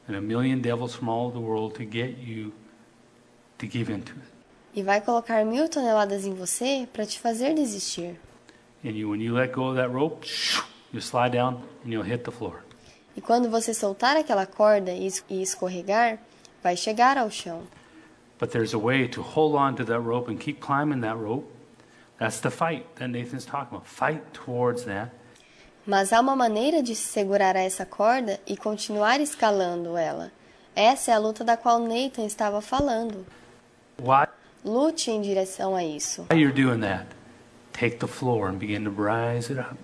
[0.06, 2.52] and a million devils from all the world to get you
[3.58, 4.28] to give into it.
[4.74, 8.16] e vai colocar mil toneladas em você para te fazer desistir.
[8.84, 10.26] And you, when you let go of that rope,
[10.92, 12.62] you slide down and you'll hit the floor.
[13.16, 16.18] E quando você soltar aquela corda e e escorregar,
[16.62, 17.62] vai chegar ao chão.
[18.40, 21.44] But there's a way to hold on to that rope and keep climbing that rope.
[22.18, 23.86] That's the fight that Nathan's talking about.
[23.86, 25.10] Fight towards that.
[25.86, 30.30] Mas há uma maneira de se segurar a essa corda e continuar escalando ela.
[30.74, 33.26] Essa é a luta da qual Nathan estava falando.
[34.02, 34.26] Why
[34.64, 36.26] Lute em direção a isso.
[36.32, 37.06] you're doing that?
[37.72, 39.76] Take the floor and begin to rise it up.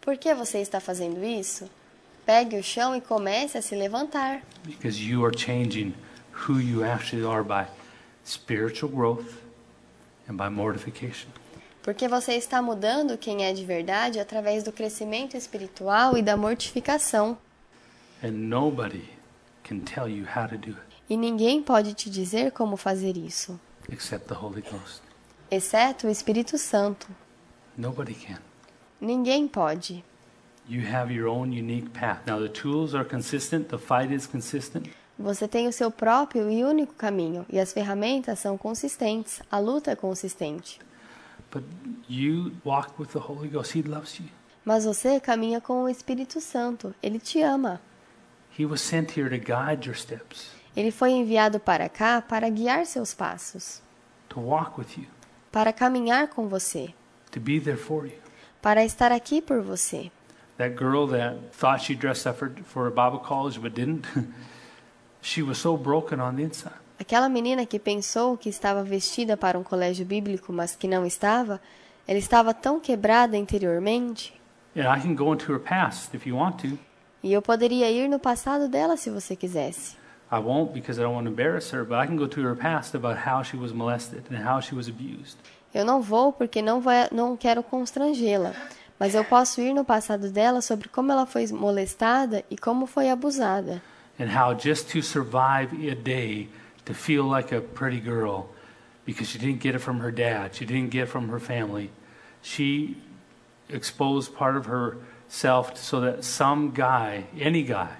[0.00, 1.68] Por que você está fazendo isso?
[2.24, 5.94] Pegue o chão e comece a se levantar, Because you are changing
[6.32, 7.66] who you actually are by
[8.24, 9.26] spiritual growth
[10.28, 11.28] and by mortification.
[11.82, 17.36] porque você está mudando quem é de verdade através do crescimento espiritual e da mortificação.
[18.22, 19.04] And nobody
[19.62, 23.60] can tell you how to do it E ninguém pode te dizer como fazer isso,
[23.92, 25.02] except the Holy Ghost.
[25.50, 27.06] exceto o Espírito Santo.
[27.76, 28.38] Nobody can.
[29.00, 30.02] Ninguém pode.
[30.66, 32.20] You have your own unique path.
[32.26, 34.88] Now, the tools are consistent, the fight is consistent,
[35.18, 39.90] Você tem o seu próprio e único caminho, e as ferramentas são consistentes, a luta
[39.92, 40.80] é consistente.
[41.50, 41.62] but
[42.08, 43.78] you walk with the Holy Ghost.
[43.78, 44.26] He loves you.
[44.64, 47.80] Mas você caminha com o Espírito Santo, ele te ama.
[48.58, 52.84] He was sent here to guide your steps, Ele foi enviado para cá para guiar
[52.86, 53.80] seus passos,
[54.28, 55.06] to walk with you.
[55.52, 56.92] para caminhar com você,
[57.30, 58.18] to be there for you.
[58.60, 60.10] para estar aqui por você.
[60.58, 64.06] That girl that thought she dressed up for, for a Bible college but didn't,
[65.24, 66.74] she was so broken on the inside.
[67.00, 71.60] Aquela menina que pensou que estava vestida para um colégio bíblico, mas que não estava,
[72.06, 74.32] ela estava tão quebrada interiormente.
[74.76, 76.78] And I can go into her past if you want to.
[77.22, 79.96] E eu poderia ir no passado dela se você quisesse.
[80.30, 82.54] I won't because I don't want to embarrass her, but I can go to her
[82.54, 85.38] past about how she was molested and how she was abused.
[85.72, 88.52] Eu não vou porque não, vai, não quero constrangê-la,
[88.98, 93.10] mas eu posso ir no passado dela sobre como ela foi molestada e como foi
[93.10, 93.82] abusada.
[94.18, 96.48] And how just to survive a day,
[96.84, 98.48] to feel like a pretty girl,
[99.04, 101.90] because she didn't get it from her dad, she didn't get it from her family,
[102.42, 102.96] she
[103.68, 107.96] exposed part of herself so that some guy, any guy,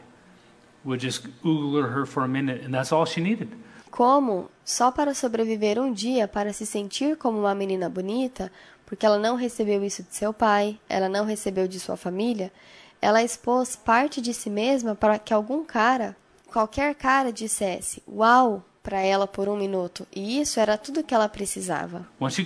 [0.84, 3.48] would just oogle her for a minute, and that's all she needed.
[3.90, 8.50] Como, só para sobreviver um dia, para se sentir como uma menina bonita,
[8.84, 12.52] porque ela não recebeu isso de seu pai, ela não recebeu de sua família,
[13.00, 16.16] ela expôs parte de si mesma para que algum cara,
[16.46, 20.06] qualquer cara, dissesse uau para ela por um minuto.
[20.14, 22.06] E isso era tudo que ela precisava.
[22.20, 22.44] Oogle.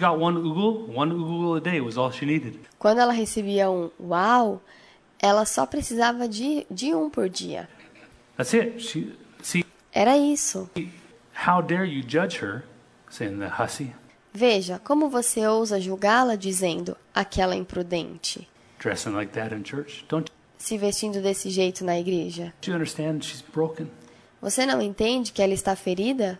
[2.79, 4.63] Quando ela recebia um uau,
[5.19, 7.69] ela só precisava de, de um por dia.
[8.37, 8.81] That's it.
[8.81, 9.13] She
[9.43, 10.71] see Era isso.
[11.47, 12.63] how dare you judge her,
[13.11, 13.93] saying the hussy,
[14.33, 18.49] Veja, como você ousa julgá-la dizendo aquela imprudente,
[18.79, 20.05] dressing like that in church.
[20.09, 22.53] Don't se vestindo desse jeito na igreja.
[24.43, 26.39] Você não entende que ela está ferida?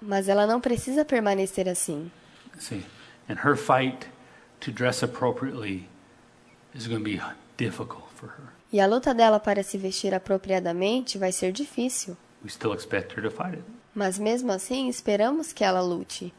[0.00, 2.10] Mas ela não precisa permanecer assim.
[2.58, 2.84] See,
[3.28, 4.06] and her fight
[4.60, 5.88] to dress appropriately
[6.74, 7.20] is going to be
[7.56, 8.52] difficult for her.
[8.72, 12.16] E a luta dela para se vestir apropriadamente vai ser difícil.
[12.44, 13.64] We still expect her to fight it.
[13.94, 16.32] Mas mesmo assim, esperamos que ela lute.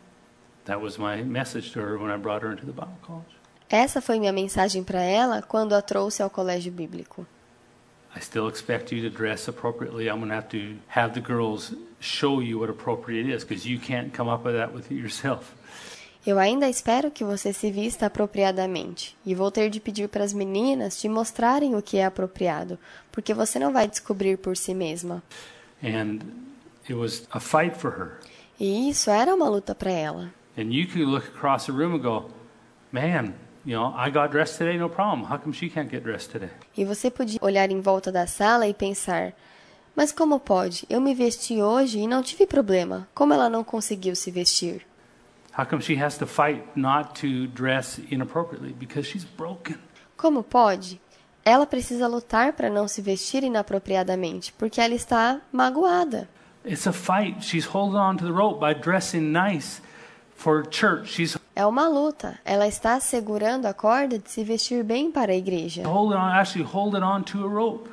[0.65, 3.40] That was my message to her when I brought her into the Bible college.
[3.71, 7.25] Essa foi minha mensagem para ela quando a trouxe ao colégio bíblico.
[8.13, 10.09] I still expect you to dress appropriately.
[10.09, 13.79] I'm going to have to have the girls show you what appropriate is because you
[13.79, 15.53] can't come up with that with yourself.
[16.27, 20.33] Eu ainda espero que você se vista apropriadamente, e vou ter de pedir para as
[20.33, 22.77] meninas te mostrarem o que é apropriado,
[23.11, 25.23] porque você não vai descobrir por si mesma.
[25.81, 26.19] And
[26.83, 28.19] it was a fight for her.
[28.59, 30.33] E isso era uma luta para ela.
[30.57, 32.29] And you could look across the room and go,
[32.91, 33.33] man,
[33.65, 35.23] you know, I got dressed today, no problem.
[35.23, 36.49] How come she can't get dressed today?
[36.75, 39.33] E você podia olhar em volta da sala e pensar:
[39.95, 40.85] mas como pode?
[40.89, 43.07] Eu me vesti hoje e não tive problema.
[43.13, 44.85] Como ela não conseguiu se vestir?
[45.57, 48.73] How come she has to fight not to dress inappropriately?
[48.73, 49.77] Because she's broken.
[50.15, 51.01] Como pode?
[51.43, 56.29] Ela precisa lutar para não se vestir inapropriadamente, porque ela está magoada.
[56.63, 57.43] It's a fight.
[57.43, 59.81] She's holding on to the rope by dressing nice
[60.35, 61.09] for church.
[61.13, 62.39] She's É uma luta.
[62.43, 65.83] Ela está segurando a corda de se vestir bem para a igreja.
[65.87, 67.87] holding on, actually holding on to a rope.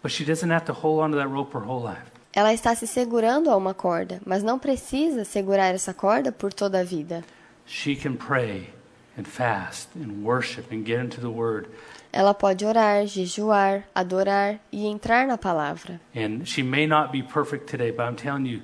[0.00, 2.12] But she doesn't have to hold on to that rope her whole life.
[2.32, 6.78] Ela está se segurando a uma corda, mas não precisa segurar essa corda por toda
[6.78, 7.24] a vida.
[7.66, 8.70] She can pray
[9.18, 11.66] and fast and worship and get into the Word.
[12.12, 16.00] Ela pode orar, jejuar, adorar e entrar na palavra.
[16.14, 18.62] And she may not be perfect today, but I'm telling you,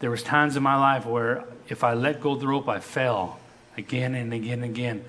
[0.00, 2.80] there was times in my life where if I let go of the rope, I
[2.80, 3.39] fell
[3.80, 5.02] again and again again.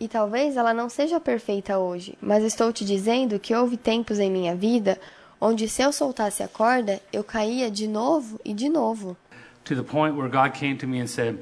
[0.00, 4.30] E talvez ela não seja perfeita hoje, mas estou te dizendo que houve tempos em
[4.30, 4.98] minha vida
[5.40, 9.16] onde se eu soltasse a corda, eu caía de novo e de novo.
[9.64, 11.38] To the point where God came to me and said,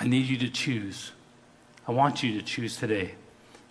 [0.00, 1.12] I need you to choose.
[1.88, 3.14] I want you to choose today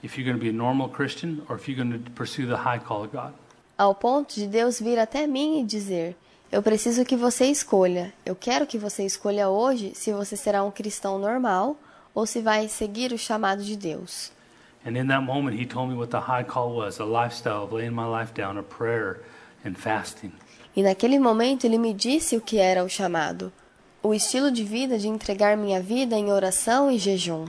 [0.03, 2.57] if you're going to be a normal Christian or if you're going to pursue the
[2.57, 3.33] high call of God.
[3.77, 6.15] Ao ponto de Deus vir até mim e dizer:
[6.51, 8.13] Eu preciso que você escolha.
[8.25, 11.77] Eu quero que você escolha hoje se você será um cristão normal
[12.13, 14.31] ou se vai seguir o chamado de Deus.
[14.85, 17.73] And in that moment, he told me what the high call was a lifestyle of
[17.73, 19.21] laying my life down, a prayer
[19.65, 20.31] and fasting.
[20.75, 23.51] E naquele momento ele me disse o que era o chamado:
[24.01, 27.45] o estilo de vida de entregar minha vida em oração e jejum.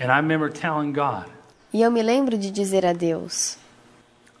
[0.00, 1.26] And I remember telling God,
[1.74, 3.58] E eu me lembro de dizer a Deus: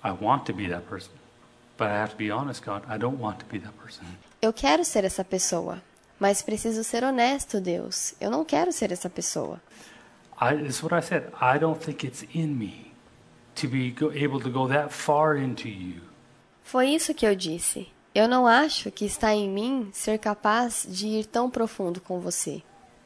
[0.04, 1.12] I want to be that person.
[1.78, 4.04] But I have to be honest, God, I don't want to be that person.
[4.40, 5.82] Eu quero ser essa pessoa,
[6.22, 8.14] mas preciso ser honesto, Deus.
[8.20, 9.60] Eu não quero ser essa pessoa.
[10.40, 11.24] I, what I said.
[11.40, 12.92] I don't think it's in me
[13.56, 13.92] to be
[14.24, 16.00] able to go that far into you.
[16.62, 17.88] Foi isso que eu disse.
[18.14, 22.62] Eu não acho que está em mim ser capaz de ir tão profundo com você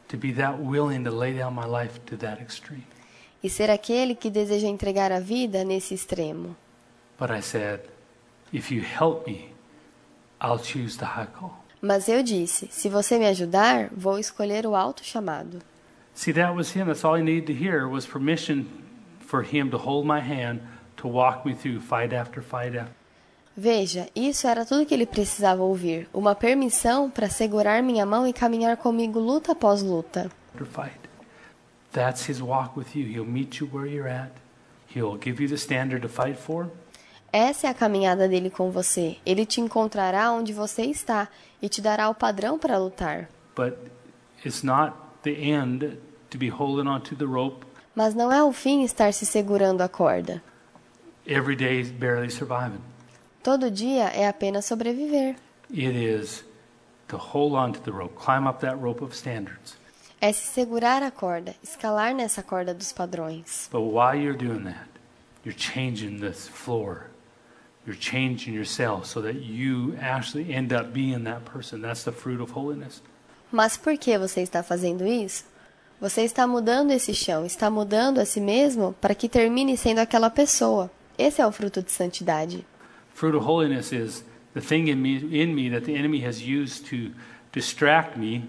[0.08, 2.86] to be that willing to lay down my life to that extreme.
[3.42, 6.56] e ser aquele que deseja entregar a vida nesse extremo.
[7.18, 7.80] But I said,
[8.52, 9.54] if you help me,
[10.40, 11.65] I'll choose the high call.
[11.86, 15.60] Mas eu disse: Se você me ajudar, vou escolher o alto chamado.
[16.14, 16.86] See, that was him.
[16.86, 18.64] That's all he needed to hear was permission
[19.20, 20.62] for him to hold my hand
[20.96, 22.92] to walk me through fight after fight after.
[23.56, 28.32] Veja, isso era tudo que ele precisava ouvir: uma permissão para segurar minha mão e
[28.32, 30.28] caminhar comigo luta após luta.
[30.54, 30.98] after fight.
[31.92, 33.06] That's his walk with you.
[33.06, 34.32] He'll meet you where you're at.
[34.92, 36.68] He'll give you the standard to fight for.
[37.32, 39.18] Essa é a caminhada dele com você.
[39.26, 41.28] Ele te encontrará onde você está
[41.60, 43.28] e te dará o padrão para lutar.
[43.54, 43.74] But
[44.44, 45.98] it's not the end
[46.30, 49.88] to be holding onto the rope Mas não é o fim estar se segurando a
[49.88, 50.42] corda.
[51.26, 52.80] every day, barely surviving.
[53.42, 55.36] Todo dia é apenas sobreviver.
[55.70, 56.44] It is
[57.08, 59.76] to hold on to the rope, climb up that rope of standards.
[60.20, 63.68] É se segurar a corda, escalar nessa corda dos padrões.
[63.72, 64.88] But while you're doing that,
[65.44, 67.05] you're changing this floor.
[67.86, 71.80] You're changing yourself so that you actually end up being that person.
[71.80, 73.00] That's the fruit of holiness.
[73.52, 75.44] Mas por que você está fazendo isso?
[76.00, 80.28] Você está mudando esse chão, está mudando a si mesmo para que termine sendo aquela
[80.28, 80.90] pessoa.
[81.16, 82.66] Esse é o fruto de santidade.
[83.14, 86.86] Fruit of holiness is the thing in me, in me that the enemy has used
[86.90, 87.12] to
[87.52, 88.44] distract me.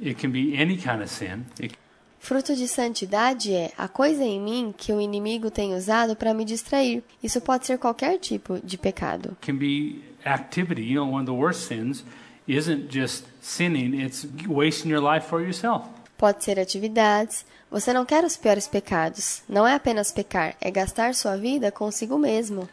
[0.00, 1.46] It can be any kind of sin.
[1.58, 1.76] It
[2.18, 6.44] Fruto de santidade é a coisa em mim que o inimigo tem usado para me
[6.44, 7.02] distrair.
[7.22, 9.36] Isso pode ser qualquer tipo de pecado.
[9.40, 10.82] can be activity.
[10.82, 12.04] You know, one of the worst sins
[12.46, 15.86] isn't just sinning, it's wasting your life for yourself.
[16.18, 17.46] Pode ser atividades.
[17.70, 19.42] Você não quer os piores pecados.
[19.48, 22.68] Não é apenas pecar, é gastar sua vida consigo mesmo.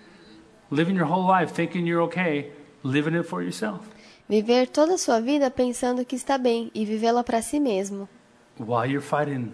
[0.72, 2.51] Living your whole life thinking you're okay,
[2.84, 3.81] living it for yourself.
[4.27, 8.09] Viver toda a sua vida pensando que está bem e vivê-la para si mesmo.
[8.57, 9.52] While you're fighting,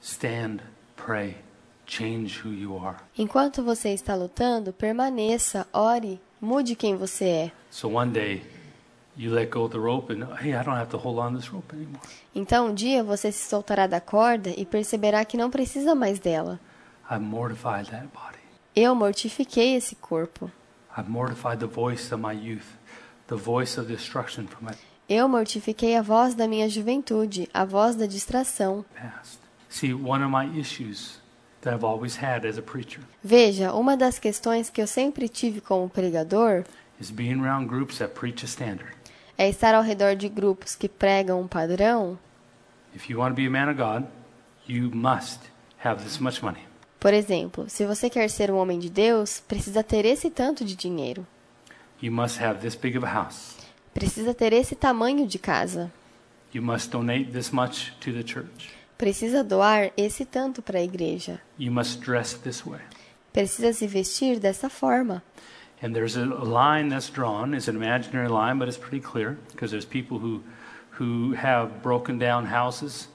[0.00, 0.62] stand,
[0.96, 1.36] pray,
[1.86, 2.96] change who you are.
[3.18, 7.52] Enquanto você está lutando, permaneça, ore, mude quem você é.
[7.70, 8.42] So one day,
[9.16, 11.48] you let go of the rope and, hey, I don't have to hold on this
[11.48, 12.00] rope anymore.
[12.34, 16.60] Então um dia você se soltará da corda e perceberá que não precisa mais dela.
[17.10, 18.38] I've mortified that body.
[18.74, 20.50] Eu mortifiquei esse corpo.
[20.96, 22.66] I've mortified the voice of my youth,
[23.26, 24.74] the voice of destruction from my
[25.08, 28.84] Eu mortifiquei a voz da minha juventude, a voz da distração.
[28.94, 29.38] past.
[29.68, 31.18] See, one of my issues
[31.62, 35.60] that I've always had as a preacher Veja, uma das questões que eu sempre tive
[35.60, 36.64] como pregador
[37.00, 38.92] is being around groups that preach a standard.
[39.38, 42.18] é estar ao redor de grupos que pregam um padrão.
[42.94, 44.06] If you want to be a man of God,
[44.68, 45.40] you must
[45.82, 46.62] have this much money.
[47.00, 50.76] Por exemplo, se você quer ser um homem de Deus, precisa ter esse tanto de
[50.76, 51.26] dinheiro,
[52.00, 53.51] You must have this big of a house.
[53.94, 55.90] Precisa ter esse tamanho de casa,
[56.54, 58.70] You must donate this much to the church.
[58.98, 62.80] precisa doar esse tanto para a igreja, You must dress this way.
[63.32, 65.22] precisa se vestir dessa forma.
[65.82, 67.54] And there's a line that's drawn.
[67.54, 70.40] It's an imaginary line, but it's pretty clear because there's people who,
[71.00, 73.08] who have broken down houses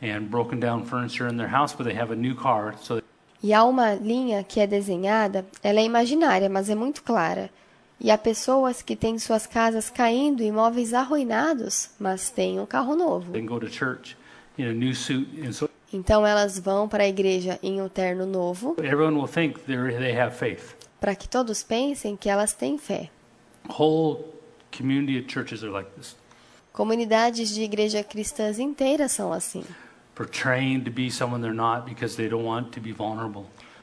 [0.00, 2.74] and broken down furniture in their house, but they have a new car.
[2.80, 3.00] So
[3.42, 7.50] E há uma linha que é desenhada, ela é imaginária, mas é muito clara.
[8.00, 13.32] E há pessoas que têm suas casas caindo imóveis arruinados, mas têm um carro novo.
[15.92, 18.76] Então elas vão para a igreja em um terno novo,
[21.00, 23.10] para que todos pensem que elas têm fé.
[26.72, 29.62] Comunidades de igreja cristãs inteiras são assim.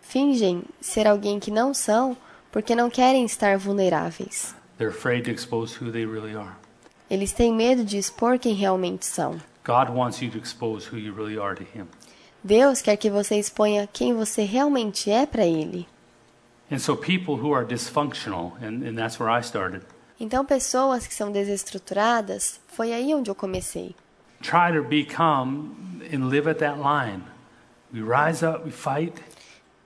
[0.01, 2.17] Fingem ser alguém que não são
[2.51, 4.55] porque não querem estar vulneráveis.
[4.77, 6.53] They're afraid to expose who they really are.
[7.09, 9.39] Eles têm medo de expor quem realmente são.
[9.65, 11.87] God wants you to expose who you really are to Him.
[12.43, 15.87] Deus quer que você exponha quem você realmente é para Ele.
[16.71, 19.83] And so, people who are dysfunctional, and, and that's where I started,
[20.19, 23.95] Então, pessoas que são desestruturadas, foi aí onde eu comecei.
[24.41, 25.75] try to become
[26.13, 27.23] and live at that line.
[27.93, 29.13] We rise up, we fight,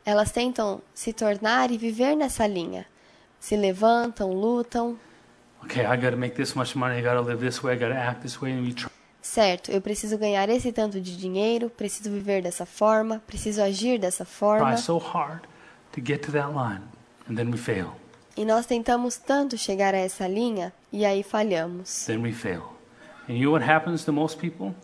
[0.06, 2.86] Elas tentam se tornar e viver nessa linha.
[3.40, 4.98] Se levantam, lutam.
[5.64, 7.76] okay, I got to make this much money, I got to live this way, I
[7.78, 8.90] got to act this way, and we try.
[9.22, 14.24] Certo, eu preciso ganhar esse tanto de dinheiro, preciso viver dessa forma, preciso agir dessa
[14.24, 14.78] try forma.
[14.78, 15.42] so hard
[15.92, 16.84] to get to that line,
[17.28, 17.96] and then we fail.
[18.38, 22.06] E nós tentamos tanto chegar a essa linha e aí falhamos.
[22.06, 22.76] Then we fail.
[23.28, 24.76] And you know what happens to most people?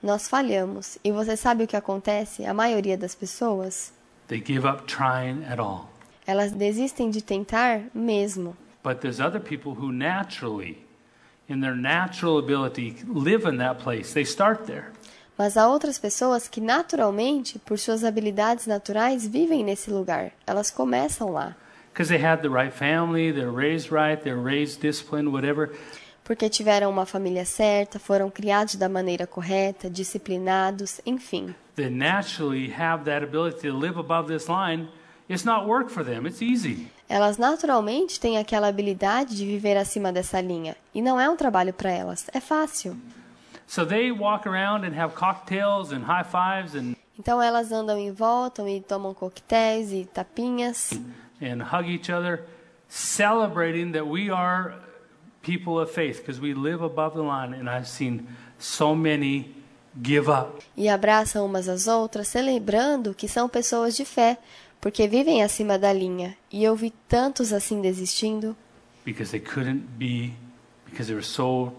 [0.00, 0.98] Nós falhamos.
[1.02, 2.44] E você sabe o que acontece?
[2.44, 3.92] A maioria das pessoas,
[4.28, 5.88] They give up trying at all.
[6.26, 8.54] elas desistem de tentar mesmo.
[8.84, 10.78] But there's other people who naturally,
[11.48, 14.12] in their natural ability, live in that place.
[14.12, 14.92] They start there.
[15.36, 20.32] Mas há outras pessoas que naturalmente, por suas habilidades naturais, vivem nesse lugar.
[20.46, 21.56] Elas começam lá.
[21.92, 25.70] Because they had the right family, they're raised right, they're raised disciplined, whatever.
[26.22, 31.54] porque tiveram uma família certa, foram criados da maneira correta, disciplinados, enfim.
[31.78, 34.88] They naturally have that ability to live above this line.
[35.28, 36.88] It's not work for them, it's easy.
[37.08, 41.72] Elas naturalmente têm aquela habilidade de viver acima dessa linha, e não é um trabalho
[41.72, 42.96] para elas, é fácil.
[43.68, 48.10] So they walk around and have cocktails and high fives and, Então elas andam em
[48.10, 51.00] volta e tomam coquetéis e tapinhas
[51.40, 52.42] and hug each other,
[52.88, 54.74] celebrating that we are
[55.42, 57.54] people of faith because we live above the line.
[57.54, 58.26] And I've seen
[58.58, 59.54] so many
[60.02, 60.64] give up.
[60.76, 64.38] e abraçam umas às outras, celebrando que são pessoas de fé,
[64.80, 66.36] porque vivem acima da linha.
[66.50, 68.56] E eu vi tantos assim desistindo,
[69.04, 70.32] because they couldn't be,
[70.84, 71.72] because they were so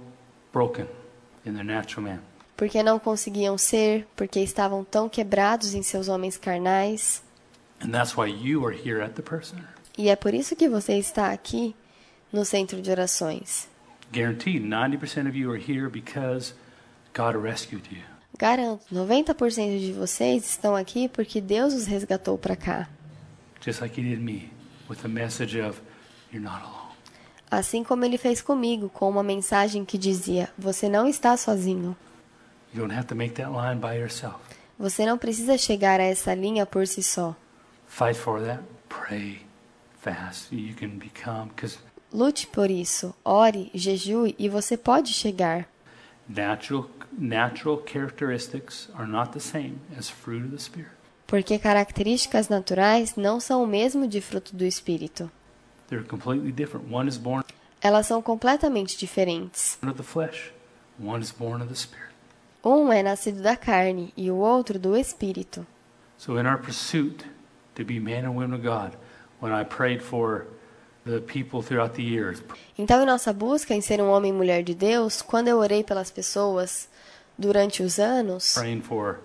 [0.51, 0.85] broken
[1.45, 2.19] in their natural man.
[2.57, 7.23] porque não conseguiam ser, porque estavam tão quebrados em seus homens carnais.
[7.81, 9.57] And that's why you are here at the person.
[9.97, 11.73] E é por isso que você está aqui
[12.33, 13.69] no centro de orações.
[14.11, 16.53] Guaranteed, 90% of you are here because
[17.15, 18.03] God rescued you.
[18.37, 22.87] Garanto, 90% de vocês estão aqui porque Deus os resgatou para cá.
[23.61, 24.49] Just like He did me
[24.89, 25.81] with the message of,
[26.31, 26.89] you're not alone.
[27.51, 31.97] Assim como ele fez comigo, com uma mensagem que dizia: Você não está sozinho.
[32.73, 34.37] You don't have to make that line by yourself.
[34.77, 37.35] Você não precisa chegar a essa linha por si só.
[37.87, 38.63] Fight for that.
[38.87, 39.41] Pray
[40.01, 40.55] fast.
[40.55, 41.79] You can become, because
[42.13, 45.67] Lute por isso, ore, jejue e você pode chegar.
[46.27, 50.91] natural, natural characteristics are not the same as fruit of the Spirit.
[51.27, 55.29] Porque características naturais não são o mesmo de fruto do espírito.
[55.87, 56.91] They're completely different.
[56.91, 57.43] One is born
[57.81, 59.77] Elas são completamente diferentes.
[59.83, 60.51] of the flesh,
[60.99, 62.09] one is born of the Spirit.
[62.63, 65.65] Um é nascido da carne e o outro do espírito.
[66.17, 67.23] So, in our pursuit
[67.75, 68.97] to be men and women of God,
[69.41, 70.47] when I prayed for
[71.05, 72.43] the people throughout the years,
[72.77, 75.83] Então, em nossa busca em ser um homem e mulher de Deus, quando eu orei
[75.83, 76.88] pelas pessoas
[77.39, 79.19] durante os anos, praying for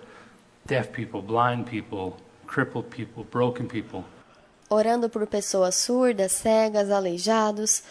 [0.65, 2.13] deaf people, blind people,
[2.47, 4.03] crippled people, broken people,
[4.69, 7.83] orando por pessoas surdas, cegas, aleijados,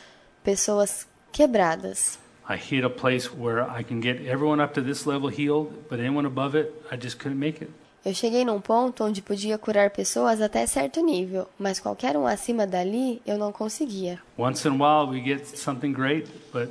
[0.42, 2.18] pessoas quebradas.
[2.48, 5.98] I hit a place where I can get everyone up to this level healed, but
[5.98, 7.70] anyone above it, I just couldn't make it.
[8.04, 12.66] Eu cheguei num ponto onde podia curar pessoas até certo nível, mas qualquer um acima
[12.66, 14.20] dali eu não conseguia.
[14.38, 16.68] Once in a while, we get something great, but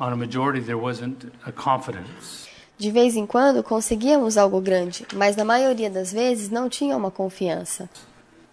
[0.00, 2.47] on a majority, there wasn't a confidence.
[2.78, 7.10] De vez em quando conseguíamos algo grande, mas na maioria das vezes não tinha uma
[7.10, 7.90] confiança.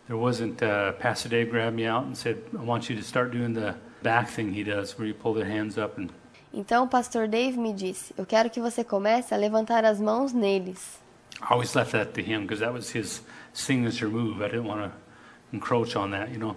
[0.08, 3.32] There wasn't, uh, Pastor Dave grabbed me out and said, I want you to start
[3.32, 6.10] doing the back thing he does, where you pull their hands up and
[6.58, 10.32] Então o pastor Dave me disse: Eu quero que você comece a levantar as mãos
[10.32, 11.00] neles.
[11.42, 13.22] I always left that to him because that was his
[13.54, 14.42] signature move.
[14.42, 14.92] I didn't want to
[15.54, 16.56] encroach on that, you know.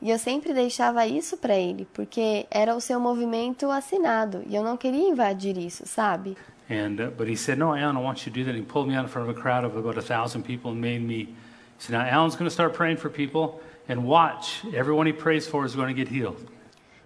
[0.00, 4.62] E eu sempre deixava isso para ele, porque era o seu movimento assinado, e eu
[4.62, 6.36] não queria invadir isso, sabe?
[6.68, 8.64] And uh, but he said, "No, Alan, I want you to do that." And he
[8.64, 11.02] pulled me out in front of a crowd of about a thousand people and made
[11.02, 11.18] me.
[11.18, 11.34] He
[11.78, 14.64] said, "Now Alan's going to start praying for people, and watch.
[14.74, 16.46] Everyone he prays for is going to get healed."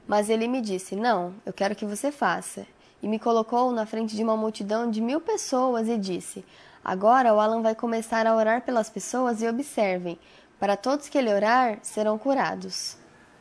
[0.08, 2.66] Mas ele me disse: Não, eu quero que você faça.
[3.00, 6.44] E me colocou na frente de uma multidão de mil pessoas e disse:
[6.84, 10.18] Agora o Alan vai começar a orar pelas pessoas e observem:
[10.58, 12.96] para todos que ele orar, serão curados.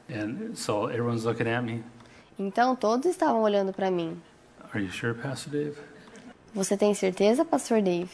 [0.10, 1.84] And so everyone's looking at me.
[2.38, 4.22] Então todos estavam olhando para mim.
[4.74, 5.91] Are you sure, Pastor Dave?
[6.54, 8.10] Você tem certeza, Pastor Dave?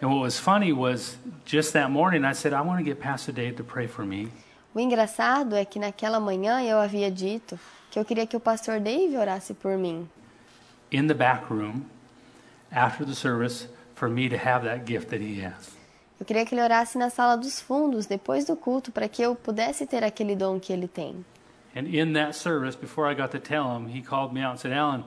[0.00, 3.32] And what was funny was just that morning I said, "I want to get Pastor
[3.34, 4.28] Dave to pray for me."
[4.74, 7.58] O engraçado é que naquela manhã eu havia dito
[7.90, 10.08] que eu queria que o pastor Dave orasse por mim.
[10.90, 11.84] in the back room
[12.72, 15.76] after the service for me to have that gift that he has.
[16.18, 19.34] Eu queria que ele orasse na sala dos fundos depois do culto para que eu
[19.34, 21.24] pudesse ter aquele dom que ele tem.
[21.76, 24.58] And in that service, before I got to tell him, he called me out and
[24.58, 25.04] said, Alan,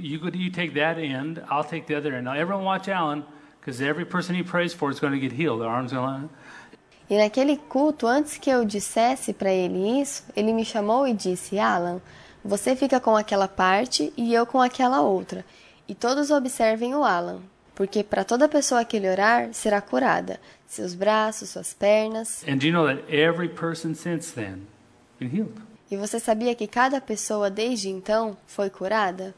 [0.00, 2.24] you, go, you take that end, I'll take the other end.
[2.24, 3.24] Now, everyone watch Alan,
[3.60, 5.60] because every person he prays for is going to get healed.
[5.60, 6.34] Their arm's going to.
[7.10, 11.58] E naquele culto, antes que eu dissesse para ele isso, ele me chamou e disse:
[11.58, 12.02] Alan,
[12.44, 15.44] você fica com aquela parte e eu com aquela outra.
[15.88, 17.40] E todos observem o Alan,
[17.74, 20.38] porque para toda pessoa que ele orar, será curada.
[20.66, 22.44] Seus braços, suas pernas.
[22.46, 24.66] And you know that every person since then
[25.18, 25.54] been healed?
[25.90, 29.34] E você sabia que cada pessoa desde então foi curada?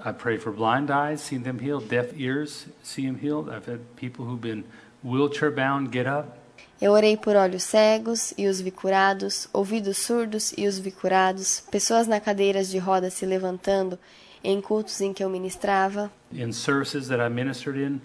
[0.00, 3.48] I prayed for blind eyes, seen them healed, deaf ears, see them healed.
[3.48, 4.64] I've had people who've been
[5.02, 6.38] wheelchair bound get up.
[6.80, 11.62] Eu orei por olhos cegos e os vi curados, ouvidos surdos e os vi curados,
[11.70, 13.98] pessoas na cadeiras de rodas se levantando
[14.42, 18.00] em cultos em que eu ministrava, in services that I ministered in,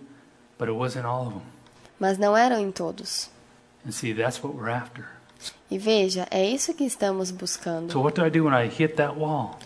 [0.57, 1.41] but it wasn't all of them.
[1.99, 3.29] mas não eram em todos.
[3.85, 5.05] And see, that's what we're after.
[5.69, 7.91] E veja, é isso que estamos buscando.
[7.91, 9.57] So what do I do when I hit that wall?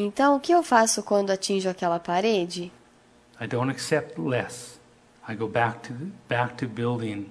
[0.00, 2.70] Então, o que eu faço quando atinjo aquela parede?
[3.40, 4.78] I don't accept less.
[5.28, 5.94] I go back to
[6.28, 7.26] back to building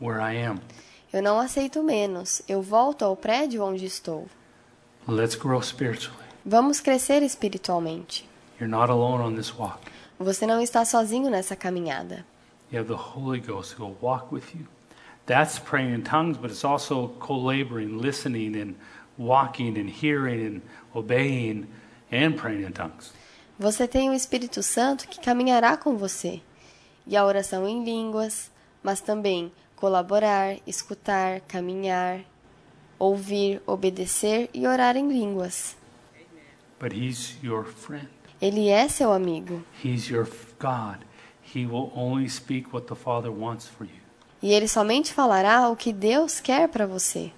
[0.00, 0.60] where I am.
[1.12, 2.40] Eu não aceito menos.
[2.48, 4.26] Eu volto ao prédio onde estou.
[5.06, 6.24] Let's grow spiritually.
[6.44, 8.26] Vamos crescer espiritualmente.
[8.58, 9.80] You're not alone on this walk.
[10.18, 12.24] Você não está sozinho nessa caminhada.
[12.72, 14.66] You have the Holy Ghost who will walk with you.
[15.26, 18.74] That's praying in tongues, but it's also co-laboring, listening and
[19.18, 20.62] walking and hearing and
[20.94, 21.66] obeying
[22.12, 23.12] and praying in tongues.
[23.58, 26.40] Você tem o Espírito Santo que caminhará com você.
[27.06, 28.50] E a oração em línguas,
[28.82, 32.20] mas também colaborar, escutar, caminhar,
[32.98, 35.76] ouvir, obedecer e orar em línguas.
[36.80, 38.08] But he's your friend.
[38.40, 39.62] Ele é seu amigo.
[39.84, 40.26] He's your
[40.58, 41.04] God.
[41.54, 44.00] He will only speak what the Father wants for you.
[44.42, 47.30] E ele somente falará o que Deus quer para você.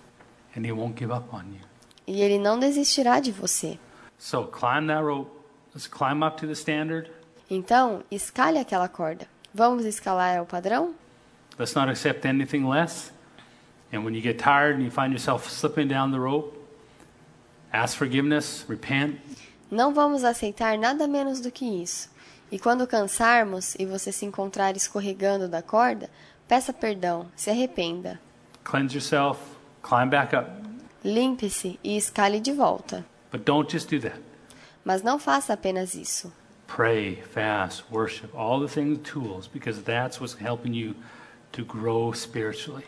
[0.57, 1.61] And he won't give up on you.
[2.07, 3.78] E ele não desistirá de você.
[4.23, 5.28] So climb that rope.
[5.74, 7.11] Let's climb up to the standard.
[7.51, 9.27] Então, escale aquela corda.
[9.53, 10.94] Vamos escalar o padrão?
[11.59, 13.11] Let's not accept anything less.
[13.93, 16.57] And when you get tired and you find yourself slipping down the rope,
[17.73, 19.19] ask forgiveness, repent,
[19.69, 22.09] Não vamos aceitar nada menos do que isso.
[22.51, 26.09] E quando cansarmos e você se encontrar escorregando da corda,
[26.47, 28.20] peça perdão, se arrependa.
[28.62, 29.40] cleanse yourself,
[29.82, 30.49] climb back up.
[31.05, 33.05] Limpe-se e escale de volta.
[33.33, 34.21] But don't just do that.
[34.85, 36.33] Mas não faça apenas isso.
[36.67, 40.95] Pray, fast, worship, all the things, tools, because that's what's helping you
[41.53, 42.85] to grow spiritually.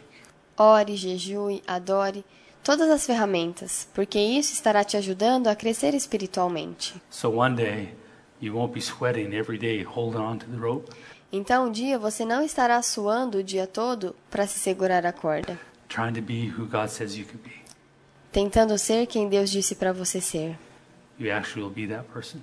[0.57, 2.25] Ore, jejue, adore,
[2.63, 6.95] todas as ferramentas, porque isso estará te ajudando a crescer espiritualmente.
[7.11, 7.95] So one day,
[8.41, 10.91] you won't be sweating every day holding on to the rope,
[11.37, 15.59] Então um dia você não estará suando o dia todo para se segurar a corda,
[15.89, 17.64] trying to be who God says you can be.
[18.35, 20.59] Tentando ser quem Deus disse para você ser.
[21.21, 22.41] You actually will be that person.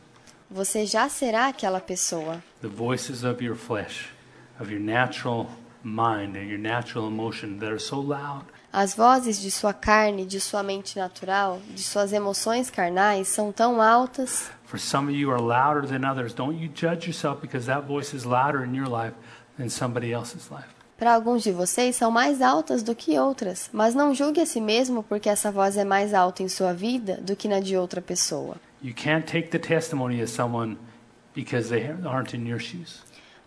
[0.49, 2.41] Você já será aquela pessoa.
[2.61, 4.09] The voices of your flesh,
[4.57, 5.49] of your natural
[5.83, 10.39] mind and your natural emotion that are so loud, As vozes de sua carne, de
[10.39, 14.49] sua mente natural, de suas emoções carnais são tão altas.
[14.63, 16.33] For some of you are louder than others.
[16.33, 19.13] Don't you judge yourself because that voice is louder in your life
[19.57, 20.80] than somebody else's life.
[21.01, 24.61] Para alguns de vocês são mais altas do que outras, mas não julgue a si
[24.61, 27.99] mesmo porque essa voz é mais alta em sua vida do que na de outra
[27.99, 28.57] pessoa.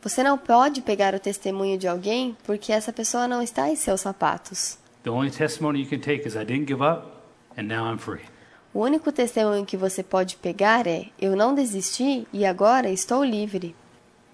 [0.03, 4.01] Você não pode pegar o testemunho de alguém porque essa pessoa não está em seus
[4.01, 4.77] sapatos.
[8.75, 13.77] O único testemunho que você pode pegar é: eu não desisti e agora estou livre.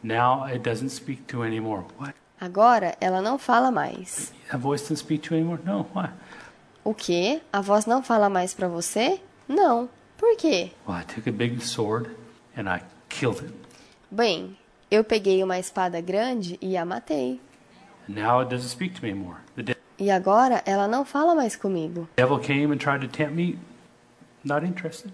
[0.03, 1.85] Now it doesn't speak to anymore.
[1.99, 2.20] What?
[2.41, 4.33] Agora ela não fala mais.
[4.59, 5.61] Voice doesn't speak to anymore?
[5.65, 5.87] No.
[5.95, 6.09] Why?
[6.83, 7.43] O quê?
[7.53, 9.21] A voz não fala mais para você?
[9.47, 9.89] Não.
[10.17, 10.71] Por quê?
[10.89, 12.11] Well, I took a big sword
[12.57, 13.55] and I killed it.
[14.11, 14.57] Bem,
[14.91, 17.41] eu peguei uma espada grande e a matei.
[18.09, 19.39] And now it doesn't speak to me anymore.
[19.57, 22.09] The E agora ela não fala mais comigo.
[22.17, 23.59] devil came and tried to tempt me.
[24.43, 25.13] Not interested.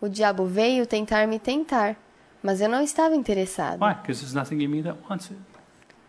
[0.00, 1.96] O diabo veio tentar me tentar,
[2.42, 3.80] mas eu não estava interessado.
[3.80, 3.94] Why?
[3.94, 5.38] Because there's nothing in me that wants it.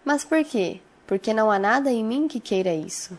[0.06, 0.80] Mas por quê?
[1.08, 3.18] Porque não há nada em mim que queira isso.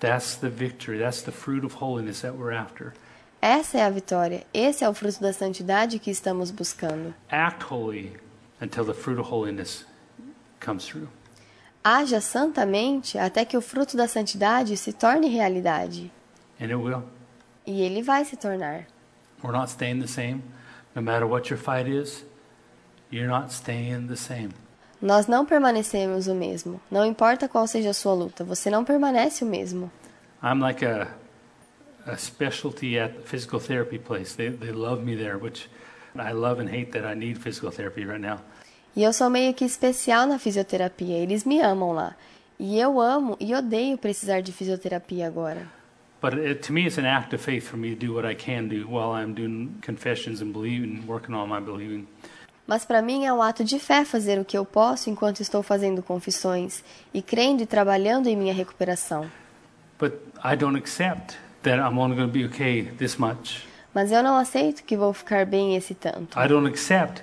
[0.00, 0.98] That's the victory.
[0.98, 2.94] That's the fruit of holiness that we're after.
[3.40, 4.46] Essa é a vitória.
[4.54, 7.14] Esse é o fruto da santidade que estamos buscando.
[7.30, 8.12] Act holy
[8.60, 9.84] until the fruit of holiness
[10.64, 11.08] comes through.
[11.84, 16.10] Haja santamente até que o fruto da santidade se torne realidade.
[16.60, 17.02] And it will.
[17.66, 18.86] E ele vai se tornar.
[19.42, 20.42] We're not staying the same.
[20.94, 22.24] No matter what your fight is,
[23.10, 24.50] you're not staying the same.
[25.02, 26.80] Nós não permanecemos o mesmo.
[26.88, 29.90] Não importa qual seja a sua luta, você não permanece o mesmo.
[30.40, 31.08] I'm like a,
[32.06, 34.36] a specialty at the physical therapy place.
[34.36, 35.68] They, they love me there, which
[36.14, 38.38] I love and hate that I need physical therapy right now.
[38.94, 41.18] E eu sou meio que especial na fisioterapia.
[41.18, 42.14] Eles me amam lá.
[42.56, 45.66] E eu amo e odeio precisar de fisioterapia agora.
[46.20, 48.36] But it, to me, it's an act of faith for me to do what I
[48.36, 52.06] can do while I'm doing confessions and believing, working on my believing.
[52.66, 55.62] Mas para mim é um ato de fé fazer o que eu posso enquanto estou
[55.62, 59.30] fazendo confissões e crendo e trabalhando em minha recuperação.
[59.98, 60.14] But
[60.44, 63.66] I don't accept that I'm only going to be okay this much.
[63.94, 66.38] Mas eu não aceito que vou ficar bem esse tanto.
[66.38, 67.22] I don't accept.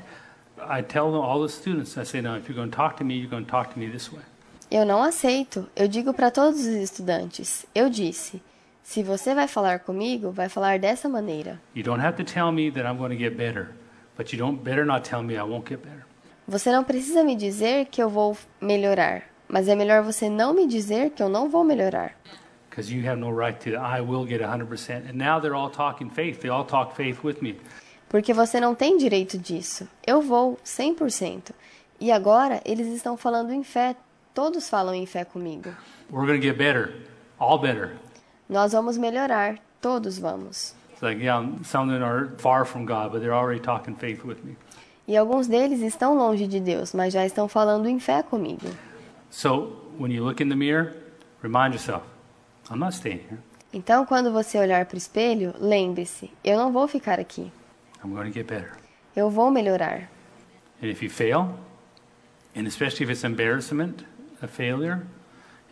[0.57, 3.03] I tell them, all the students, I say, no, if you're going to talk to
[3.03, 4.21] me, you're going to talk to me this way.
[4.69, 5.67] Eu não aceito.
[5.75, 7.65] Eu digo para todos os estudantes.
[7.73, 8.41] Eu disse:
[8.83, 11.59] se você vai falar comigo, vai falar dessa maneira.
[11.75, 13.69] You don't have to tell me that I'm going to get better,
[14.19, 16.05] but you don't better not tell me I won't get better.
[16.45, 20.67] Você não precisa me dizer que eu vou melhorar, mas é melhor você não me
[20.67, 22.13] dizer que eu não vou melhorar.
[22.69, 25.09] Because you have no right to, I will get 100%.
[25.09, 26.41] And now they're all talking faith.
[26.41, 27.55] They all talk faith with me.
[28.09, 29.87] Porque você não tem direito disso.
[30.05, 31.51] Eu vou, 100%.
[31.99, 33.95] E agora eles estão falando em fé.
[34.33, 35.69] Todos falam em fé comigo.
[36.11, 36.93] We're get better,
[37.37, 37.95] all better.
[38.49, 39.59] Nós vamos melhorar.
[39.79, 40.78] Todos vamos.
[40.99, 44.25] It's like, yeah, some of them are far from God, but they're already talking faith
[44.25, 44.57] with me.
[45.07, 48.67] E alguns deles estão longe de Deus, mas já estão falando em fé comigo.
[49.29, 50.93] So when you look in the mirror,
[51.41, 52.03] remind yourself,
[52.69, 53.39] I'm not staying here.
[53.71, 57.49] Então, quando você olhar para o espelho, lembre-se: eu não vou ficar aqui.
[58.03, 58.73] I'm going to get better.
[59.15, 60.09] Eu vou melhorar.
[60.83, 61.57] And if you fail,
[62.53, 64.03] and especially if it's embarrassment,
[64.41, 65.07] a failure,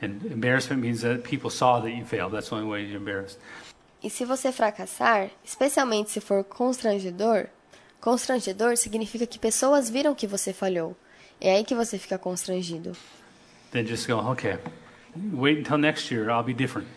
[0.02, 2.32] and embarrassment means that people saw that you failed.
[2.32, 3.40] That's the only way you're embarrassed.
[4.08, 7.48] E se você fracassar, especialmente se for constrangedor,
[8.00, 10.96] constrangedor significa que pessoas viram que você falhou.
[11.42, 12.96] É aí que você fica constrangido.
[13.72, 14.60] Then just go, okay,
[15.34, 16.88] wait until next year, I'll be different.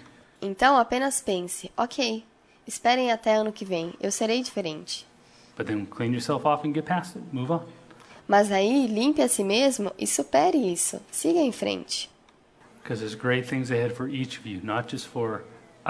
[0.41, 2.25] Então apenas pense: ok,
[2.65, 5.05] esperem até ano que vem, eu serei diferente.
[5.57, 7.25] But then clean yourself off and get past it.
[7.33, 7.67] Move on.
[8.29, 11.03] Mas aí limpe a si mesmo e supere isso.
[11.11, 12.09] Siga em frente.
[12.85, 15.43] Because there's great things ahead for each of you, not just for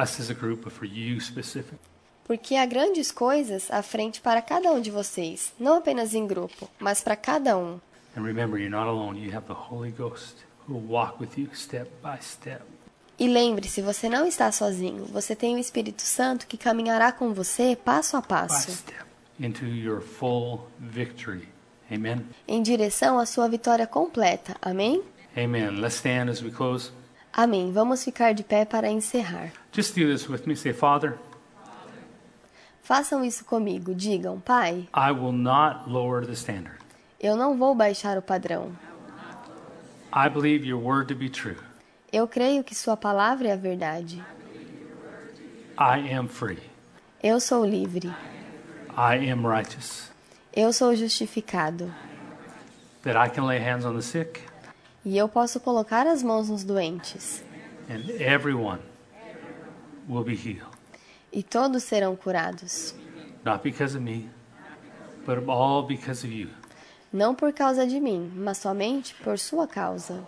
[0.03, 1.79] us as a group, but for you specific.
[2.25, 6.71] Porque há grandes coisas à frente para cada um de vocês, não apenas em grupo,
[6.79, 7.81] mas para cada um.
[8.17, 9.19] And remember, you're not alone.
[9.19, 10.37] You have the Holy Ghost
[10.67, 12.63] who will walk with you step by step.
[13.19, 15.05] E lembre-se, você não está sozinho.
[15.07, 19.05] Você tem o Espírito Santo que caminhará com você passo a passo, step
[19.39, 21.49] into your full victory.
[21.93, 22.25] Amen.
[22.47, 24.57] em direção à sua vitória completa.
[24.63, 25.03] Amém?
[25.37, 25.81] Amen.
[25.81, 26.93] Let's stand as we close.
[27.33, 27.73] Amém.
[27.73, 29.53] Vamos ficar de pé para encerrar.
[29.73, 30.57] Just do this with me.
[30.57, 31.15] Say, Father,
[32.83, 33.95] Façam isso comigo.
[33.95, 36.79] Digam, Pai, I will not lower the standard.
[37.21, 38.73] eu não vou baixar o padrão.
[40.13, 41.57] I believe your word to be true.
[42.13, 44.21] Eu creio que Sua palavra é a verdade.
[45.79, 46.59] I am free.
[47.23, 48.09] Eu sou livre.
[48.97, 50.11] I am righteous.
[50.53, 51.95] Eu sou justificado.
[53.05, 54.41] That I can lay hands on the sick
[55.05, 57.43] E eu posso colocar as mãos nos doentes.
[61.33, 62.95] E todos serão curados.
[64.01, 64.31] Me.
[67.13, 70.23] Não por causa de mim, mas somente por Sua causa.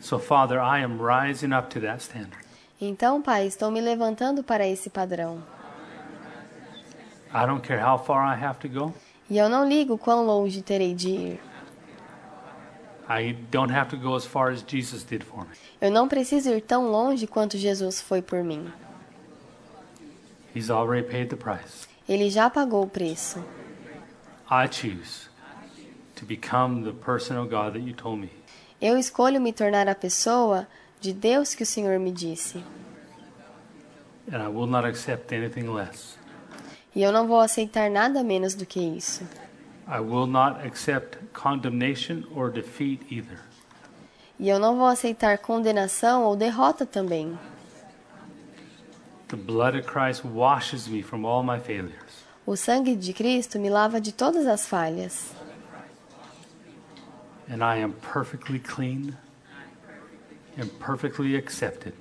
[0.00, 2.44] So, Father, I am rising up to that standard.
[2.80, 5.42] Então, Pai, estou me levantando para esse padrão.
[7.34, 8.94] I don't care how far I have to go.
[9.28, 11.40] E eu não ligo quão longe terei de ir.
[15.80, 18.70] Eu não preciso ir tão longe quanto Jesus foi por mim.
[20.54, 21.86] He's already paid the price.
[22.08, 23.38] Ele já pagou o preço.
[24.50, 25.28] I choose
[26.16, 28.30] to become the person of God that you told me.
[28.80, 30.66] Eu escolho me tornar a pessoa
[31.00, 32.62] de Deus que o Senhor me disse.
[34.30, 36.18] And I will not accept anything less.
[36.94, 39.22] E eu não vou aceitar nada menos do que isso.
[39.90, 43.38] I will not accept condemnation or defeat either.
[44.38, 47.38] E eu não vou aceitar condenação ou derrota também.
[49.28, 52.24] The blood of Christ washes me from all my failures.
[52.46, 55.32] O sangue de Cristo me lava de todas as falhas.
[57.50, 59.14] And I am perfectly clean
[60.58, 61.94] and perfectly accepted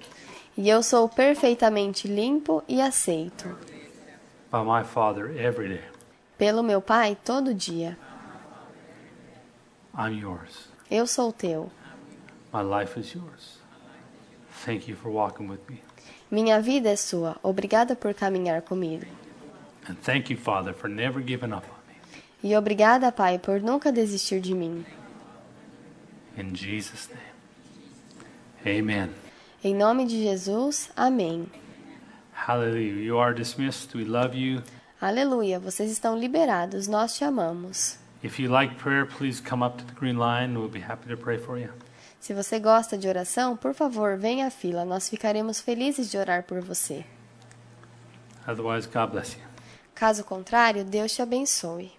[0.57, 3.47] E eu sou perfeitamente limpo e aceito.
[4.51, 5.83] by my Father every day.
[6.37, 7.97] Pelo meu Pai todo dia.
[9.97, 10.69] I'm yours.
[10.89, 11.71] Eu sou teu.
[12.53, 13.59] My life is yours.
[14.65, 15.81] Thank you for walking with me.
[16.29, 17.37] Minha vida é sua.
[17.41, 19.05] Obrigada por caminhar comigo.
[19.87, 21.95] And thank you, Father, for never giving up on me.
[22.43, 24.85] E obrigada, Pai, por nunca desistir de mim.
[26.37, 28.79] In Jesus' name.
[28.79, 29.09] Amen.
[29.63, 31.49] Em nome de Jesus, amém.
[32.33, 33.01] Hallelujah.
[33.01, 33.95] You are dismissed.
[33.95, 34.61] We love you.
[34.99, 37.99] Aleluia, vocês estão liberados, nós te amamos.
[42.19, 46.43] Se você gosta de oração, por favor, venha à fila, nós ficaremos felizes de orar
[46.43, 47.05] por você.
[49.93, 51.96] Caso contrário, Deus te abençoe.